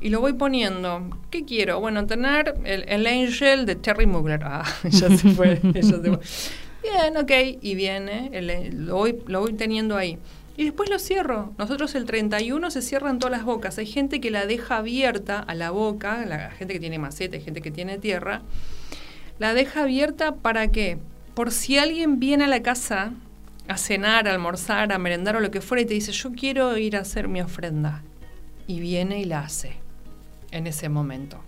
Y 0.00 0.08
lo 0.08 0.20
voy 0.20 0.32
poniendo. 0.32 1.08
¿Qué 1.30 1.44
quiero? 1.44 1.78
Bueno, 1.80 2.06
tener 2.06 2.54
el, 2.64 2.84
el 2.88 3.06
Angel 3.06 3.66
de 3.66 3.74
Terry 3.76 4.06
Mugler. 4.06 4.40
Ah, 4.44 4.64
ya 4.84 5.08
se 5.16 5.30
fue. 5.34 5.60
Bien, 6.82 7.16
ok. 7.18 7.58
Y 7.60 7.74
viene, 7.74 8.30
el- 8.32 8.86
lo 8.86 8.96
voy 9.40 9.52
teniendo 9.52 9.96
ahí. 9.96 10.18
Y 10.60 10.64
después 10.64 10.90
lo 10.90 10.98
cierro. 10.98 11.54
Nosotros 11.56 11.94
el 11.94 12.04
31 12.04 12.70
se 12.70 12.82
cierran 12.82 13.18
todas 13.18 13.32
las 13.32 13.46
bocas. 13.46 13.78
Hay 13.78 13.86
gente 13.86 14.20
que 14.20 14.30
la 14.30 14.44
deja 14.44 14.76
abierta 14.76 15.38
a 15.38 15.54
la 15.54 15.70
boca, 15.70 16.26
la 16.26 16.50
gente 16.50 16.74
que 16.74 16.80
tiene 16.80 16.98
maceta, 16.98 17.36
hay 17.36 17.42
gente 17.42 17.62
que 17.62 17.70
tiene 17.70 17.96
tierra. 17.96 18.42
La 19.38 19.54
deja 19.54 19.84
abierta 19.84 20.34
para 20.34 20.68
qué? 20.68 20.98
Por 21.32 21.50
si 21.50 21.78
alguien 21.78 22.20
viene 22.20 22.44
a 22.44 22.46
la 22.46 22.60
casa 22.60 23.14
a 23.68 23.78
cenar, 23.78 24.28
a 24.28 24.34
almorzar, 24.34 24.92
a 24.92 24.98
merendar 24.98 25.34
o 25.34 25.40
lo 25.40 25.50
que 25.50 25.62
fuera 25.62 25.80
y 25.80 25.86
te 25.86 25.94
dice, 25.94 26.12
yo 26.12 26.30
quiero 26.32 26.76
ir 26.76 26.94
a 26.94 27.00
hacer 27.00 27.26
mi 27.26 27.40
ofrenda. 27.40 28.02
Y 28.66 28.80
viene 28.80 29.18
y 29.18 29.24
la 29.24 29.40
hace 29.40 29.78
en 30.50 30.66
ese 30.66 30.90
momento. 30.90 31.42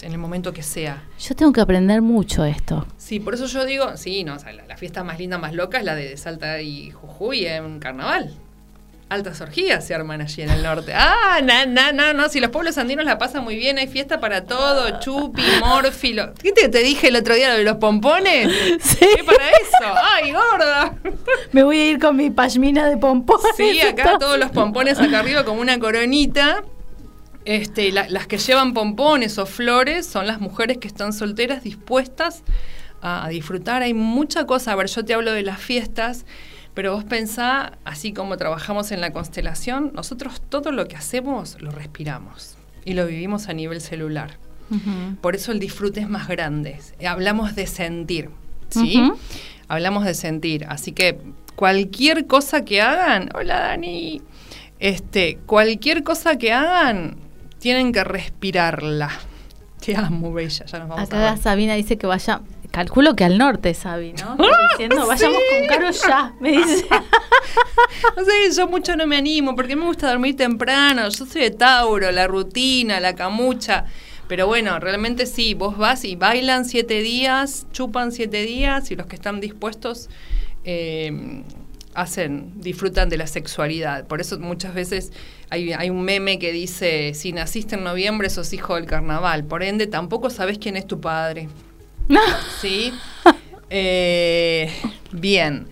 En 0.00 0.10
el 0.12 0.18
momento 0.18 0.52
que 0.52 0.62
sea. 0.64 1.02
Yo 1.20 1.36
tengo 1.36 1.52
que 1.52 1.60
aprender 1.60 2.02
mucho 2.02 2.44
esto. 2.44 2.86
Sí, 2.96 3.20
por 3.20 3.34
eso 3.34 3.46
yo 3.46 3.64
digo, 3.64 3.96
sí, 3.96 4.24
no, 4.24 4.34
o 4.34 4.38
sea, 4.38 4.52
la, 4.52 4.66
la 4.66 4.76
fiesta 4.76 5.04
más 5.04 5.18
linda, 5.18 5.38
más 5.38 5.52
loca 5.52 5.78
es 5.78 5.84
la 5.84 5.94
de 5.94 6.16
Salta 6.16 6.60
y 6.60 6.90
Jujuy 6.90 7.46
en 7.46 7.78
carnaval. 7.78 8.34
altas 9.08 9.40
orgías 9.42 9.86
se 9.86 9.94
arman 9.94 10.20
allí 10.22 10.42
en 10.42 10.50
el 10.50 10.62
norte. 10.62 10.92
Ah, 10.96 11.40
no, 11.42 11.66
no, 11.66 11.92
no, 11.92 12.12
no, 12.14 12.28
si 12.28 12.40
los 12.40 12.50
pueblos 12.50 12.78
andinos 12.78 13.04
la 13.04 13.16
pasan 13.18 13.44
muy 13.44 13.54
bien, 13.56 13.78
hay 13.78 13.86
fiesta 13.86 14.18
para 14.20 14.44
todo, 14.44 14.98
chupi, 15.00 15.42
morfi, 15.60 16.14
lo- 16.14 16.34
¿Qué 16.34 16.50
te, 16.52 16.68
te 16.68 16.78
dije 16.82 17.08
el 17.08 17.16
otro 17.16 17.34
día 17.34 17.50
lo 17.50 17.58
de 17.58 17.64
los 17.64 17.76
pompones? 17.76 18.48
Sí. 18.80 19.06
¿Qué 19.16 19.22
para 19.24 19.50
eso? 19.50 19.94
¡Ay, 20.14 20.32
gorda! 20.32 20.94
Me 21.52 21.62
voy 21.62 21.78
a 21.78 21.90
ir 21.90 21.98
con 22.00 22.16
mi 22.16 22.30
pashmina 22.30 22.88
de 22.88 22.96
pompones. 22.96 23.52
Sí, 23.56 23.80
acá 23.80 24.16
todos 24.18 24.38
los 24.38 24.50
pompones 24.50 24.98
acá 24.98 25.20
arriba 25.20 25.44
como 25.44 25.60
una 25.60 25.78
coronita. 25.78 26.64
Este, 27.44 27.90
la- 27.92 28.08
las 28.08 28.26
que 28.26 28.38
llevan 28.38 28.72
pompones 28.72 29.36
o 29.38 29.46
flores 29.46 30.06
son 30.06 30.26
las 30.26 30.40
mujeres 30.40 30.78
que 30.78 30.86
están 30.88 31.12
solteras 31.12 31.62
dispuestas 31.64 32.42
a, 33.00 33.24
a 33.24 33.28
disfrutar. 33.28 33.82
Hay 33.82 33.94
mucha 33.94 34.46
cosa. 34.46 34.72
A 34.72 34.76
ver, 34.76 34.86
yo 34.86 35.04
te 35.04 35.12
hablo 35.14 35.32
de 35.32 35.42
las 35.42 35.60
fiestas, 35.60 36.24
pero 36.74 36.94
vos 36.94 37.04
pensá, 37.04 37.78
así 37.84 38.12
como 38.12 38.36
trabajamos 38.36 38.92
en 38.92 39.00
la 39.00 39.12
constelación, 39.12 39.90
nosotros 39.94 40.40
todo 40.48 40.70
lo 40.72 40.86
que 40.86 40.96
hacemos 40.96 41.60
lo 41.60 41.70
respiramos 41.72 42.56
y 42.84 42.94
lo 42.94 43.06
vivimos 43.06 43.48
a 43.48 43.52
nivel 43.54 43.80
celular. 43.80 44.38
Por 45.20 45.34
eso 45.34 45.52
el 45.52 45.58
disfrute 45.58 46.00
es 46.00 46.08
más 46.08 46.28
grande. 46.28 46.78
Hablamos 47.06 47.54
de 47.54 47.66
sentir, 47.66 48.30
¿sí? 48.70 48.94
Hablamos 49.68 50.04
de 50.06 50.14
sentir. 50.14 50.64
Así 50.66 50.92
que 50.92 51.18
cualquier 51.56 52.26
cosa 52.26 52.64
que 52.64 52.80
hagan, 52.80 53.28
hola 53.34 53.60
Dani, 53.60 54.22
este, 54.78 55.36
cualquier 55.44 56.02
cosa 56.04 56.38
que 56.38 56.52
hagan, 56.54 57.16
tienen 57.62 57.92
que 57.92 58.02
respirarla. 58.02 59.08
Te 59.78 59.94
amo, 59.94 60.32
bella. 60.32 60.66
Ya 60.66 60.78
nos 60.80 60.88
vamos 60.88 60.98
a 60.98 61.02
Acá 61.06 61.30
ver. 61.30 61.38
Sabina 61.40 61.74
dice 61.74 61.96
que 61.96 62.08
vaya, 62.08 62.40
calculo 62.72 63.14
que 63.14 63.22
al 63.22 63.38
norte, 63.38 63.72
Sabi, 63.72 64.14
¿no? 64.14 64.32
Está 64.32 64.58
diciendo, 64.72 65.06
vayamos 65.06 65.38
sí. 65.38 65.58
con 65.58 65.68
Caro 65.68 65.90
ya, 65.92 66.34
me 66.40 66.50
dice. 66.50 66.86
No 68.16 68.24
sé, 68.24 68.56
yo 68.56 68.66
mucho 68.66 68.96
no 68.96 69.06
me 69.06 69.16
animo 69.16 69.54
porque 69.54 69.76
me 69.76 69.84
gusta 69.84 70.10
dormir 70.10 70.36
temprano. 70.36 71.08
Yo 71.08 71.24
soy 71.24 71.42
de 71.42 71.50
Tauro, 71.52 72.10
la 72.10 72.26
rutina, 72.26 72.98
la 72.98 73.14
camucha. 73.14 73.84
Pero 74.26 74.48
bueno, 74.48 74.80
realmente 74.80 75.26
sí, 75.26 75.54
vos 75.54 75.78
vas 75.78 76.04
y 76.04 76.16
bailan 76.16 76.64
siete 76.64 77.00
días, 77.00 77.66
chupan 77.72 78.10
siete 78.10 78.42
días 78.42 78.90
y 78.90 78.96
los 78.96 79.06
que 79.06 79.14
están 79.14 79.40
dispuestos 79.40 80.08
eh, 80.64 81.44
hacen, 81.94 82.52
disfrutan 82.60 83.08
de 83.08 83.16
la 83.16 83.26
sexualidad. 83.26 84.06
Por 84.06 84.20
eso 84.20 84.38
muchas 84.38 84.74
veces 84.74 85.12
hay, 85.50 85.72
hay 85.72 85.90
un 85.90 86.02
meme 86.02 86.38
que 86.38 86.52
dice, 86.52 87.12
si 87.14 87.32
naciste 87.32 87.74
en 87.74 87.84
noviembre 87.84 88.30
sos 88.30 88.52
hijo 88.52 88.76
del 88.76 88.86
carnaval. 88.86 89.44
Por 89.44 89.62
ende, 89.62 89.86
tampoco 89.86 90.30
sabes 90.30 90.58
quién 90.58 90.76
es 90.76 90.86
tu 90.86 91.00
padre. 91.00 91.48
¿Sí? 92.60 92.92
Eh, 93.70 94.70
bien. 95.12 95.66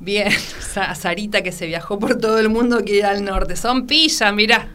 Bien. 0.00 0.30
Sa- 0.60 0.94
Sarita 0.94 1.42
que 1.42 1.52
se 1.52 1.66
viajó 1.66 1.98
por 1.98 2.18
todo 2.18 2.38
el 2.38 2.48
mundo 2.48 2.78
quiere 2.84 2.98
ir 3.00 3.06
al 3.06 3.24
norte. 3.24 3.56
Son 3.56 3.86
pillas, 3.86 4.32
mirá. 4.34 4.68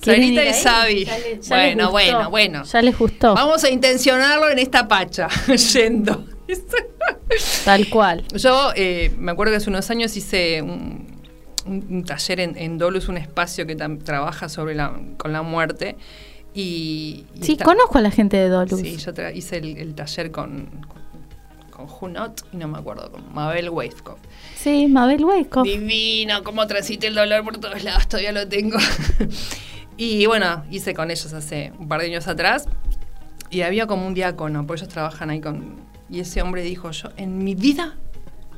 ¿Quieren 0.00 0.34
Sarita 0.34 0.44
y? 0.44 0.54
Sabi. 0.54 1.04
Ya 1.04 1.18
le- 1.18 1.24
ya 1.24 1.36
les 1.36 1.48
bueno, 1.48 1.90
bueno, 1.90 2.30
bueno. 2.30 2.64
Ya 2.64 2.82
les 2.82 2.96
gustó. 2.98 3.34
Vamos 3.34 3.64
a 3.64 3.70
intencionarlo 3.70 4.48
en 4.50 4.58
esta 4.60 4.86
pacha, 4.86 5.28
yendo. 5.74 6.24
Tal 7.64 7.88
cual. 7.88 8.24
Yo 8.34 8.72
eh, 8.74 9.12
me 9.18 9.32
acuerdo 9.32 9.52
que 9.52 9.56
hace 9.58 9.70
unos 9.70 9.90
años 9.90 10.16
hice 10.16 10.62
un, 10.62 11.20
un- 11.66 11.86
un 11.90 12.04
taller 12.04 12.40
en, 12.40 12.56
en 12.56 12.78
Dolus, 12.78 13.08
un 13.08 13.18
espacio 13.18 13.66
que 13.66 13.76
trabaja 13.76 14.48
sobre 14.48 14.74
la, 14.74 14.98
con 15.18 15.32
la 15.32 15.42
muerte. 15.42 15.96
Y, 16.54 17.26
y 17.34 17.44
Sí, 17.44 17.56
conozco 17.58 17.98
a 17.98 18.00
la 18.00 18.10
gente 18.10 18.36
de 18.38 18.48
Dolus. 18.48 18.80
Sí, 18.80 18.96
yo 18.96 19.12
hice 19.34 19.58
el, 19.58 19.76
el 19.76 19.94
taller 19.94 20.30
con, 20.30 20.68
con, 21.70 21.86
Junot 21.86 22.46
y 22.52 22.56
no 22.56 22.66
me 22.68 22.78
acuerdo, 22.78 23.12
con 23.12 23.32
Mabel 23.34 23.68
Weisskopf. 23.70 24.20
Sí, 24.56 24.88
Mabel 24.88 25.24
Hueco. 25.24 25.62
Divino, 25.62 26.42
cómo 26.42 26.66
transité 26.66 27.06
el 27.08 27.14
dolor 27.14 27.44
por 27.44 27.58
todos 27.58 27.84
lados, 27.84 28.08
todavía 28.08 28.32
lo 28.32 28.48
tengo. 28.48 28.78
y 29.96 30.26
bueno, 30.26 30.64
hice 30.70 30.94
con 30.94 31.10
ellos 31.10 31.32
hace 31.32 31.72
un 31.78 31.86
par 31.86 32.00
de 32.00 32.06
años 32.06 32.26
atrás. 32.26 32.66
Y 33.50 33.60
había 33.62 33.86
como 33.86 34.06
un 34.06 34.14
diácono, 34.14 34.66
porque 34.66 34.82
ellos 34.82 34.92
trabajan 34.92 35.30
ahí 35.30 35.40
con... 35.40 35.76
Y 36.10 36.20
ese 36.20 36.42
hombre 36.42 36.62
dijo, 36.62 36.90
yo 36.90 37.10
en 37.16 37.38
mi 37.44 37.54
vida 37.54 37.96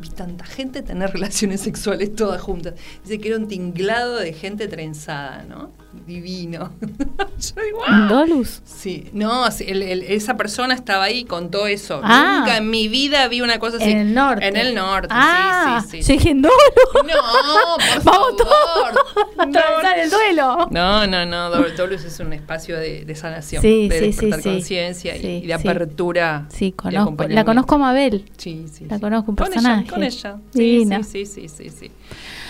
vi 0.00 0.08
tanta 0.08 0.44
gente 0.44 0.82
tener 0.82 1.10
relaciones 1.14 1.60
sexuales 1.60 2.14
todas 2.14 2.40
juntas. 2.40 2.74
Dice 3.02 3.18
que 3.18 3.28
era 3.28 3.36
un 3.36 3.48
tinglado 3.48 4.16
de 4.16 4.32
gente 4.32 4.68
trenzada, 4.68 5.44
¿no? 5.44 5.72
Divino. 6.06 6.72
yo 6.80 7.62
digo, 7.62 7.78
¿En 7.86 7.94
"Ah". 7.94 8.06
Dolus? 8.08 8.62
Sí, 8.64 9.08
no, 9.12 9.50
sí, 9.50 9.64
el- 9.68 9.82
el- 9.82 10.02
esa 10.04 10.36
persona 10.36 10.74
estaba 10.74 11.04
ahí 11.04 11.18
y 11.20 11.24
contó 11.24 11.66
eso. 11.66 12.00
Ah. 12.04 12.38
Nunca 12.40 12.56
en 12.58 12.70
mi 12.70 12.88
vida 12.88 13.26
vi 13.28 13.40
una 13.40 13.58
cosa 13.58 13.76
así. 13.78 13.90
En 13.90 13.98
el 13.98 14.14
norte. 14.14 14.46
En 14.46 14.56
el 14.56 14.74
norte, 14.74 15.08
ah, 15.10 15.82
sí, 15.84 15.90
sí, 15.90 15.96
yo 15.98 16.04
sí. 16.04 16.12
dije 16.14 16.30
en 16.30 16.42
Dolus. 16.42 16.56
No, 16.94 17.76
por 17.76 18.04
Vamos 18.04 18.04
favor. 18.04 18.36
todos 18.36 19.16
a 19.38 19.46
No, 19.46 19.58
atravesar 19.58 19.98
el 19.98 20.10
duelo. 20.10 20.68
No, 20.70 21.06
no, 21.06 21.26
no, 21.26 21.50
Dol- 21.54 21.74
Dolus 21.76 22.04
es 22.04 22.20
un 22.20 22.32
espacio 22.32 22.76
de, 22.78 23.04
de 23.04 23.14
sanación, 23.14 23.62
Sí, 23.62 23.88
de 23.88 23.98
sí, 23.98 24.06
despertar 24.06 24.42
sí, 24.42 24.48
conciencia 24.50 25.16
y- 25.16 25.46
de 25.46 25.54
apertura. 25.54 26.46
Sí, 26.50 26.72
conozco. 26.72 27.24
La 27.28 27.44
conozco 27.44 27.74
a 27.74 27.78
Mabel. 27.78 28.30
Sí, 28.36 28.66
sí. 28.72 28.86
la 28.88 28.98
conozco, 29.00 29.32
un 29.32 29.36
Con 29.36 29.46
personaje. 29.48 29.82
Ella, 29.84 29.90
con 29.92 30.02
ella. 30.04 30.36
Sí, 30.52 30.58
Divina. 30.58 31.02
Sí, 31.02 31.26
sí, 31.26 31.48
sí, 31.48 31.68
sí, 31.68 31.70
sí. 31.70 31.90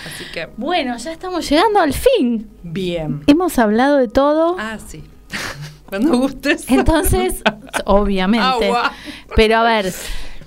Así 0.07 0.25
que, 0.33 0.49
Bueno, 0.57 0.97
ya 0.97 1.13
estamos 1.13 1.49
llegando 1.49 1.81
al 1.81 1.93
fin. 1.93 2.49
bien. 2.63 3.23
Hemos 3.27 3.59
hablado 3.59 3.97
de 3.99 4.09
todo. 4.09 4.57
Ah, 4.59 4.79
sí. 4.85 5.05
Cuando 5.87 6.17
gustes. 6.19 6.69
Entonces, 6.71 7.43
obviamente. 7.85 8.47
Agua. 8.67 8.93
Pero 9.37 9.57
a 9.59 9.63
ver, 9.63 9.93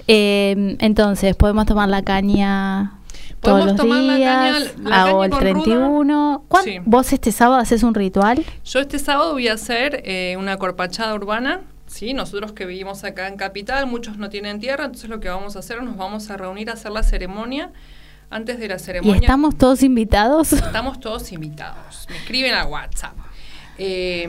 eh, 0.08 0.78
entonces, 0.80 1.36
podemos 1.36 1.66
tomar 1.66 1.90
la 1.90 2.04
caña 2.04 3.00
todos 3.42 3.60
Podemos 3.60 3.74
los 3.74 3.82
tomar 3.82 4.02
la 4.04 4.14
caña- 4.14 4.60
días. 4.60 4.74
la 4.80 5.04
hago 5.04 5.20
caña 5.20 5.26
el 5.26 5.32
con 5.32 5.40
31. 5.42 6.46
¿Cuán- 6.48 6.64
Sí. 6.64 6.78
¿Vos 6.86 7.12
este 7.12 7.32
sábado 7.34 7.60
haces 7.60 7.84
un 7.84 7.94
ritual? 7.94 8.46
Yo 8.64 8.80
este 8.80 9.00
sábado 9.00 9.34
voy 9.34 9.50
a 9.50 9.54
hacer 9.54 10.02
eh, 10.06 10.36
una 10.40 10.56
corpachada 10.58 11.14
urbana. 11.14 11.60
Sí, 11.88 12.14
nosotros 12.14 12.54
que 12.54 12.66
vivimos 12.66 13.04
acá 13.04 13.28
en 13.28 13.36
Capital, 13.36 13.86
muchos 13.86 14.18
no 14.18 14.30
tienen 14.30 14.62
tierra, 14.62 14.86
entonces 14.86 15.10
lo 15.10 15.20
que 15.20 15.28
vamos 15.28 15.58
a 15.58 15.60
hacer, 15.60 15.84
nos 15.84 15.98
vamos 15.98 16.30
a 16.30 16.38
reunir 16.38 16.70
a 16.70 16.74
hacer 16.74 16.92
la 16.94 17.04
ceremonia. 17.04 17.72
Antes 18.34 18.58
de 18.58 18.68
la 18.68 18.76
¿Y 18.78 18.80
ceremonia, 18.80 19.22
estamos 19.22 19.56
todos 19.56 19.84
invitados? 19.84 20.54
estamos 20.54 21.00
todos 21.00 21.32
invitados. 21.32 22.08
Me 22.10 22.18
escriben 22.18 22.56
a 22.56 22.66
WhatsApp. 22.66 23.14
Eh, 23.78 24.28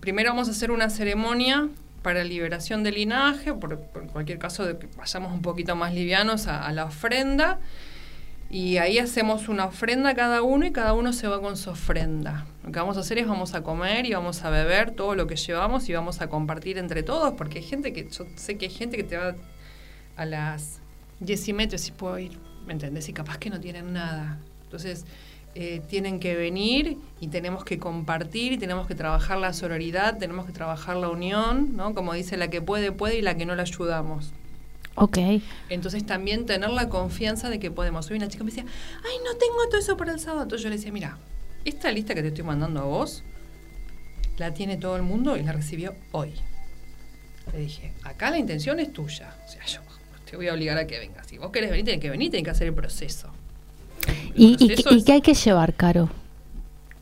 primero 0.00 0.30
vamos 0.30 0.48
a 0.48 0.50
hacer 0.50 0.72
una 0.72 0.90
ceremonia 0.90 1.68
para 2.02 2.24
liberación 2.24 2.82
del 2.82 2.96
linaje, 2.96 3.54
por, 3.54 3.78
por 3.78 4.08
cualquier 4.08 4.40
caso 4.40 4.66
de 4.66 4.76
que 4.76 4.88
vayamos 4.96 5.32
un 5.32 5.42
poquito 5.42 5.76
más 5.76 5.94
livianos 5.94 6.48
a, 6.48 6.66
a 6.66 6.72
la 6.72 6.86
ofrenda. 6.86 7.60
Y 8.50 8.78
ahí 8.78 8.98
hacemos 8.98 9.48
una 9.48 9.66
ofrenda 9.66 10.14
cada 10.14 10.42
uno 10.42 10.66
y 10.66 10.72
cada 10.72 10.92
uno 10.94 11.12
se 11.12 11.28
va 11.28 11.40
con 11.40 11.56
su 11.56 11.70
ofrenda. 11.70 12.44
Lo 12.64 12.72
que 12.72 12.80
vamos 12.80 12.96
a 12.96 13.00
hacer 13.00 13.18
es 13.18 13.28
vamos 13.28 13.54
a 13.54 13.62
comer 13.62 14.04
y 14.06 14.14
vamos 14.14 14.42
a 14.42 14.50
beber 14.50 14.90
todo 14.90 15.14
lo 15.14 15.28
que 15.28 15.36
llevamos 15.36 15.88
y 15.88 15.92
vamos 15.92 16.20
a 16.22 16.28
compartir 16.28 16.76
entre 16.76 17.04
todos, 17.04 17.34
porque 17.34 17.58
hay 17.58 17.64
gente 17.64 17.92
que, 17.92 18.08
yo 18.10 18.26
sé 18.34 18.58
que 18.58 18.66
hay 18.66 18.72
gente 18.72 18.96
que 18.96 19.04
te 19.04 19.16
va 19.16 19.36
a 20.16 20.24
las 20.24 20.80
10 21.20 21.48
y 21.48 21.52
media 21.52 21.78
si 21.78 21.92
puedo 21.92 22.18
ir, 22.18 22.38
¿me 22.68 22.74
entendés? 22.74 23.08
Y 23.08 23.12
capaz 23.12 23.38
que 23.38 23.50
no 23.50 23.58
tienen 23.58 23.92
nada. 23.92 24.38
Entonces, 24.64 25.06
eh, 25.54 25.80
tienen 25.88 26.20
que 26.20 26.36
venir 26.36 26.98
y 27.18 27.28
tenemos 27.28 27.64
que 27.64 27.78
compartir, 27.78 28.52
y 28.52 28.58
tenemos 28.58 28.86
que 28.86 28.94
trabajar 28.94 29.38
la 29.38 29.52
sororidad, 29.54 30.18
tenemos 30.18 30.46
que 30.46 30.52
trabajar 30.52 30.96
la 30.96 31.08
unión, 31.08 31.74
¿no? 31.74 31.94
Como 31.94 32.12
dice 32.12 32.36
la 32.36 32.48
que 32.48 32.60
puede, 32.60 32.92
puede 32.92 33.18
y 33.18 33.22
la 33.22 33.36
que 33.36 33.46
no 33.46 33.56
la 33.56 33.62
ayudamos. 33.62 34.32
ok. 34.94 35.18
Entonces 35.70 36.04
también 36.04 36.44
tener 36.44 36.70
la 36.70 36.90
confianza 36.90 37.48
de 37.48 37.58
que 37.58 37.70
podemos. 37.70 38.08
Hoy 38.10 38.18
una 38.18 38.28
chica 38.28 38.44
me 38.44 38.50
decía, 38.50 38.66
ay, 38.98 39.16
no 39.24 39.36
tengo 39.38 39.66
todo 39.70 39.80
eso 39.80 39.96
para 39.96 40.12
el 40.12 40.20
sábado. 40.20 40.42
Entonces 40.42 40.62
yo 40.62 40.68
le 40.68 40.76
decía, 40.76 40.92
mira, 40.92 41.16
esta 41.64 41.90
lista 41.90 42.14
que 42.14 42.20
te 42.20 42.28
estoy 42.28 42.44
mandando 42.44 42.80
a 42.80 42.84
vos, 42.84 43.24
la 44.36 44.52
tiene 44.52 44.76
todo 44.76 44.94
el 44.96 45.02
mundo 45.02 45.36
y 45.36 45.42
la 45.42 45.52
recibió 45.52 45.94
hoy. 46.12 46.34
Le 47.52 47.60
dije, 47.60 47.94
acá 48.04 48.30
la 48.30 48.38
intención 48.38 48.78
es 48.78 48.92
tuya. 48.92 49.34
O 49.46 49.48
sea, 49.48 49.64
yo 49.64 49.80
te 50.28 50.36
voy 50.36 50.48
a 50.48 50.54
obligar 50.54 50.76
a 50.78 50.86
que 50.86 50.98
vengas. 50.98 51.26
Si 51.26 51.38
vos 51.38 51.50
querés 51.50 51.70
venir, 51.70 51.84
tenés 51.84 52.00
que 52.00 52.10
venir, 52.10 52.30
tenés 52.30 52.44
que 52.44 52.50
hacer 52.50 52.66
el 52.68 52.74
proceso. 52.74 53.28
El 54.06 54.32
¿Y, 54.34 54.56
proceso 54.56 54.88
qué- 54.90 54.94
y 54.94 54.98
es 54.98 55.04
qué 55.04 55.12
hay 55.12 55.20
que 55.22 55.34
llevar, 55.34 55.74
Caro? 55.74 56.08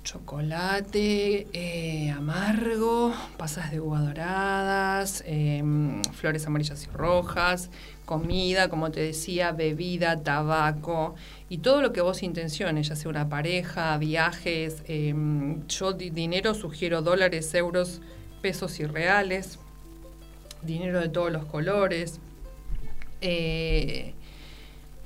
chocolate 0.05 1.49
eh, 1.53 2.11
amargo, 2.11 3.13
pasas 3.37 3.73
de 3.73 3.81
uva 3.81 4.01
doradas, 4.01 5.25
em, 5.27 6.01
flores 6.15 6.47
amarillas 6.47 6.85
y 6.87 6.97
rojas, 6.97 7.71
comida, 8.05 8.69
como 8.69 8.93
te 8.93 9.01
decía, 9.01 9.51
bebida, 9.51 10.23
tabaco 10.23 11.17
y 11.49 11.59
todo 11.59 11.83
lo 11.83 11.93
que 11.93 12.03
vos 12.03 12.23
intenciones, 12.23 12.87
ya 12.89 12.95
sea 12.95 13.11
una 13.11 13.29
pareja, 13.29 13.99
viajes. 13.99 14.77
em, 14.87 15.67
yo 15.67 15.93
di- 15.93 16.11
dinero 16.11 16.55
sugiero 16.55 17.03
dólares, 17.03 17.53
euros, 17.55 18.01
pesos 18.43 18.79
y 18.79 18.87
reales, 18.87 19.59
dinero 20.63 21.01
de 21.01 21.09
todos 21.09 21.33
los 21.33 21.45
colores. 21.47 22.21
Eh, 23.21 24.15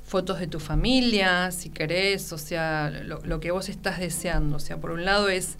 fotos 0.04 0.40
de 0.40 0.46
tu 0.46 0.60
familia, 0.60 1.50
si 1.50 1.70
querés, 1.70 2.32
o 2.32 2.38
sea, 2.38 2.90
lo, 2.90 3.40
que 3.40 3.50
vos 3.50 3.68
estás 3.68 4.00
deseando. 4.00 4.56
O 4.56 4.60
sea, 4.60 4.78
por 4.78 4.90
un 4.90 5.04
lado 5.04 5.28
es 5.28 5.56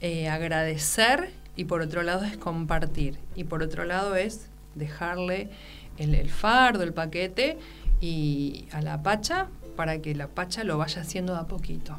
eh, 0.00 0.28
agradecer 0.28 1.32
y 1.56 1.64
por 1.64 1.82
otro 1.82 2.02
lado 2.02 2.24
es 2.24 2.36
compartir. 2.36 3.18
Y 3.36 3.44
por 3.44 3.62
otro 3.62 3.84
lado 3.84 4.16
es 4.16 4.48
dejarle 4.74 5.50
el, 5.98 6.14
el 6.14 6.30
fardo, 6.30 6.82
el 6.82 6.92
paquete 6.92 7.58
y 8.00 8.66
a 8.72 8.80
la 8.80 9.02
pacha 9.02 9.48
para 9.76 10.00
que 10.00 10.14
la 10.14 10.28
pacha 10.28 10.64
lo 10.64 10.78
vaya 10.78 11.02
haciendo 11.02 11.34
de 11.34 11.40
a 11.40 11.44
poquito. 11.44 11.98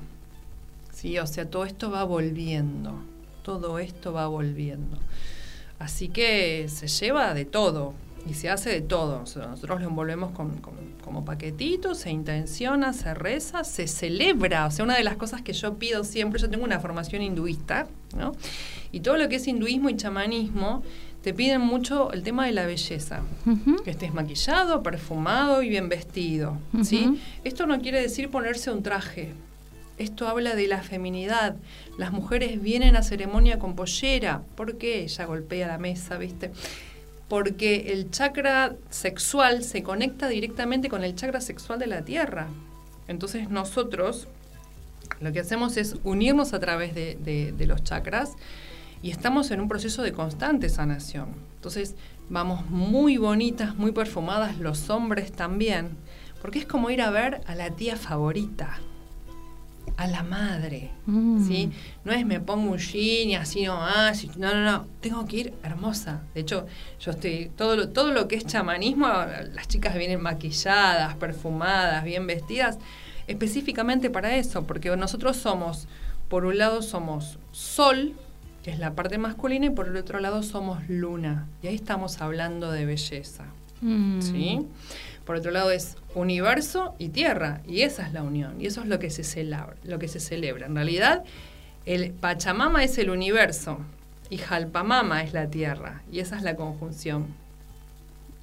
¿sí? 0.91 1.17
O 1.19 1.27
sea, 1.27 1.49
todo 1.49 1.65
esto 1.65 1.91
va 1.91 2.03
volviendo, 2.03 3.03
todo 3.43 3.79
esto 3.79 4.13
va 4.13 4.27
volviendo. 4.27 4.97
Así 5.79 6.09
que 6.09 6.67
se 6.69 6.87
lleva 6.87 7.33
de 7.33 7.45
todo 7.45 7.93
y 8.29 8.33
se 8.33 8.49
hace 8.49 8.69
de 8.69 8.81
todo. 8.81 9.21
O 9.21 9.25
sea, 9.25 9.47
nosotros 9.47 9.81
lo 9.81 9.87
envolvemos 9.87 10.31
con, 10.31 10.57
con- 10.57 10.75
como 11.03 11.25
paquetitos, 11.25 11.97
se 11.97 12.11
intenciona, 12.11 12.93
se 12.93 13.13
reza, 13.13 13.63
se 13.63 13.87
celebra. 13.87 14.65
O 14.67 14.71
sea, 14.71 14.85
una 14.85 14.95
de 14.95 15.03
las 15.03 15.15
cosas 15.15 15.41
que 15.41 15.53
yo 15.53 15.75
pido 15.75 16.03
siempre, 16.03 16.39
yo 16.39 16.49
tengo 16.49 16.63
una 16.63 16.79
formación 16.79 17.21
hinduista, 17.21 17.87
¿no? 18.15 18.33
Y 18.91 18.99
todo 18.99 19.17
lo 19.17 19.27
que 19.29 19.37
es 19.37 19.47
hinduismo 19.47 19.89
y 19.89 19.95
chamanismo, 19.97 20.83
te 21.23 21.33
piden 21.33 21.61
mucho 21.61 22.11
el 22.13 22.23
tema 22.23 22.45
de 22.45 22.51
la 22.51 22.65
belleza. 22.65 23.21
Que 23.83 23.91
estés 23.91 24.13
maquillado, 24.13 24.81
perfumado 24.83 25.61
y 25.63 25.69
bien 25.69 25.87
vestido. 25.89 26.57
¿sí? 26.83 27.19
Esto 27.43 27.65
no 27.67 27.79
quiere 27.79 28.01
decir 28.01 28.29
ponerse 28.29 28.71
un 28.71 28.81
traje. 28.83 29.33
Esto 29.97 30.27
habla 30.27 30.55
de 30.55 30.67
la 30.67 30.81
feminidad. 30.81 31.55
Las 31.99 32.11
mujeres 32.11 32.59
vienen 32.61 32.95
a 32.95 33.03
ceremonia 33.03 33.59
con 33.59 33.75
pollera. 33.75 34.41
¿Por 34.55 34.77
qué? 34.77 35.03
Ella 35.03 35.25
golpea 35.25 35.67
la 35.67 35.77
mesa, 35.77 36.17
¿viste? 36.17 36.51
Porque 37.31 37.93
el 37.93 38.11
chakra 38.11 38.75
sexual 38.89 39.63
se 39.63 39.83
conecta 39.83 40.27
directamente 40.27 40.89
con 40.89 41.05
el 41.05 41.15
chakra 41.15 41.39
sexual 41.39 41.79
de 41.79 41.87
la 41.87 42.01
tierra. 42.03 42.49
Entonces 43.07 43.49
nosotros 43.49 44.27
lo 45.21 45.31
que 45.31 45.39
hacemos 45.39 45.77
es 45.77 45.95
unirnos 46.03 46.51
a 46.51 46.59
través 46.59 46.93
de, 46.93 47.55
los 47.65 47.85
chakras 47.85 48.33
y 49.01 49.11
estamos 49.11 49.49
en 49.51 49.61
un 49.61 49.69
proceso 49.69 50.01
de 50.01 50.11
constante 50.11 50.67
sanación. 50.67 51.29
Entonces 51.55 51.95
vamos 52.29 52.69
muy 52.69 53.15
bonitas, 53.15 53.77
muy 53.77 53.93
perfumadas, 53.93 54.57
los 54.57 54.89
hombres 54.89 55.31
también, 55.31 55.91
porque 56.41 56.59
es 56.59 56.65
como 56.65 56.89
ir 56.89 57.01
a 57.01 57.11
ver 57.11 57.39
a 57.47 57.55
la 57.55 57.69
tía 57.69 57.95
favorita, 57.95 58.77
a 59.97 60.07
la 60.07 60.23
madre. 60.23 60.89
Mm. 61.05 61.47
¿sí? 61.47 61.71
No 62.03 62.11
es 62.11 62.25
me 62.25 62.39
pongo 62.39 62.71
un 62.71 62.77
jean 62.77 63.29
y 63.29 63.35
así 63.35 63.65
nomás. 63.65 64.25
No, 64.37 64.53
no, 64.53 64.63
no. 64.63 64.87
Tengo 64.99 65.25
que 65.25 65.37
ir 65.37 65.53
hermosa. 65.63 66.21
De 66.33 66.41
hecho, 66.41 66.65
yo 66.99 67.11
estoy. 67.11 67.51
Todo 67.55 67.75
lo, 67.75 67.89
todo 67.89 68.11
lo 68.11 68.27
que 68.27 68.35
es 68.35 68.45
chamanismo, 68.45 69.07
las 69.07 69.67
chicas 69.67 69.95
vienen 69.95 70.21
maquilladas, 70.21 71.15
perfumadas, 71.15 72.03
bien 72.03 72.25
vestidas, 72.27 72.79
específicamente 73.27 74.09
para 74.09 74.35
eso, 74.35 74.63
porque 74.63 74.95
nosotros 74.95 75.37
somos, 75.37 75.87
por 76.29 76.45
un 76.45 76.57
lado, 76.57 76.81
somos 76.81 77.37
sol, 77.51 78.13
que 78.63 78.71
es 78.71 78.79
la 78.79 78.93
parte 78.93 79.17
masculina, 79.17 79.67
y 79.67 79.69
por 79.69 79.87
el 79.87 79.97
otro 79.97 80.19
lado 80.19 80.43
somos 80.43 80.87
luna. 80.89 81.47
Y 81.61 81.67
ahí 81.67 81.75
estamos 81.75 82.21
hablando 82.21 82.71
de 82.71 82.85
belleza. 82.85 83.45
Mm. 83.81 84.21
¿sí? 84.21 84.59
Por 85.31 85.37
otro 85.37 85.51
lado 85.51 85.71
es 85.71 85.95
universo 86.13 86.93
y 86.99 87.07
tierra, 87.07 87.61
y 87.65 87.83
esa 87.83 88.05
es 88.05 88.11
la 88.11 88.21
unión, 88.21 88.59
y 88.59 88.65
eso 88.65 88.81
es 88.81 88.87
lo 88.87 88.99
que 88.99 89.09
se 89.09 89.23
celebra. 89.23 89.77
Lo 89.85 89.97
que 89.97 90.09
se 90.09 90.19
celebra. 90.19 90.65
En 90.65 90.75
realidad, 90.75 91.23
el 91.85 92.11
Pachamama 92.11 92.83
es 92.83 92.97
el 92.97 93.09
universo 93.09 93.77
y 94.29 94.39
Jalpamama 94.39 95.23
es 95.23 95.31
la 95.31 95.47
tierra, 95.47 96.01
y 96.11 96.19
esa 96.19 96.35
es 96.35 96.43
la 96.43 96.57
conjunción. 96.57 97.27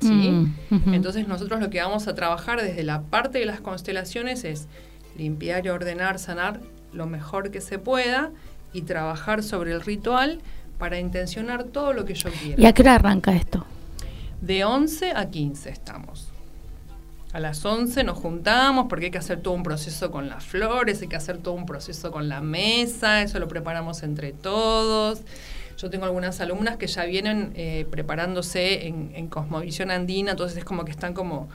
¿sí? 0.00 0.46
Mm. 0.70 0.94
Entonces 0.94 1.28
nosotros 1.28 1.60
lo 1.60 1.68
que 1.68 1.78
vamos 1.78 2.08
a 2.08 2.14
trabajar 2.14 2.62
desde 2.62 2.82
la 2.84 3.02
parte 3.02 3.38
de 3.38 3.44
las 3.44 3.60
constelaciones 3.60 4.44
es 4.44 4.66
limpiar 5.14 5.66
y 5.66 5.68
ordenar, 5.68 6.18
sanar 6.18 6.58
lo 6.94 7.04
mejor 7.04 7.50
que 7.50 7.60
se 7.60 7.78
pueda 7.78 8.30
y 8.72 8.80
trabajar 8.80 9.42
sobre 9.42 9.72
el 9.72 9.82
ritual 9.82 10.40
para 10.78 10.98
intencionar 10.98 11.64
todo 11.64 11.92
lo 11.92 12.06
que 12.06 12.14
yo 12.14 12.30
quiera. 12.30 12.62
¿Y 12.62 12.64
a 12.64 12.72
qué 12.72 12.80
hora 12.80 12.94
arranca 12.94 13.36
esto? 13.36 13.66
De 14.40 14.64
11 14.64 15.12
a 15.14 15.28
15 15.28 15.68
estamos. 15.68 16.32
A 17.38 17.40
las 17.40 17.64
11 17.64 18.02
nos 18.02 18.18
juntamos 18.18 18.86
porque 18.88 19.04
hay 19.04 19.10
que 19.12 19.18
hacer 19.18 19.40
todo 19.42 19.54
un 19.54 19.62
proceso 19.62 20.10
con 20.10 20.28
las 20.28 20.44
flores, 20.44 21.02
hay 21.02 21.06
que 21.06 21.14
hacer 21.14 21.38
todo 21.38 21.54
un 21.54 21.66
proceso 21.66 22.10
con 22.10 22.28
la 22.28 22.40
mesa, 22.40 23.22
eso 23.22 23.38
lo 23.38 23.46
preparamos 23.46 24.02
entre 24.02 24.32
todos. 24.32 25.20
Yo 25.76 25.88
tengo 25.88 26.04
algunas 26.04 26.40
alumnas 26.40 26.78
que 26.78 26.88
ya 26.88 27.04
vienen 27.04 27.52
eh, 27.54 27.86
preparándose 27.92 28.88
en, 28.88 29.12
en 29.14 29.28
Cosmovisión 29.28 29.92
Andina, 29.92 30.32
entonces 30.32 30.58
es 30.58 30.64
como 30.64 30.84
que 30.84 30.90
están 30.90 31.14
como, 31.14 31.48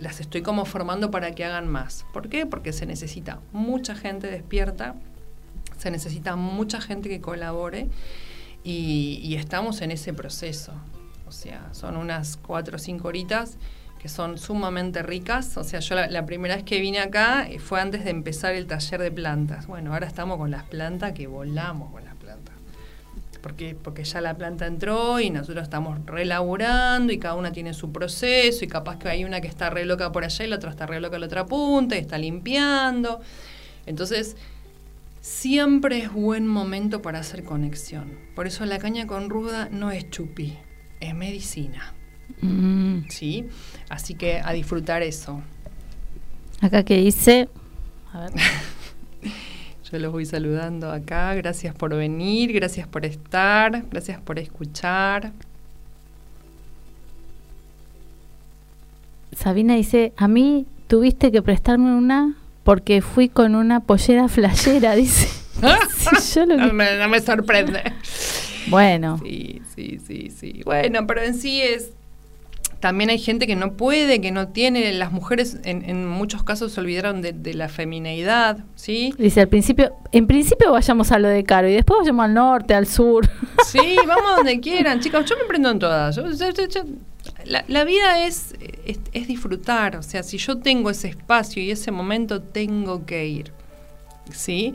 las 0.00 0.18
estoy 0.18 0.42
como 0.42 0.64
formando 0.64 1.12
para 1.12 1.30
que 1.36 1.44
hagan 1.44 1.68
más. 1.68 2.04
¿Por 2.12 2.28
qué? 2.28 2.44
Porque 2.44 2.72
se 2.72 2.84
necesita 2.84 3.38
mucha 3.52 3.94
gente 3.94 4.26
despierta, 4.26 4.96
se 5.76 5.92
necesita 5.92 6.34
mucha 6.34 6.80
gente 6.80 7.08
que 7.08 7.20
colabore 7.20 7.86
y, 8.64 9.20
y 9.22 9.36
estamos 9.36 9.82
en 9.82 9.92
ese 9.92 10.12
proceso. 10.12 10.72
O 11.28 11.30
sea, 11.30 11.72
son 11.74 11.96
unas 11.96 12.36
cuatro 12.38 12.74
o 12.74 12.78
cinco 12.80 13.06
horitas 13.06 13.56
que 13.98 14.08
son 14.08 14.38
sumamente 14.38 15.02
ricas. 15.02 15.56
O 15.56 15.64
sea, 15.64 15.80
yo 15.80 15.94
la, 15.94 16.26
primera 16.26 16.56
vez 16.56 16.64
que 16.64 16.80
vine 16.80 17.00
acá 17.00 17.48
eh, 17.48 17.58
fue 17.58 17.80
antes 17.80 18.04
de 18.04 18.10
empezar 18.10 18.54
el 18.54 18.66
taller 18.66 19.00
de 19.00 19.10
plantas. 19.10 19.66
Bueno, 19.66 19.92
ahora 19.92 20.06
estamos 20.06 20.38
con 20.38 20.50
las 20.50 20.64
plantas 20.64 21.12
que 21.12 21.26
volamos 21.26 21.90
con 21.90 22.04
las 22.04 22.14
plantas. 22.14 22.54
Porque, 23.42 23.76
porque 23.80 24.02
ya 24.04 24.20
la 24.20 24.34
planta 24.34 24.66
entró 24.66 25.20
y 25.20 25.30
nosotros 25.30 25.62
estamos 25.62 26.04
relaborando 26.04 27.12
y 27.12 27.18
cada 27.18 27.34
una 27.34 27.52
tiene 27.52 27.72
su 27.72 27.92
proceso 27.92 28.64
y 28.64 28.68
capaz 28.68 28.98
que 28.98 29.08
hay 29.08 29.24
una 29.24 29.40
que 29.40 29.46
está 29.46 29.70
re 29.70 29.84
loca 29.84 30.10
por 30.10 30.24
allá 30.24 30.44
y 30.44 30.48
la 30.48 30.56
otra 30.56 30.70
está 30.70 30.86
re 30.86 31.00
loca 31.00 31.16
en 31.16 31.20
la 31.20 31.26
otra 31.26 31.46
punta 31.46 31.96
y 31.96 32.00
está 32.00 32.18
limpiando. 32.18 33.20
Entonces, 33.86 34.36
siempre 35.20 35.98
es 35.98 36.12
buen 36.12 36.46
momento 36.46 37.00
para 37.00 37.20
hacer 37.20 37.44
conexión. 37.44 38.18
Por 38.34 38.46
eso 38.46 38.64
la 38.64 38.78
caña 38.78 39.06
con 39.06 39.30
ruda 39.30 39.68
no 39.70 39.92
es 39.92 40.10
chupí, 40.10 40.58
es 41.00 41.14
medicina. 41.14 41.94
Mm. 42.40 43.08
¿Sí? 43.08 43.46
Así 43.88 44.14
que 44.14 44.40
a 44.44 44.52
disfrutar 44.52 45.02
eso. 45.02 45.40
Acá 46.60 46.82
que 46.82 46.96
dice. 46.96 47.48
A 48.12 48.20
ver. 48.20 48.32
Yo 49.90 49.98
los 49.98 50.12
voy 50.12 50.26
saludando 50.26 50.90
acá. 50.92 51.34
Gracias 51.34 51.74
por 51.74 51.94
venir, 51.94 52.52
gracias 52.52 52.86
por 52.86 53.06
estar, 53.06 53.84
gracias 53.90 54.20
por 54.20 54.38
escuchar. 54.38 55.32
Sabina 59.32 59.76
dice: 59.76 60.12
A 60.16 60.28
mí 60.28 60.66
tuviste 60.88 61.32
que 61.32 61.42
prestarme 61.42 61.94
una 61.94 62.34
porque 62.64 63.00
fui 63.00 63.28
con 63.28 63.54
una 63.54 63.80
pollera 63.80 64.28
flayera, 64.28 64.94
dice. 64.96 65.28
Sí, 66.20 66.34
yo 66.34 66.46
lo 66.46 66.56
no, 66.56 66.72
me, 66.72 66.96
no 66.98 67.08
me 67.08 67.20
sorprende. 67.20 67.82
Bueno, 68.68 69.18
Sí, 69.24 69.62
sí, 69.74 69.98
sí, 70.06 70.30
sí. 70.30 70.62
Bueno, 70.64 71.06
pero 71.06 71.22
en 71.22 71.34
sí 71.34 71.60
es... 71.60 71.92
También 72.80 73.10
hay 73.10 73.18
gente 73.18 73.46
que 73.48 73.56
no 73.56 73.72
puede, 73.72 74.20
que 74.20 74.30
no 74.30 74.48
tiene. 74.48 74.92
Las 74.92 75.10
mujeres 75.10 75.58
en, 75.64 75.88
en 75.88 76.06
muchos 76.06 76.44
casos 76.44 76.72
se 76.72 76.80
olvidaron 76.80 77.22
de, 77.22 77.32
de 77.32 77.54
la 77.54 77.68
femineidad, 77.68 78.58
¿sí? 78.76 79.12
dice 79.18 79.40
al 79.40 79.48
principio, 79.48 79.92
en 80.12 80.26
principio 80.28 80.70
vayamos 80.72 81.10
a 81.10 81.18
lo 81.18 81.28
de 81.28 81.42
Caro 81.44 81.68
y 81.68 81.72
después 81.72 81.98
vayamos 82.00 82.24
al 82.26 82.34
norte, 82.34 82.74
al 82.74 82.86
sur. 82.86 83.28
Sí, 83.66 83.96
vamos 84.06 84.36
donde 84.36 84.60
quieran, 84.60 85.00
chicas. 85.00 85.24
Yo 85.28 85.36
me 85.36 85.44
prendo 85.44 85.70
en 85.70 85.78
todas. 85.78 86.14
Yo- 86.16 86.30
yo- 86.30 86.50
yo- 86.50 86.66
yo- 86.68 86.84
la, 87.44 87.64
la 87.68 87.84
vida 87.84 88.24
es, 88.26 88.54
es, 88.86 88.98
es 89.12 89.26
disfrutar. 89.26 89.96
O 89.96 90.02
sea, 90.02 90.22
si 90.22 90.38
yo 90.38 90.58
tengo 90.58 90.88
ese 90.90 91.08
espacio 91.08 91.62
y 91.62 91.70
ese 91.70 91.90
momento, 91.90 92.40
tengo 92.40 93.04
que 93.04 93.26
ir. 93.26 93.52
¿Sí? 94.32 94.74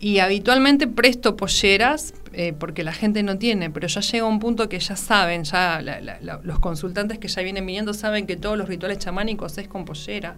Y 0.00 0.18
habitualmente 0.18 0.86
presto 0.86 1.36
polleras 1.36 2.14
eh, 2.32 2.54
porque 2.58 2.84
la 2.84 2.92
gente 2.92 3.22
no 3.22 3.36
tiene, 3.38 3.70
pero 3.70 3.86
ya 3.88 4.00
llega 4.00 4.24
un 4.24 4.38
punto 4.38 4.68
que 4.68 4.78
ya 4.80 4.96
saben, 4.96 5.44
ya 5.44 5.82
la- 5.82 6.00
la- 6.00 6.18
la- 6.20 6.40
los 6.42 6.58
consultantes 6.60 7.18
que 7.18 7.28
ya 7.28 7.42
vienen 7.42 7.66
viniendo 7.66 7.92
saben 7.92 8.26
que 8.26 8.36
todos 8.36 8.56
los 8.56 8.68
rituales 8.68 8.98
chamánicos 8.98 9.58
es 9.58 9.68
con 9.68 9.84
pollera. 9.84 10.36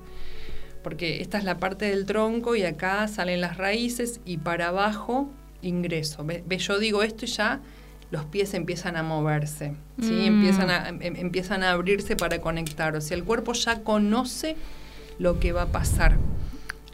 Porque 0.82 1.20
esta 1.20 1.38
es 1.38 1.44
la 1.44 1.58
parte 1.58 1.84
del 1.84 2.06
tronco 2.06 2.56
y 2.56 2.64
acá 2.64 3.06
salen 3.08 3.40
las 3.40 3.56
raíces 3.56 4.20
y 4.24 4.38
para 4.38 4.68
abajo 4.68 5.30
ingreso. 5.60 6.24
Ve, 6.24 6.42
ve, 6.44 6.58
yo 6.58 6.78
digo 6.80 7.02
esto 7.04 7.24
y 7.24 7.28
ya 7.28 7.60
los 8.10 8.24
pies 8.24 8.52
empiezan 8.54 8.96
a 8.96 9.02
moverse, 9.04 9.74
¿sí? 10.00 10.12
Mm. 10.12 10.26
empiezan, 10.26 10.70
a, 10.70 10.88
em- 10.88 11.16
empiezan 11.16 11.62
a 11.62 11.70
abrirse 11.72 12.16
para 12.16 12.40
conectar. 12.40 12.96
O 12.96 13.00
sea, 13.00 13.16
el 13.16 13.22
cuerpo 13.22 13.52
ya 13.52 13.82
conoce 13.84 14.56
lo 15.20 15.38
que 15.38 15.52
va 15.52 15.62
a 15.62 15.66
pasar. 15.66 16.16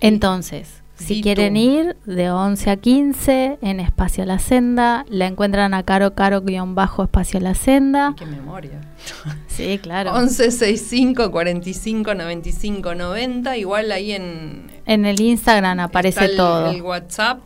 Entonces, 0.00 0.82
si 0.98 1.14
Di 1.14 1.22
quieren 1.22 1.56
ir 1.56 1.96
de 2.06 2.30
11 2.30 2.70
a 2.70 2.76
15 2.76 3.58
en 3.62 3.80
Espacio 3.80 4.24
La 4.24 4.38
Senda, 4.38 5.06
la 5.08 5.26
encuentran 5.26 5.72
a 5.72 5.82
Caro 5.84 6.14
Caro 6.14 6.40
guion 6.42 6.74
bajo 6.74 7.04
Espacio 7.04 7.40
La 7.40 7.54
Senda. 7.54 8.14
¡Qué 8.16 8.26
memoria! 8.26 8.80
Sí, 9.48 9.78
claro. 9.82 10.12
11 10.12 10.52
65 10.52 11.32
45 11.32 12.14
95 12.14 12.94
90. 12.94 13.56
Igual 13.56 13.90
ahí 13.90 14.12
en. 14.12 14.70
En 14.86 15.04
el 15.04 15.20
Instagram 15.20 15.80
aparece 15.80 16.20
está 16.20 16.30
el, 16.30 16.36
todo. 16.36 16.70
el 16.70 16.82
WhatsApp. 16.82 17.40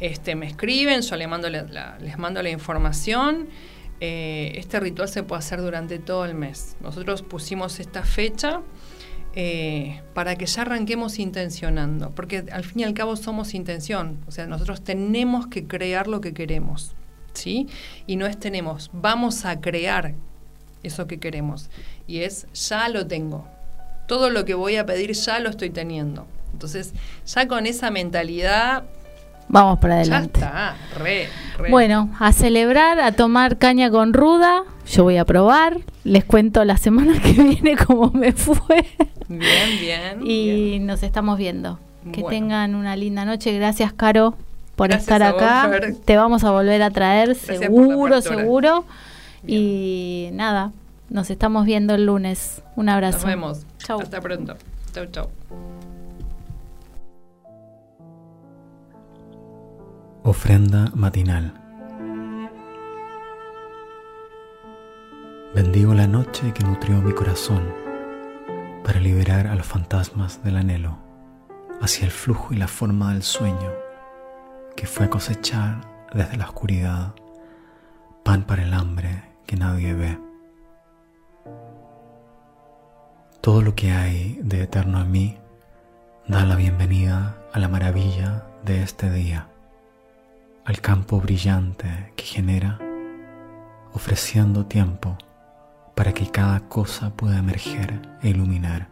Este, 0.00 0.34
me 0.34 0.46
escriben, 0.46 1.02
yo 1.02 1.16
le 1.16 1.26
mando 1.26 1.50
la- 1.50 1.64
la- 1.64 1.98
les 1.98 2.16
mando 2.18 2.42
la 2.42 2.48
información. 2.50 3.48
Eh, 4.00 4.52
este 4.56 4.80
ritual 4.80 5.08
se 5.08 5.22
puede 5.22 5.40
hacer 5.40 5.60
durante 5.60 5.98
todo 5.98 6.24
el 6.24 6.34
mes. 6.34 6.76
Nosotros 6.80 7.22
pusimos 7.22 7.78
esta 7.80 8.02
fecha 8.02 8.62
eh, 9.34 10.02
para 10.12 10.36
que 10.36 10.46
ya 10.46 10.62
arranquemos 10.62 11.18
intencionando, 11.18 12.10
porque 12.10 12.44
al 12.52 12.64
fin 12.64 12.80
y 12.80 12.84
al 12.84 12.94
cabo 12.94 13.16
somos 13.16 13.54
intención. 13.54 14.18
O 14.26 14.30
sea, 14.30 14.46
nosotros 14.46 14.82
tenemos 14.82 15.46
que 15.46 15.66
crear 15.66 16.06
lo 16.06 16.20
que 16.20 16.34
queremos, 16.34 16.94
¿sí? 17.32 17.66
Y 18.06 18.16
no 18.16 18.26
es 18.26 18.38
tenemos, 18.38 18.90
vamos 18.92 19.44
a 19.44 19.60
crear 19.60 20.14
eso 20.82 21.06
que 21.06 21.18
queremos. 21.18 21.70
Y 22.06 22.20
es, 22.20 22.46
ya 22.52 22.88
lo 22.88 23.06
tengo. 23.06 23.46
Todo 24.06 24.30
lo 24.30 24.44
que 24.44 24.54
voy 24.54 24.76
a 24.76 24.84
pedir 24.84 25.12
ya 25.12 25.38
lo 25.38 25.48
estoy 25.48 25.70
teniendo. 25.70 26.26
Entonces, 26.52 26.92
ya 27.24 27.48
con 27.48 27.66
esa 27.66 27.90
mentalidad 27.90 28.84
Vamos 29.48 29.78
para 29.80 29.96
Ya 29.96 30.00
adelante. 30.16 30.40
está, 30.40 30.76
re, 30.98 31.28
re. 31.58 31.70
Bueno, 31.70 32.10
a 32.18 32.32
celebrar, 32.32 32.98
a 33.00 33.12
tomar 33.12 33.58
caña 33.58 33.90
con 33.90 34.12
ruda. 34.14 34.62
Yo 34.90 35.04
voy 35.04 35.16
a 35.18 35.24
probar. 35.24 35.78
Les 36.04 36.24
cuento 36.24 36.64
la 36.64 36.76
semana 36.76 37.14
que 37.22 37.32
viene 37.32 37.76
cómo 37.76 38.10
me 38.12 38.32
fue. 38.32 38.86
Bien, 39.28 39.40
bien. 39.80 40.20
Y 40.24 40.70
bien. 40.70 40.86
nos 40.86 41.02
estamos 41.02 41.38
viendo. 41.38 41.78
Que 42.12 42.22
Bueno. 42.22 42.28
tengan 42.28 42.74
una 42.74 42.96
linda 42.96 43.24
noche. 43.24 43.52
Gracias, 43.56 43.92
Caro, 43.92 44.34
por 44.74 44.88
Gracias 44.88 45.02
estar 45.12 45.32
vos, 45.32 45.40
acá. 45.42 45.68
Fer. 45.70 45.94
Te 45.96 46.16
vamos 46.16 46.42
a 46.44 46.50
volver 46.50 46.82
a 46.82 46.90
traer, 46.90 47.28
Gracias 47.28 47.58
seguro, 47.58 48.20
seguro. 48.22 48.84
Y 49.46 50.30
nada, 50.32 50.72
nos 51.10 51.30
estamos 51.30 51.64
viendo 51.66 51.94
el 51.94 52.06
lunes. 52.06 52.62
Un 52.74 52.88
abrazo. 52.88 53.18
Nos 53.18 53.26
vemos. 53.26 53.66
Chau. 53.78 54.00
Hasta 54.00 54.20
pronto. 54.20 54.56
Chau, 54.94 55.06
chau. 55.06 55.28
Ofrenda 60.24 60.88
matinal. 60.94 61.52
Bendigo 65.52 65.94
la 65.94 66.06
noche 66.06 66.52
que 66.54 66.62
nutrió 66.62 67.02
mi 67.02 67.12
corazón 67.12 67.74
para 68.84 69.00
liberar 69.00 69.48
a 69.48 69.56
los 69.56 69.66
fantasmas 69.66 70.40
del 70.44 70.58
anhelo 70.58 70.96
hacia 71.80 72.04
el 72.04 72.12
flujo 72.12 72.54
y 72.54 72.56
la 72.56 72.68
forma 72.68 73.12
del 73.12 73.24
sueño 73.24 73.72
que 74.76 74.86
fue 74.86 75.10
cosechar 75.10 75.80
desde 76.14 76.36
la 76.36 76.44
oscuridad 76.44 77.14
pan 78.22 78.44
para 78.44 78.62
el 78.62 78.74
hambre 78.74 79.24
que 79.44 79.56
nadie 79.56 79.92
ve. 79.92 80.18
Todo 83.40 83.60
lo 83.60 83.74
que 83.74 83.90
hay 83.90 84.38
de 84.40 84.62
eterno 84.62 85.00
en 85.00 85.10
mí 85.10 85.38
da 86.28 86.44
la 86.44 86.54
bienvenida 86.54 87.38
a 87.52 87.58
la 87.58 87.66
maravilla 87.66 88.46
de 88.64 88.84
este 88.84 89.10
día 89.10 89.48
al 90.64 90.80
campo 90.80 91.20
brillante 91.20 92.12
que 92.14 92.22
genera, 92.22 92.78
ofreciendo 93.92 94.66
tiempo 94.66 95.18
para 95.96 96.12
que 96.12 96.30
cada 96.30 96.60
cosa 96.68 97.10
pueda 97.10 97.38
emerger 97.38 98.00
e 98.22 98.28
iluminar. 98.28 98.88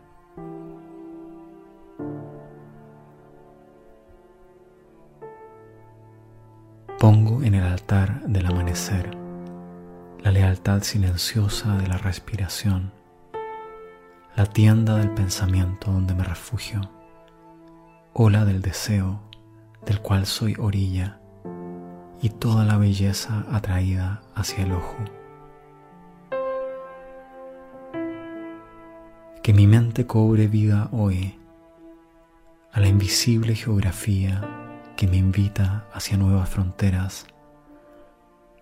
Pongo 6.99 7.43
en 7.43 7.55
el 7.55 7.65
altar 7.65 8.21
del 8.27 8.47
amanecer 8.47 9.17
la 10.19 10.33
lealtad 10.33 10.83
silenciosa 10.83 11.79
de 11.79 11.87
la 11.87 11.97
respiración, 11.97 12.93
la 14.37 14.45
tienda 14.45 14.97
del 14.97 15.11
pensamiento 15.13 15.93
donde 15.93 16.15
me 16.15 16.25
refugio, 16.25 16.91
ola 18.13 18.45
del 18.45 18.61
deseo 18.61 19.23
del 19.87 20.01
cual 20.01 20.27
soy 20.27 20.57
orilla 20.59 21.20
y 22.23 22.29
toda 22.31 22.65
la 22.65 22.77
belleza 22.77 23.45
atraída 23.51 24.21
hacia 24.35 24.65
el 24.65 24.73
ojo. 24.73 24.97
Que 29.43 29.55
mi 29.55 29.67
mente 29.67 30.07
cobre 30.07 30.47
vida 30.47 30.89
hoy 30.93 31.39
a 32.73 32.81
la 32.81 32.89
invisible 32.89 33.55
geografía 33.55 34.43
que 34.97 35.07
me 35.07 35.17
invita 35.17 35.87
hacia 35.93 36.17
nuevas 36.17 36.49
fronteras 36.49 37.27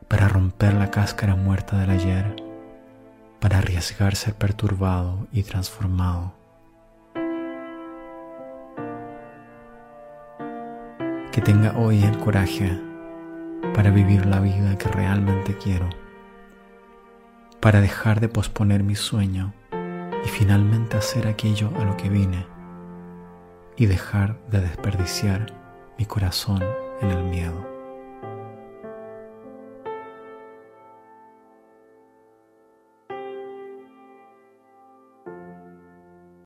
para 0.07 0.29
romper 0.29 0.75
la 0.75 0.91
cáscara 0.91 1.35
muerta 1.35 1.79
del 1.79 1.91
ayer, 1.91 2.37
para 3.41 3.59
arriesgar 3.59 4.15
ser 4.15 4.35
perturbado 4.35 5.27
y 5.33 5.43
transformado. 5.43 6.33
Que 11.33 11.43
tenga 11.43 11.77
hoy 11.77 12.03
el 12.03 12.19
coraje 12.19 12.88
para 13.75 13.91
vivir 13.91 14.27
la 14.27 14.41
vida 14.41 14.77
que 14.79 14.89
realmente 14.89 15.57
quiero, 15.57 15.89
para 17.61 17.81
dejar 17.81 18.21
de 18.21 18.29
posponer 18.29 18.83
mi 18.83 18.95
sueño 18.95 19.55
y 20.25 20.29
finalmente 20.29 20.97
hacer 20.97 21.27
aquello 21.27 21.71
a 21.79 21.85
lo 21.85 21.97
que 21.97 22.09
vine 22.09 22.47
y 23.77 23.87
dejar 23.87 24.39
de 24.51 24.61
desperdiciar 24.61 25.55
mi 25.99 26.05
corazón 26.05 26.63
en 27.01 27.11
el 27.11 27.25
miedo. 27.25 27.78